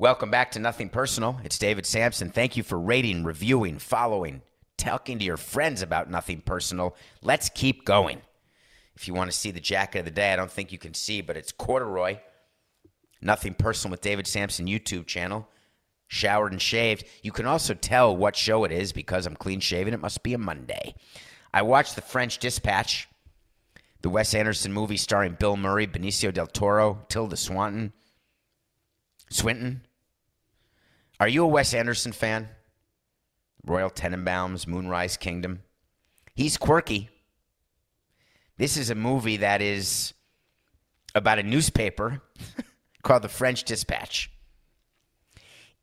Welcome 0.00 0.30
back 0.30 0.52
to 0.52 0.58
Nothing 0.58 0.88
Personal. 0.88 1.38
It's 1.44 1.58
David 1.58 1.84
Samson. 1.84 2.30
Thank 2.30 2.56
you 2.56 2.62
for 2.62 2.80
rating, 2.80 3.22
reviewing, 3.22 3.78
following, 3.78 4.40
talking 4.78 5.18
to 5.18 5.24
your 5.26 5.36
friends 5.36 5.82
about 5.82 6.10
Nothing 6.10 6.40
Personal. 6.40 6.96
Let's 7.20 7.50
keep 7.50 7.84
going. 7.84 8.22
If 8.96 9.06
you 9.06 9.12
want 9.12 9.30
to 9.30 9.36
see 9.36 9.50
the 9.50 9.60
jacket 9.60 9.98
of 9.98 10.04
the 10.06 10.10
day, 10.10 10.32
I 10.32 10.36
don't 10.36 10.50
think 10.50 10.72
you 10.72 10.78
can 10.78 10.94
see, 10.94 11.20
but 11.20 11.36
it's 11.36 11.52
corduroy. 11.52 12.16
Nothing 13.20 13.52
Personal 13.52 13.90
with 13.90 14.00
David 14.00 14.26
Samson 14.26 14.64
YouTube 14.64 15.06
channel. 15.06 15.46
Showered 16.08 16.52
and 16.52 16.62
shaved. 16.62 17.04
You 17.22 17.30
can 17.30 17.44
also 17.44 17.74
tell 17.74 18.16
what 18.16 18.36
show 18.36 18.64
it 18.64 18.72
is 18.72 18.94
because 18.94 19.26
I'm 19.26 19.36
clean 19.36 19.60
shaven. 19.60 19.92
It 19.92 20.00
must 20.00 20.22
be 20.22 20.32
a 20.32 20.38
Monday. 20.38 20.94
I 21.52 21.60
watched 21.60 21.94
The 21.94 22.00
French 22.00 22.38
Dispatch, 22.38 23.06
the 24.00 24.08
Wes 24.08 24.32
Anderson 24.32 24.72
movie 24.72 24.96
starring 24.96 25.36
Bill 25.38 25.58
Murray, 25.58 25.86
Benicio 25.86 26.32
del 26.32 26.46
Toro, 26.46 27.04
Tilda 27.10 27.36
Swanton, 27.36 27.92
Swinton. 29.28 29.82
Are 31.20 31.28
you 31.28 31.44
a 31.44 31.48
Wes 31.48 31.74
Anderson 31.74 32.12
fan? 32.12 32.48
Royal 33.66 33.90
Tenenbaums, 33.90 34.66
Moonrise 34.66 35.18
Kingdom. 35.18 35.62
He's 36.34 36.56
quirky. 36.56 37.10
This 38.56 38.78
is 38.78 38.88
a 38.88 38.94
movie 38.94 39.36
that 39.36 39.60
is 39.60 40.14
about 41.14 41.38
a 41.38 41.42
newspaper 41.42 42.22
called 43.02 43.20
The 43.20 43.28
French 43.28 43.64
Dispatch. 43.64 44.30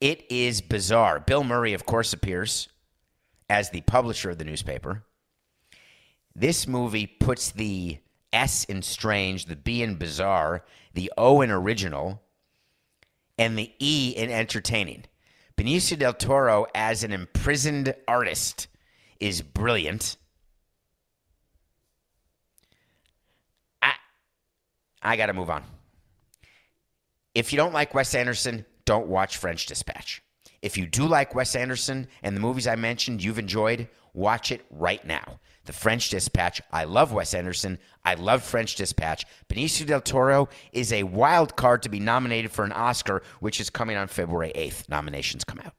It 0.02 0.26
is 0.32 0.62
bizarre. 0.62 1.20
Bill 1.20 1.44
Murray, 1.44 1.74
of 1.74 1.86
course, 1.86 2.14
appears 2.14 2.68
as 3.48 3.70
the 3.70 3.82
publisher 3.82 4.32
of 4.32 4.40
the 4.40 4.46
newspaper. 4.46 5.04
This 6.36 6.68
movie 6.68 7.06
puts 7.06 7.52
the 7.52 8.00
S 8.34 8.64
in 8.64 8.82
strange, 8.82 9.46
the 9.46 9.56
B 9.56 9.84
in 9.84 9.98
bizarre, 9.98 10.66
the 10.96 11.12
O 11.16 11.42
in 11.42 11.52
original, 11.52 12.24
and 13.38 13.56
the 13.56 13.72
E 13.80 14.16
in 14.18 14.32
entertaining. 14.32 15.06
Benicio 15.58 15.98
del 15.98 16.14
Toro 16.14 16.68
as 16.76 17.04
an 17.04 17.12
imprisoned 17.12 17.96
artist 18.08 18.68
is 19.20 19.42
brilliant. 19.42 20.18
I 23.82 23.94
I 25.02 25.18
got 25.18 25.26
to 25.26 25.34
move 25.34 25.50
on. 25.50 25.64
If 27.34 27.52
you 27.52 27.58
don't 27.58 27.74
like 27.74 27.94
Wes 27.96 28.14
Anderson, 28.14 28.66
don't 28.86 29.08
watch 29.08 29.38
French 29.38 29.66
Dispatch. 29.66 30.22
If 30.62 30.78
you 30.78 30.86
do 30.86 31.06
like 31.08 31.36
Wes 31.36 31.56
Anderson 31.56 32.08
and 32.22 32.36
the 32.36 32.42
movies 32.42 32.68
I 32.68 32.76
mentioned 32.76 33.24
you've 33.24 33.40
enjoyed, 33.40 33.88
watch 34.14 34.52
it 34.52 34.66
right 34.70 35.04
now. 35.06 35.40
The 35.68 35.74
French 35.74 36.10
Dispatch. 36.10 36.62
I 36.72 36.86
love 36.86 37.12
Wes 37.12 37.34
Anderson. 37.34 37.78
I 38.04 38.16
love 38.16 38.42
French 38.42 38.76
Dispatch. 38.76 39.26
Benicio 39.50 39.86
del 39.86 40.02
Toro 40.02 40.48
is 40.72 40.94
a 40.94 41.04
wild 41.04 41.58
card 41.58 41.84
to 41.84 41.90
be 41.90 42.00
nominated 42.00 42.52
for 42.52 42.64
an 42.64 42.72
Oscar, 42.72 43.22
which 43.42 43.60
is 43.60 43.70
coming 43.70 43.98
on 43.98 44.08
February 44.08 44.54
8th. 44.56 44.88
Nominations 44.88 45.44
come 45.44 45.60
out. 45.60 45.74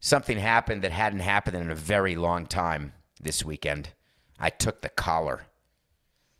Something 0.00 0.38
happened 0.38 0.82
that 0.82 0.90
hadn't 0.90 1.20
happened 1.20 1.56
in 1.56 1.70
a 1.70 1.74
very 1.76 2.16
long 2.16 2.46
time 2.46 2.92
this 3.20 3.44
weekend. 3.44 3.90
I 4.40 4.50
took 4.50 4.82
the 4.82 4.88
collar. 4.88 5.42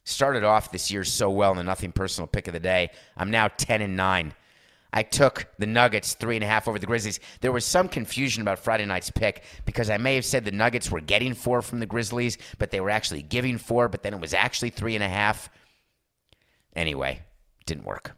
Started 0.04 0.42
off 0.42 0.72
this 0.72 0.90
year 0.90 1.04
so 1.04 1.30
well 1.30 1.52
in 1.52 1.56
the 1.56 1.62
nothing 1.62 1.92
personal 1.92 2.26
pick 2.26 2.48
of 2.48 2.52
the 2.52 2.60
day. 2.60 2.90
I'm 3.16 3.30
now 3.30 3.46
10 3.46 3.80
and 3.80 3.96
9. 3.96 4.34
I 4.92 5.02
took 5.02 5.46
the 5.58 5.66
Nuggets 5.66 6.14
three 6.14 6.36
and 6.36 6.44
a 6.44 6.48
half 6.48 6.66
over 6.66 6.78
the 6.78 6.86
Grizzlies. 6.86 7.20
There 7.40 7.52
was 7.52 7.64
some 7.64 7.88
confusion 7.88 8.40
about 8.40 8.58
Friday 8.58 8.86
night's 8.86 9.10
pick 9.10 9.42
because 9.66 9.90
I 9.90 9.98
may 9.98 10.14
have 10.14 10.24
said 10.24 10.44
the 10.44 10.50
Nuggets 10.50 10.90
were 10.90 11.00
getting 11.00 11.34
four 11.34 11.60
from 11.60 11.80
the 11.80 11.86
Grizzlies, 11.86 12.38
but 12.58 12.70
they 12.70 12.80
were 12.80 12.90
actually 12.90 13.22
giving 13.22 13.58
four, 13.58 13.88
but 13.88 14.02
then 14.02 14.14
it 14.14 14.20
was 14.20 14.32
actually 14.32 14.70
three 14.70 14.94
and 14.94 15.04
a 15.04 15.08
half. 15.08 15.50
Anyway, 16.74 17.20
didn't 17.66 17.84
work. 17.84 18.16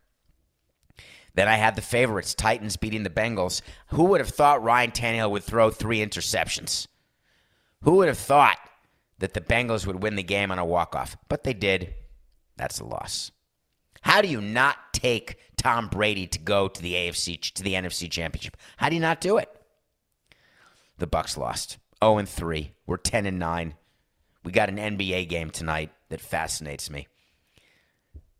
Then 1.35 1.49
I 1.49 1.57
had 1.57 1.77
the 1.77 1.83
favorites, 1.83 2.35
Titans 2.35 2.77
beating 2.77 3.03
the 3.03 3.11
Bengals. 3.11 3.62
Who 3.89 4.05
would 4.05 4.21
have 4.21 4.31
thought 4.31 4.62
Ryan 4.62 4.91
Tannehill 4.91 5.31
would 5.31 5.45
throw 5.45 5.71
three 5.71 6.05
interceptions? 6.05 6.87
Who 7.83 7.93
would 7.97 8.09
have 8.09 8.18
thought 8.18 8.59
that 9.18 9.35
the 9.35 9.41
Bengals 9.41 9.87
would 9.87 10.03
win 10.03 10.16
the 10.16 10.23
game 10.23 10.51
on 10.51 10.59
a 10.59 10.64
walk-off? 10.64 11.16
But 11.29 11.45
they 11.45 11.55
did. 11.55 11.95
That's 12.57 12.81
a 12.81 12.85
loss. 12.85 13.31
How 14.03 14.23
do 14.23 14.29
you 14.29 14.41
not 14.41 14.77
take 14.93 15.37
Tom 15.61 15.89
Brady 15.89 16.27
to 16.27 16.39
go 16.39 16.69
to 16.69 16.81
the 16.81 16.95
AFC 16.95 17.39
to 17.53 17.63
the 17.63 17.75
NFC 17.75 18.11
Championship? 18.11 18.57
How 18.79 18.89
do 18.89 18.95
you 18.95 19.01
not 19.01 19.21
do 19.21 19.37
it? 19.37 19.51
The 20.97 21.07
Bucs 21.07 21.37
lost. 21.37 21.77
0 22.03 22.17
and 22.17 22.29
3. 22.29 22.73
We're 22.87 22.97
10 22.97 23.27
and 23.27 23.39
9. 23.39 23.75
We 24.43 24.53
got 24.53 24.71
an 24.71 24.79
NBA 24.79 25.29
game 25.29 25.51
tonight 25.51 25.91
that 26.09 26.23
fascinates 26.23 26.91
me. 26.91 27.09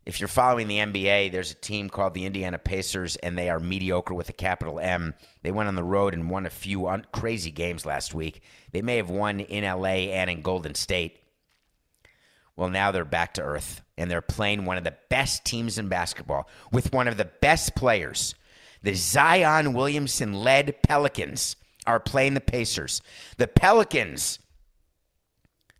If 0.03 0.19
you're 0.19 0.27
following 0.27 0.67
the 0.67 0.79
NBA, 0.79 1.31
there's 1.31 1.51
a 1.51 1.55
team 1.55 1.91
called 1.91 2.15
the 2.15 2.25
Indiana 2.25 2.57
Pacers, 2.57 3.17
and 3.17 3.37
they 3.37 3.51
are 3.51 3.59
mediocre 3.59 4.15
with 4.15 4.29
a 4.29 4.33
capital 4.33 4.79
M. 4.79 5.13
They 5.43 5.51
went 5.51 5.67
on 5.67 5.75
the 5.75 5.83
road 5.83 6.15
and 6.15 6.27
won 6.27 6.47
a 6.47 6.49
few 6.49 6.87
un- 6.87 7.05
crazy 7.11 7.51
games 7.51 7.85
last 7.85 8.15
week. 8.15 8.41
They 8.71 8.81
may 8.81 8.97
have 8.97 9.11
won 9.11 9.41
in 9.41 9.63
LA 9.63 10.09
and 10.09 10.27
in 10.27 10.41
Golden 10.41 10.73
State. 10.73 11.19
Well, 12.55 12.69
now 12.69 12.91
they're 12.91 13.05
back 13.05 13.35
to 13.35 13.43
earth, 13.43 13.83
and 14.01 14.09
they're 14.09 14.21
playing 14.21 14.65
one 14.65 14.77
of 14.77 14.83
the 14.83 14.95
best 15.09 15.45
teams 15.45 15.77
in 15.77 15.87
basketball 15.87 16.49
with 16.71 16.91
one 16.91 17.07
of 17.07 17.17
the 17.17 17.29
best 17.39 17.75
players. 17.75 18.33
The 18.81 18.95
Zion 18.95 19.73
Williamson 19.73 20.33
led 20.33 20.81
Pelicans 20.81 21.55
are 21.85 21.99
playing 21.99 22.33
the 22.33 22.41
Pacers. 22.41 23.03
The 23.37 23.47
Pelicans, 23.47 24.39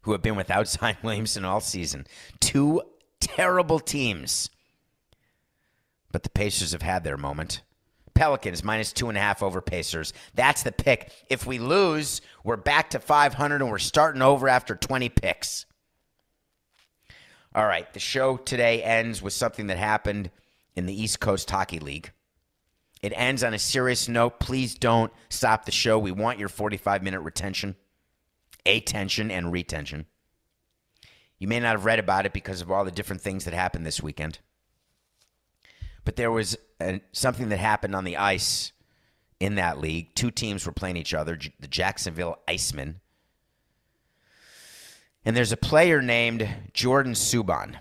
who 0.04 0.12
have 0.12 0.22
been 0.22 0.36
without 0.36 0.68
Zion 0.68 0.98
Williamson 1.02 1.46
all 1.46 1.62
season, 1.62 2.06
two 2.40 2.84
terrible 3.20 3.80
teams. 3.80 4.52
But 6.12 6.22
the 6.22 6.30
Pacers 6.30 6.74
have 6.74 6.84
had 6.84 7.04
their 7.04 7.18
moment. 7.18 7.62
Pelicans 8.14 8.64
minus 8.64 8.94
two 8.94 9.10
and 9.10 9.18
a 9.18 9.22
half 9.22 9.42
over 9.42 9.62
Pacers. 9.62 10.14
That's 10.36 10.62
the 10.62 10.72
pick. 10.72 11.12
If 11.28 11.48
we 11.48 11.58
lose, 11.58 12.22
we're 12.44 12.56
back 12.58 12.92
to 12.92 13.00
500 13.00 13.62
and 13.62 13.72
we're 13.72 13.80
starting 13.80 14.22
over 14.22 14.48
after 14.48 14.76
20 14.76 15.10
picks. 15.10 15.66
All 17.54 17.66
right, 17.66 17.92
the 17.94 18.00
show 18.00 18.38
today 18.38 18.82
ends 18.82 19.22
with 19.22 19.34
something 19.34 19.68
that 19.68 19.78
happened 19.78 20.32
in 20.76 20.86
the 20.86 21.02
East 21.02 21.20
Coast 21.20 21.50
Hockey 21.52 21.80
League. 21.80 22.12
It 23.02 23.12
ends 23.14 23.44
on 23.44 23.54
a 23.54 23.60
serious 23.60 24.08
note. 24.08 24.40
Please 24.40 24.74
don't 24.74 25.12
stop 25.28 25.66
the 25.66 25.72
show. 25.72 26.00
We 26.00 26.12
want 26.12 26.40
your 26.40 26.48
45 26.48 27.04
minute 27.04 27.22
retention, 27.22 27.76
attention, 28.66 29.32
and 29.32 29.52
retention. 29.52 30.06
You 31.40 31.48
may 31.48 31.60
not 31.60 31.72
have 31.72 31.86
read 31.86 32.00
about 32.00 32.26
it 32.26 32.34
because 32.34 32.62
of 32.62 32.72
all 32.72 32.86
the 32.86 32.92
different 32.92 33.22
things 33.22 33.44
that 33.44 33.54
happened 33.54 33.86
this 33.86 34.02
weekend. 34.02 34.40
But 36.06 36.16
there 36.16 36.32
was 36.32 36.56
a, 36.80 37.02
something 37.12 37.50
that 37.50 37.58
happened 37.58 37.96
on 37.96 38.06
the 38.06 38.18
ice 38.18 38.72
in 39.42 39.56
that 39.56 39.80
league. 39.80 40.16
Two 40.16 40.32
teams 40.32 40.66
were 40.66 40.72
playing 40.72 40.98
each 40.98 41.14
other 41.14 41.38
the 41.60 41.68
Jacksonville 41.68 42.40
Icemen. 42.48 43.01
And 45.24 45.38
there's 45.38 45.52
a 45.52 45.58
player 45.58 46.02
named 46.02 46.48
Jordan 46.74 47.14
Subban. 47.14 47.78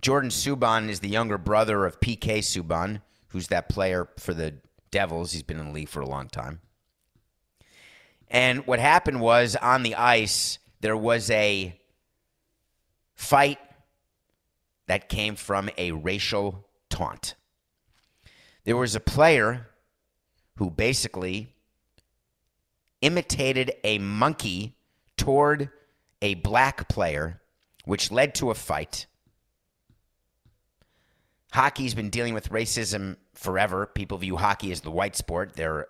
Jordan 0.00 0.30
Subban 0.30 0.88
is 0.88 1.00
the 1.00 1.08
younger 1.08 1.38
brother 1.38 1.84
of 1.84 2.00
PK 2.00 2.38
Subban, 2.38 3.02
who's 3.28 3.48
that 3.48 3.68
player 3.68 4.08
for 4.18 4.32
the 4.32 4.54
Devils. 4.90 5.32
He's 5.32 5.42
been 5.42 5.58
in 5.58 5.66
the 5.66 5.72
league 5.72 5.88
for 5.88 6.00
a 6.00 6.08
long 6.08 6.28
time. 6.28 6.60
And 8.28 8.66
what 8.66 8.78
happened 8.78 9.20
was 9.20 9.56
on 9.56 9.82
the 9.82 9.94
ice, 9.94 10.58
there 10.80 10.96
was 10.96 11.30
a 11.30 11.78
fight 13.14 13.58
that 14.86 15.08
came 15.08 15.36
from 15.36 15.70
a 15.78 15.92
racial 15.92 16.66
taunt. 16.90 17.34
There 18.64 18.76
was 18.76 18.94
a 18.94 19.00
player 19.00 19.68
who 20.56 20.70
basically 20.70 21.48
imitated 23.00 23.72
a 23.82 23.98
monkey 23.98 24.76
toward 25.16 25.70
a 26.24 26.34
black 26.36 26.88
player, 26.88 27.42
which 27.84 28.10
led 28.10 28.34
to 28.34 28.50
a 28.50 28.54
fight. 28.54 29.04
Hockey's 31.52 31.92
been 31.92 32.08
dealing 32.08 32.32
with 32.32 32.48
racism 32.48 33.18
forever. 33.34 33.84
People 33.84 34.16
view 34.16 34.36
hockey 34.36 34.72
as 34.72 34.80
the 34.80 34.90
white 34.90 35.16
sport. 35.16 35.54
There 35.54 35.74
are 35.74 35.88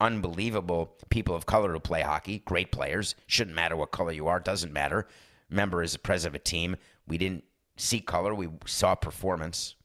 unbelievable 0.00 0.96
people 1.08 1.36
of 1.36 1.46
color 1.46 1.72
who 1.72 1.78
play 1.78 2.02
hockey, 2.02 2.40
great 2.40 2.72
players. 2.72 3.14
Shouldn't 3.28 3.54
matter 3.54 3.76
what 3.76 3.92
color 3.92 4.10
you 4.10 4.26
are, 4.26 4.40
doesn't 4.40 4.72
matter. 4.72 5.06
Remember, 5.50 5.82
as 5.82 5.94
a 5.94 6.00
president 6.00 6.34
of 6.34 6.40
a 6.40 6.44
team, 6.44 6.76
we 7.06 7.16
didn't 7.16 7.44
see 7.76 8.00
color, 8.00 8.34
we 8.34 8.48
saw 8.66 8.96
performance. 8.96 9.76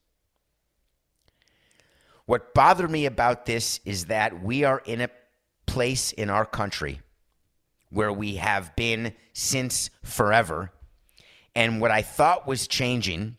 What 2.25 2.55
bothered 2.55 2.89
me 2.89 3.05
about 3.05 3.45
this 3.45 3.81
is 3.85 4.05
that 4.05 4.41
we 4.41 4.63
are 4.63 4.81
in 4.83 5.01
a 5.01 5.09
place 5.67 6.11
in 6.11 6.31
our 6.31 6.45
country 6.45 7.01
where 7.89 8.11
we 8.11 8.35
have 8.35 8.75
been 8.75 9.13
since 9.33 9.89
forever. 10.03 10.71
And 11.55 11.79
what 11.79 11.91
I 11.91 12.01
thought 12.01 12.47
was 12.47 12.67
changing 12.67 13.37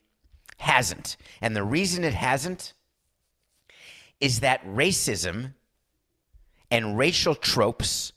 hasn't. 0.58 1.16
And 1.40 1.54
the 1.54 1.64
reason 1.64 2.04
it 2.04 2.14
hasn't 2.14 2.72
is 4.20 4.40
that 4.40 4.66
racism 4.66 5.52
and 6.70 6.96
racial 6.96 7.34
tropes. 7.34 8.12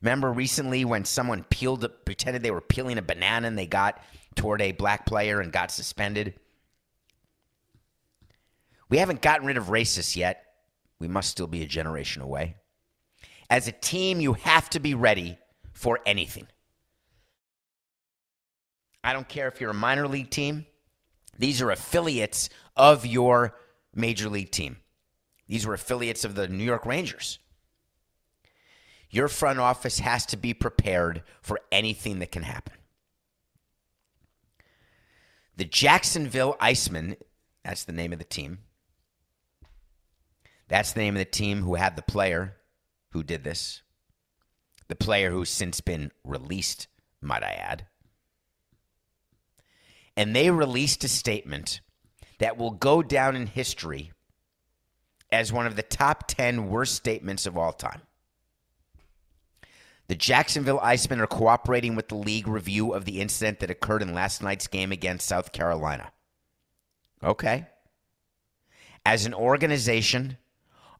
Remember 0.00 0.32
recently 0.32 0.84
when 0.84 1.04
someone 1.04 1.44
peeled, 1.44 1.88
pretended 2.04 2.42
they 2.42 2.50
were 2.50 2.60
peeling 2.60 2.98
a 2.98 3.02
banana 3.02 3.48
and 3.48 3.58
they 3.58 3.66
got 3.66 4.00
toward 4.34 4.62
a 4.62 4.72
black 4.72 5.06
player 5.06 5.40
and 5.40 5.52
got 5.52 5.70
suspended? 5.70 6.34
We 8.88 8.98
haven't 8.98 9.22
gotten 9.22 9.46
rid 9.46 9.56
of 9.56 9.66
racists 9.66 10.16
yet. 10.16 10.44
We 10.98 11.08
must 11.08 11.30
still 11.30 11.46
be 11.46 11.62
a 11.62 11.66
generation 11.66 12.22
away. 12.22 12.56
As 13.50 13.66
a 13.66 13.72
team, 13.72 14.20
you 14.20 14.34
have 14.34 14.70
to 14.70 14.80
be 14.80 14.94
ready 14.94 15.38
for 15.82 15.98
anything. 16.06 16.46
I 19.02 19.12
don't 19.12 19.28
care 19.28 19.48
if 19.48 19.60
you're 19.60 19.70
a 19.70 19.74
minor 19.74 20.06
league 20.06 20.30
team, 20.30 20.64
these 21.36 21.60
are 21.60 21.72
affiliates 21.72 22.50
of 22.76 23.04
your 23.04 23.56
major 23.92 24.28
league 24.28 24.52
team. 24.52 24.76
These 25.48 25.66
were 25.66 25.74
affiliates 25.74 26.24
of 26.24 26.36
the 26.36 26.46
New 26.46 26.62
York 26.62 26.86
Rangers. 26.86 27.40
Your 29.10 29.26
front 29.26 29.58
office 29.58 29.98
has 29.98 30.24
to 30.26 30.36
be 30.36 30.54
prepared 30.54 31.24
for 31.40 31.58
anything 31.72 32.20
that 32.20 32.30
can 32.30 32.44
happen. 32.44 32.74
The 35.56 35.64
Jacksonville 35.64 36.56
Icemen, 36.60 37.16
that's 37.64 37.82
the 37.82 37.92
name 37.92 38.12
of 38.12 38.20
the 38.20 38.24
team. 38.24 38.60
That's 40.68 40.92
the 40.92 41.00
name 41.00 41.16
of 41.16 41.18
the 41.18 41.24
team 41.24 41.62
who 41.62 41.74
had 41.74 41.96
the 41.96 42.02
player 42.02 42.54
who 43.10 43.24
did 43.24 43.42
this. 43.42 43.82
The 44.92 44.96
player 44.96 45.30
who's 45.30 45.48
since 45.48 45.80
been 45.80 46.12
released, 46.22 46.86
might 47.22 47.42
I 47.42 47.52
add. 47.52 47.86
And 50.18 50.36
they 50.36 50.50
released 50.50 51.02
a 51.02 51.08
statement 51.08 51.80
that 52.40 52.58
will 52.58 52.72
go 52.72 53.02
down 53.02 53.34
in 53.34 53.46
history 53.46 54.12
as 55.32 55.50
one 55.50 55.66
of 55.66 55.76
the 55.76 55.82
top 55.82 56.24
10 56.26 56.68
worst 56.68 56.94
statements 56.94 57.46
of 57.46 57.56
all 57.56 57.72
time. 57.72 58.02
The 60.08 60.14
Jacksonville 60.14 60.80
Icemen 60.80 61.20
are 61.20 61.26
cooperating 61.26 61.96
with 61.96 62.08
the 62.08 62.16
league 62.16 62.46
review 62.46 62.92
of 62.92 63.06
the 63.06 63.22
incident 63.22 63.60
that 63.60 63.70
occurred 63.70 64.02
in 64.02 64.12
last 64.12 64.42
night's 64.42 64.66
game 64.66 64.92
against 64.92 65.26
South 65.26 65.52
Carolina. 65.52 66.12
Okay. 67.24 67.64
As 69.06 69.24
an 69.24 69.32
organization, 69.32 70.36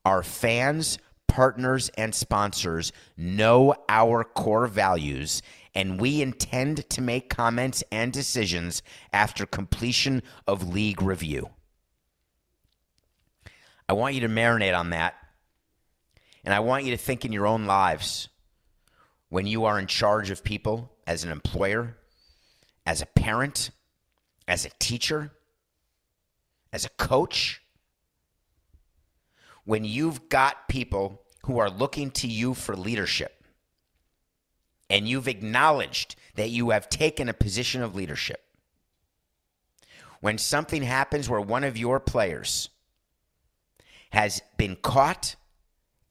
our 0.07 0.23
fans, 0.23 0.99
partners, 1.33 1.91
and 1.97 2.15
sponsors 2.15 2.93
know 3.17 3.75
our 3.89 4.23
core 4.23 4.67
values, 4.67 5.41
and 5.75 5.99
we 5.99 6.21
intend 6.21 6.87
to 6.91 7.01
make 7.01 7.31
comments 7.31 7.83
and 7.91 8.13
decisions 8.13 8.83
after 9.15 9.47
completion 9.47 10.23
of 10.47 10.75
league 10.75 11.01
review. 11.01 11.49
I 13.89 13.95
want 13.95 14.15
you 14.15 14.21
to 14.21 14.29
marinate 14.29 14.79
on 14.79 14.91
that, 14.91 15.15
and 16.45 16.53
I 16.53 16.61
want 16.61 16.85
you 16.85 16.91
to 16.91 16.99
think 16.99 17.25
in 17.25 17.33
your 17.33 17.47
own 17.47 17.65
lives 17.65 18.29
when 19.31 19.47
you 19.47 19.65
are 19.65 19.79
in 19.79 19.87
charge 19.87 20.29
of 20.29 20.45
people 20.45 20.93
as 21.07 21.25
an 21.25 21.33
employer, 21.33 21.97
as 22.85 23.01
a 23.01 23.07
parent, 23.07 23.71
as 24.47 24.67
a 24.67 24.71
teacher, 24.79 25.33
as 26.75 26.85
a 26.85 26.91
coach, 26.91 27.63
when 29.65 29.87
you've 29.87 30.29
got 30.29 30.69
people 30.69 31.22
who 31.45 31.59
are 31.59 31.71
looking 31.71 32.11
to 32.11 32.27
you 32.27 32.55
for 32.55 32.77
leadership 32.77 33.43
and 34.93 35.09
you've 35.09 35.29
acknowledged 35.29 36.17
that 36.35 36.51
you 36.51 36.71
have 36.71 36.89
taken 36.89 37.29
a 37.29 37.35
position 37.35 37.83
of 37.83 37.95
leadership, 37.95 38.45
when 40.21 40.37
something 40.37 40.83
happens 40.83 41.29
where 41.29 41.41
one 41.41 41.65
of 41.65 41.79
your 41.79 41.99
players 41.99 42.69
has 44.11 44.43
been 44.59 44.77
caught 44.77 45.35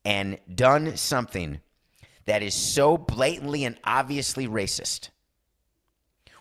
and 0.04 0.40
done 0.54 0.98
something 0.98 1.60
that 2.26 2.42
is 2.42 2.56
so 2.56 2.98
blatantly 2.98 3.64
and 3.64 3.78
obviously 3.84 4.48
racist, 4.48 5.10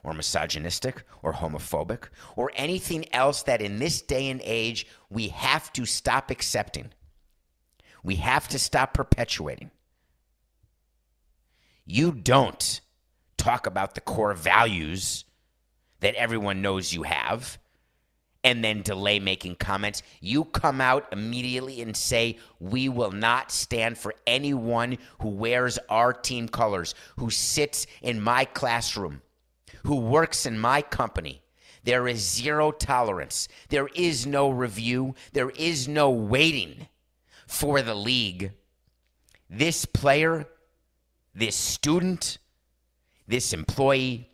or 0.02 0.14
misogynistic 0.14 1.02
or 1.22 1.34
homophobic 1.34 2.08
or 2.36 2.50
anything 2.54 3.04
else 3.12 3.42
that 3.42 3.60
in 3.60 3.78
this 3.78 4.00
day 4.00 4.30
and 4.30 4.40
age 4.44 4.86
we 5.10 5.28
have 5.28 5.70
to 5.74 5.84
stop 5.84 6.30
accepting. 6.30 6.90
We 8.02 8.16
have 8.16 8.48
to 8.48 8.58
stop 8.58 8.94
perpetuating. 8.94 9.70
You 11.84 12.12
don't 12.12 12.80
talk 13.36 13.66
about 13.66 13.94
the 13.94 14.00
core 14.00 14.34
values 14.34 15.24
that 16.00 16.14
everyone 16.14 16.62
knows 16.62 16.92
you 16.92 17.02
have 17.02 17.58
and 18.42 18.64
then 18.64 18.82
delay 18.82 19.18
making 19.18 19.56
comments. 19.56 20.02
You 20.20 20.44
come 20.44 20.80
out 20.80 21.06
immediately 21.12 21.82
and 21.82 21.96
say, 21.96 22.38
We 22.58 22.88
will 22.88 23.10
not 23.12 23.50
stand 23.50 23.98
for 23.98 24.14
anyone 24.26 24.98
who 25.20 25.28
wears 25.28 25.78
our 25.88 26.12
team 26.12 26.48
colors, 26.48 26.94
who 27.16 27.30
sits 27.30 27.86
in 28.02 28.20
my 28.20 28.44
classroom, 28.44 29.22
who 29.84 29.96
works 29.96 30.46
in 30.46 30.58
my 30.58 30.82
company. 30.82 31.42
There 31.82 32.06
is 32.06 32.20
zero 32.20 32.72
tolerance. 32.72 33.48
There 33.68 33.88
is 33.94 34.26
no 34.26 34.50
review. 34.50 35.14
There 35.32 35.50
is 35.50 35.88
no 35.88 36.10
waiting 36.10 36.88
for 37.50 37.82
the 37.82 37.94
league. 37.94 38.52
This 39.50 39.84
player, 39.84 40.46
this 41.34 41.56
student, 41.56 42.38
this 43.26 43.52
employee 43.52 44.30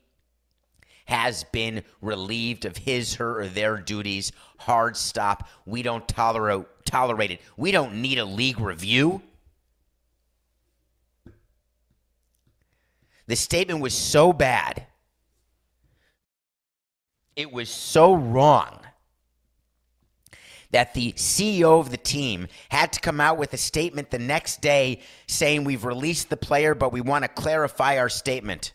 has 1.07 1.45
been 1.45 1.83
relieved 2.03 2.67
of 2.67 2.77
his, 2.77 3.15
her, 3.15 3.41
or 3.41 3.47
their 3.47 3.79
duties. 3.79 4.33
Hard 4.59 4.99
stop. 4.99 5.49
We 5.65 5.83
don't 5.83 6.07
tolerate 6.07 6.67
tolerate 6.85 7.31
it. 7.31 7.41
We 7.57 7.73
don't 7.73 8.03
need 8.03 8.19
a 8.19 8.25
league 8.25 8.61
review. 8.61 9.23
The 13.27 13.37
statement 13.37 13.81
was 13.81 13.95
so 13.95 14.33
bad. 14.33 14.87
It 17.35 17.51
was 17.51 17.69
so 17.71 18.15
wrong 18.15 18.86
that 20.71 20.95
the 20.95 21.13
CEO 21.13 21.81
of 21.81 21.91
the 21.91 21.97
team 21.97 22.49
had 22.69 22.93
to 22.93 23.01
come 23.01 23.21
out 23.21 23.39
with 23.39 23.53
a 23.53 23.59
statement 23.59 24.11
the 24.11 24.19
next 24.19 24.61
day 24.61 25.01
saying, 25.27 25.65
We've 25.65 25.85
released 25.85 26.31
the 26.31 26.37
player, 26.37 26.75
but 26.75 26.93
we 26.93 27.01
want 27.01 27.25
to 27.25 27.29
clarify 27.29 27.99
our 27.99 28.09
statement. 28.09 28.73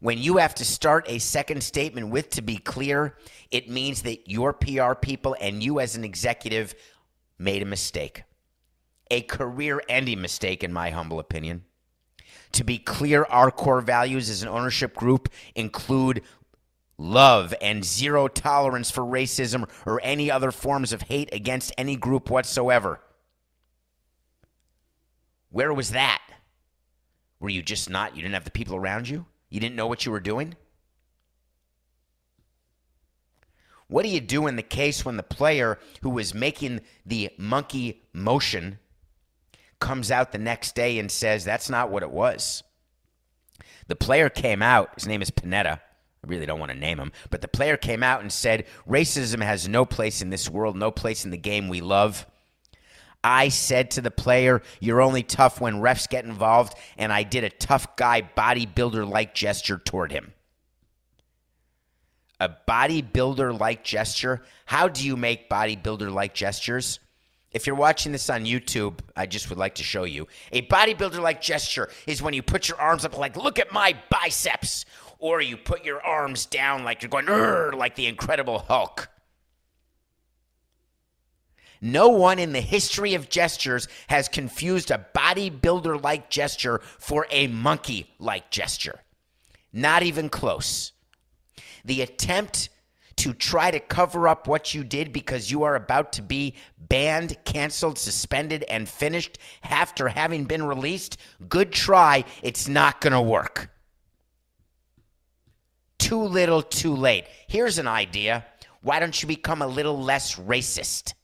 When 0.00 0.18
you 0.18 0.36
have 0.36 0.54
to 0.56 0.64
start 0.64 1.06
a 1.08 1.18
second 1.18 1.62
statement 1.62 2.10
with 2.10 2.30
to 2.30 2.42
be 2.42 2.56
clear, 2.56 3.16
it 3.50 3.68
means 3.68 4.02
that 4.02 4.30
your 4.30 4.52
PR 4.52 4.94
people 4.94 5.36
and 5.40 5.62
you 5.62 5.80
as 5.80 5.96
an 5.96 6.04
executive 6.04 6.74
made 7.38 7.62
a 7.62 7.66
mistake. 7.66 8.22
A 9.10 9.22
career 9.22 9.82
ending 9.88 10.20
mistake, 10.20 10.62
in 10.62 10.72
my 10.72 10.90
humble 10.90 11.18
opinion. 11.18 11.64
To 12.52 12.64
be 12.64 12.78
clear, 12.78 13.24
our 13.24 13.50
core 13.50 13.80
values 13.80 14.30
as 14.30 14.42
an 14.42 14.48
ownership 14.48 14.94
group 14.94 15.28
include 15.54 16.22
love 16.98 17.54
and 17.62 17.84
zero 17.84 18.26
tolerance 18.26 18.90
for 18.90 19.02
racism 19.02 19.68
or 19.86 20.00
any 20.02 20.30
other 20.30 20.50
forms 20.50 20.92
of 20.92 21.02
hate 21.02 21.32
against 21.32 21.72
any 21.78 21.96
group 21.96 22.28
whatsoever. 22.28 23.00
Where 25.50 25.72
was 25.72 25.92
that? 25.92 26.20
Were 27.40 27.48
you 27.48 27.62
just 27.62 27.88
not, 27.88 28.16
you 28.16 28.22
didn't 28.22 28.34
have 28.34 28.44
the 28.44 28.50
people 28.50 28.76
around 28.76 29.08
you? 29.08 29.24
You 29.48 29.60
didn't 29.60 29.76
know 29.76 29.86
what 29.86 30.04
you 30.04 30.12
were 30.12 30.20
doing? 30.20 30.56
What 33.86 34.02
do 34.02 34.10
you 34.10 34.20
do 34.20 34.46
in 34.46 34.56
the 34.56 34.62
case 34.62 35.04
when 35.04 35.16
the 35.16 35.22
player 35.22 35.78
who 36.02 36.10
was 36.10 36.34
making 36.34 36.80
the 37.06 37.30
monkey 37.38 38.02
motion 38.12 38.80
comes 39.80 40.10
out 40.10 40.32
the 40.32 40.38
next 40.38 40.74
day 40.74 40.98
and 40.98 41.10
says 41.10 41.44
that's 41.44 41.70
not 41.70 41.90
what 41.90 42.02
it 42.02 42.10
was? 42.10 42.62
The 43.86 43.96
player 43.96 44.28
came 44.28 44.60
out, 44.60 44.90
his 44.96 45.06
name 45.06 45.22
is 45.22 45.30
Panetta. 45.30 45.80
I 46.24 46.28
really 46.28 46.46
don't 46.46 46.58
want 46.58 46.72
to 46.72 46.78
name 46.78 46.98
him, 46.98 47.12
but 47.30 47.40
the 47.40 47.48
player 47.48 47.76
came 47.76 48.02
out 48.02 48.20
and 48.20 48.32
said 48.32 48.66
racism 48.88 49.42
has 49.42 49.68
no 49.68 49.84
place 49.84 50.20
in 50.20 50.30
this 50.30 50.48
world, 50.48 50.76
no 50.76 50.90
place 50.90 51.24
in 51.24 51.30
the 51.30 51.36
game 51.36 51.68
we 51.68 51.80
love. 51.80 52.26
I 53.22 53.48
said 53.48 53.90
to 53.92 54.00
the 54.00 54.10
player, 54.10 54.62
You're 54.80 55.02
only 55.02 55.22
tough 55.22 55.60
when 55.60 55.80
refs 55.80 56.08
get 56.08 56.24
involved, 56.24 56.74
and 56.96 57.12
I 57.12 57.22
did 57.24 57.44
a 57.44 57.50
tough 57.50 57.96
guy 57.96 58.22
bodybuilder 58.36 59.08
like 59.08 59.34
gesture 59.34 59.78
toward 59.78 60.12
him. 60.12 60.32
A 62.40 62.50
bodybuilder 62.68 63.58
like 63.58 63.82
gesture? 63.82 64.42
How 64.66 64.88
do 64.88 65.04
you 65.04 65.16
make 65.16 65.50
bodybuilder 65.50 66.12
like 66.12 66.34
gestures? 66.34 67.00
If 67.50 67.66
you're 67.66 67.76
watching 67.76 68.12
this 68.12 68.28
on 68.28 68.44
YouTube, 68.44 69.00
I 69.16 69.26
just 69.26 69.48
would 69.48 69.58
like 69.58 69.76
to 69.76 69.82
show 69.82 70.04
you. 70.04 70.28
A 70.52 70.62
bodybuilder 70.62 71.20
like 71.20 71.40
gesture 71.40 71.88
is 72.06 72.22
when 72.22 72.34
you 72.34 72.42
put 72.42 72.68
your 72.68 72.78
arms 72.78 73.04
up, 73.04 73.16
like, 73.16 73.36
look 73.36 73.58
at 73.58 73.72
my 73.72 73.96
biceps. 74.10 74.84
Or 75.18 75.40
you 75.40 75.56
put 75.56 75.84
your 75.84 76.00
arms 76.00 76.46
down 76.46 76.84
like 76.84 77.02
you're 77.02 77.08
going, 77.08 77.26
like 77.76 77.96
the 77.96 78.06
Incredible 78.06 78.60
Hulk. 78.60 79.08
No 81.80 82.08
one 82.08 82.38
in 82.38 82.52
the 82.52 82.60
history 82.60 83.14
of 83.14 83.28
gestures 83.28 83.88
has 84.08 84.28
confused 84.28 84.90
a 84.90 85.06
bodybuilder 85.14 86.02
like 86.02 86.30
gesture 86.30 86.80
for 86.98 87.26
a 87.30 87.46
monkey 87.46 88.10
like 88.18 88.50
gesture. 88.50 89.00
Not 89.72 90.02
even 90.02 90.28
close. 90.28 90.92
The 91.84 92.02
attempt 92.02 92.68
to 93.16 93.32
try 93.32 93.70
to 93.70 93.80
cover 93.80 94.28
up 94.28 94.46
what 94.46 94.74
you 94.74 94.84
did 94.84 95.12
because 95.12 95.50
you 95.50 95.64
are 95.64 95.74
about 95.74 96.12
to 96.12 96.22
be 96.22 96.54
banned, 96.78 97.36
canceled, 97.44 97.98
suspended, 97.98 98.62
and 98.64 98.88
finished 98.88 99.38
after 99.64 100.08
having 100.08 100.44
been 100.44 100.62
released, 100.62 101.16
good 101.48 101.72
try. 101.72 102.24
It's 102.42 102.68
not 102.68 103.00
going 103.00 103.12
to 103.12 103.20
work. 103.20 103.70
Too 105.98 106.22
little, 106.22 106.62
too 106.62 106.94
late. 106.94 107.26
Here's 107.48 107.78
an 107.78 107.88
idea. 107.88 108.46
Why 108.82 109.00
don't 109.00 109.20
you 109.20 109.26
become 109.26 109.62
a 109.62 109.66
little 109.66 110.00
less 110.00 110.36
racist? 110.36 111.14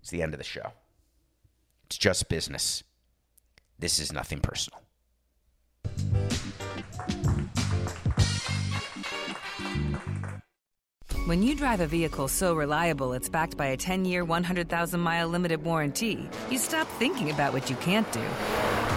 It's 0.00 0.10
the 0.10 0.22
end 0.22 0.34
of 0.34 0.38
the 0.38 0.44
show. 0.44 0.72
It's 1.86 1.98
just 1.98 2.28
business. 2.28 2.82
This 3.78 3.98
is 3.98 4.12
nothing 4.12 4.40
personal. 4.40 4.80
When 11.26 11.42
you 11.42 11.56
drive 11.56 11.80
a 11.80 11.88
vehicle 11.88 12.28
so 12.28 12.54
reliable 12.54 13.12
it's 13.12 13.28
backed 13.28 13.56
by 13.56 13.66
a 13.66 13.76
10 13.76 14.04
year, 14.04 14.24
100,000 14.24 15.00
mile 15.00 15.26
limited 15.28 15.64
warranty, 15.64 16.28
you 16.50 16.58
stop 16.58 16.86
thinking 16.98 17.30
about 17.30 17.52
what 17.52 17.68
you 17.68 17.74
can't 17.76 18.10
do 18.12 18.22